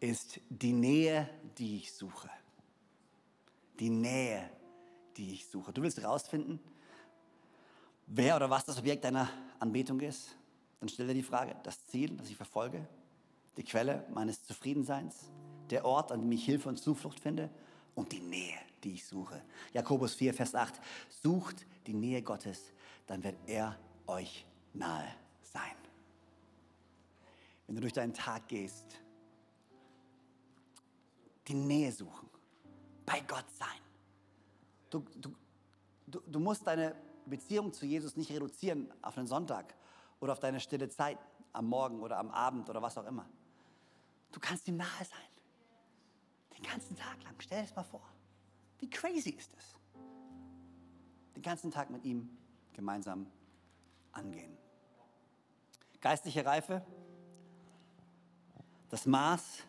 ist 0.00 0.40
die 0.48 0.72
Nähe, 0.72 1.30
die 1.56 1.76
ich 1.76 1.92
suche. 1.92 2.28
Die 3.78 3.90
Nähe, 3.90 4.50
die 5.16 5.34
ich 5.34 5.46
suche. 5.46 5.72
Du 5.72 5.82
willst 5.82 5.98
herausfinden, 5.98 6.58
wer 8.08 8.34
oder 8.34 8.50
was 8.50 8.64
das 8.64 8.76
Objekt 8.76 9.04
deiner 9.04 9.30
Anbetung 9.60 10.00
ist? 10.00 10.36
Dann 10.80 10.88
stell 10.88 11.06
dir 11.06 11.14
die 11.14 11.22
Frage, 11.22 11.54
das 11.62 11.86
Ziel, 11.86 12.16
das 12.16 12.28
ich 12.28 12.36
verfolge, 12.36 12.88
die 13.56 13.62
Quelle 13.62 14.04
meines 14.12 14.42
Zufriedenseins, 14.42 15.30
der 15.70 15.84
Ort, 15.84 16.10
an 16.10 16.22
dem 16.22 16.32
ich 16.32 16.44
Hilfe 16.44 16.68
und 16.68 16.78
Zuflucht 16.78 17.20
finde 17.20 17.50
und 17.94 18.10
die 18.10 18.20
Nähe, 18.20 18.58
die 18.82 18.94
ich 18.94 19.06
suche. 19.06 19.40
Jakobus 19.72 20.14
4, 20.14 20.34
Vers 20.34 20.56
8, 20.56 20.74
sucht 21.22 21.66
die 21.86 21.94
Nähe 21.94 22.22
Gottes, 22.22 22.72
dann 23.06 23.22
wird 23.22 23.36
er 23.46 23.78
euch 24.08 24.44
nahe 24.72 25.06
sein 25.42 25.79
wenn 27.70 27.76
du 27.76 27.82
durch 27.82 27.92
deinen 27.92 28.12
Tag 28.12 28.48
gehst, 28.48 29.00
die 31.46 31.54
Nähe 31.54 31.92
suchen, 31.92 32.28
bei 33.06 33.20
Gott 33.20 33.44
sein. 33.56 33.68
Du, 34.90 35.04
du, 35.14 35.32
du, 36.08 36.20
du 36.26 36.40
musst 36.40 36.66
deine 36.66 36.96
Beziehung 37.26 37.72
zu 37.72 37.86
Jesus 37.86 38.16
nicht 38.16 38.32
reduzieren 38.32 38.92
auf 39.02 39.16
einen 39.16 39.28
Sonntag 39.28 39.72
oder 40.18 40.32
auf 40.32 40.40
deine 40.40 40.58
stille 40.58 40.88
Zeit 40.88 41.16
am 41.52 41.66
Morgen 41.68 42.00
oder 42.00 42.18
am 42.18 42.32
Abend 42.32 42.68
oder 42.68 42.82
was 42.82 42.98
auch 42.98 43.06
immer. 43.06 43.28
Du 44.32 44.40
kannst 44.40 44.66
ihm 44.66 44.76
nahe 44.76 45.04
sein. 45.04 46.58
Den 46.58 46.64
ganzen 46.64 46.96
Tag 46.96 47.22
lang. 47.22 47.36
Stell 47.38 47.60
dir 47.60 47.68
das 47.68 47.76
mal 47.76 47.84
vor. 47.84 48.02
Wie 48.80 48.90
crazy 48.90 49.30
ist 49.30 49.52
das? 49.54 49.76
Den 51.36 51.42
ganzen 51.42 51.70
Tag 51.70 51.88
mit 51.90 52.04
ihm 52.04 52.36
gemeinsam 52.72 53.30
angehen. 54.10 54.58
Geistliche 56.00 56.44
Reife 56.44 56.84
das 58.90 59.06
Maß 59.06 59.62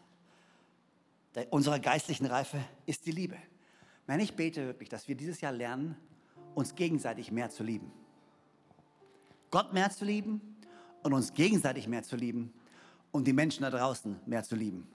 unserer 1.49 1.79
geistlichen 1.79 2.25
Reife 2.25 2.61
ist 2.85 3.05
die 3.05 3.11
Liebe. 3.11 3.37
Wenn 4.05 4.19
ich 4.19 4.35
bete 4.35 4.65
wirklich, 4.65 4.89
dass 4.89 5.07
wir 5.07 5.15
dieses 5.15 5.39
Jahr 5.39 5.53
lernen, 5.53 5.95
uns 6.55 6.75
gegenseitig 6.75 7.31
mehr 7.31 7.49
zu 7.49 7.63
lieben. 7.63 7.91
Gott 9.49 9.73
mehr 9.73 9.89
zu 9.89 10.03
lieben 10.03 10.41
und 11.03 11.13
uns 11.13 11.33
gegenseitig 11.33 11.87
mehr 11.87 12.03
zu 12.03 12.15
lieben 12.15 12.53
und 13.11 13.25
die 13.25 13.33
Menschen 13.33 13.63
da 13.63 13.69
draußen 13.69 14.19
mehr 14.25 14.43
zu 14.43 14.55
lieben, 14.55 14.87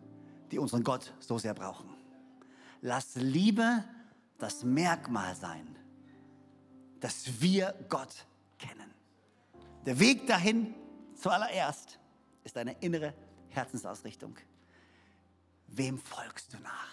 die 0.50 0.58
unseren 0.58 0.82
Gott 0.82 1.14
so 1.18 1.38
sehr 1.38 1.54
brauchen. 1.54 1.88
Lass 2.82 3.14
Liebe 3.14 3.84
das 4.38 4.64
Merkmal 4.64 5.34
sein, 5.34 5.76
dass 7.00 7.40
wir 7.40 7.74
Gott 7.88 8.26
kennen. 8.58 8.90
Der 9.86 9.98
Weg 9.98 10.26
dahin 10.26 10.74
zuallererst 11.14 11.98
ist 12.44 12.56
eine 12.56 12.72
innere 12.80 13.14
Herzensausrichtung. 13.50 14.36
Wem 15.68 15.98
folgst 15.98 16.52
du 16.54 16.58
nach? 16.58 16.88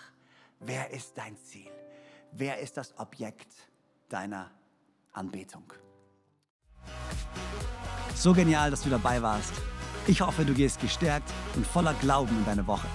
Wer 0.59 0.91
ist 0.91 1.17
dein 1.17 1.37
Ziel? 1.37 1.71
Wer 2.31 2.59
ist 2.59 2.77
das 2.77 2.97
Objekt 2.97 3.53
deiner 4.09 4.49
Anbetung? 5.11 5.71
So 8.15 8.33
genial, 8.33 8.71
dass 8.71 8.83
du 8.83 8.89
dabei 8.89 9.21
warst. 9.21 9.53
Ich 10.07 10.21
hoffe, 10.21 10.45
du 10.45 10.53
gehst 10.53 10.79
gestärkt 10.81 11.31
und 11.55 11.65
voller 11.65 11.93
Glauben 11.95 12.37
in 12.37 12.45
deine 12.45 12.65
Woche. 12.67 12.87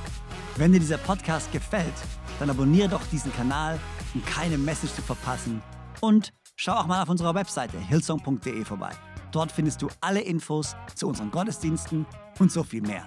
Wenn 0.56 0.72
dir 0.72 0.80
dieser 0.80 0.98
Podcast 0.98 1.50
gefällt, 1.52 1.94
dann 2.38 2.50
abonniere 2.50 2.88
doch 2.88 3.02
diesen 3.10 3.32
Kanal, 3.32 3.78
um 4.14 4.24
keine 4.24 4.58
Message 4.58 4.94
zu 4.94 5.02
verpassen. 5.02 5.62
Und 6.00 6.32
schau 6.56 6.72
auch 6.72 6.86
mal 6.86 7.02
auf 7.02 7.08
unserer 7.08 7.34
Webseite 7.34 7.78
hillsong.de 7.78 8.64
vorbei. 8.64 8.90
Dort 9.32 9.52
findest 9.52 9.82
du 9.82 9.88
alle 10.00 10.20
Infos 10.20 10.74
zu 10.94 11.08
unseren 11.08 11.30
Gottesdiensten 11.30 12.06
und 12.38 12.50
so 12.50 12.62
viel 12.62 12.82
mehr. 12.82 13.06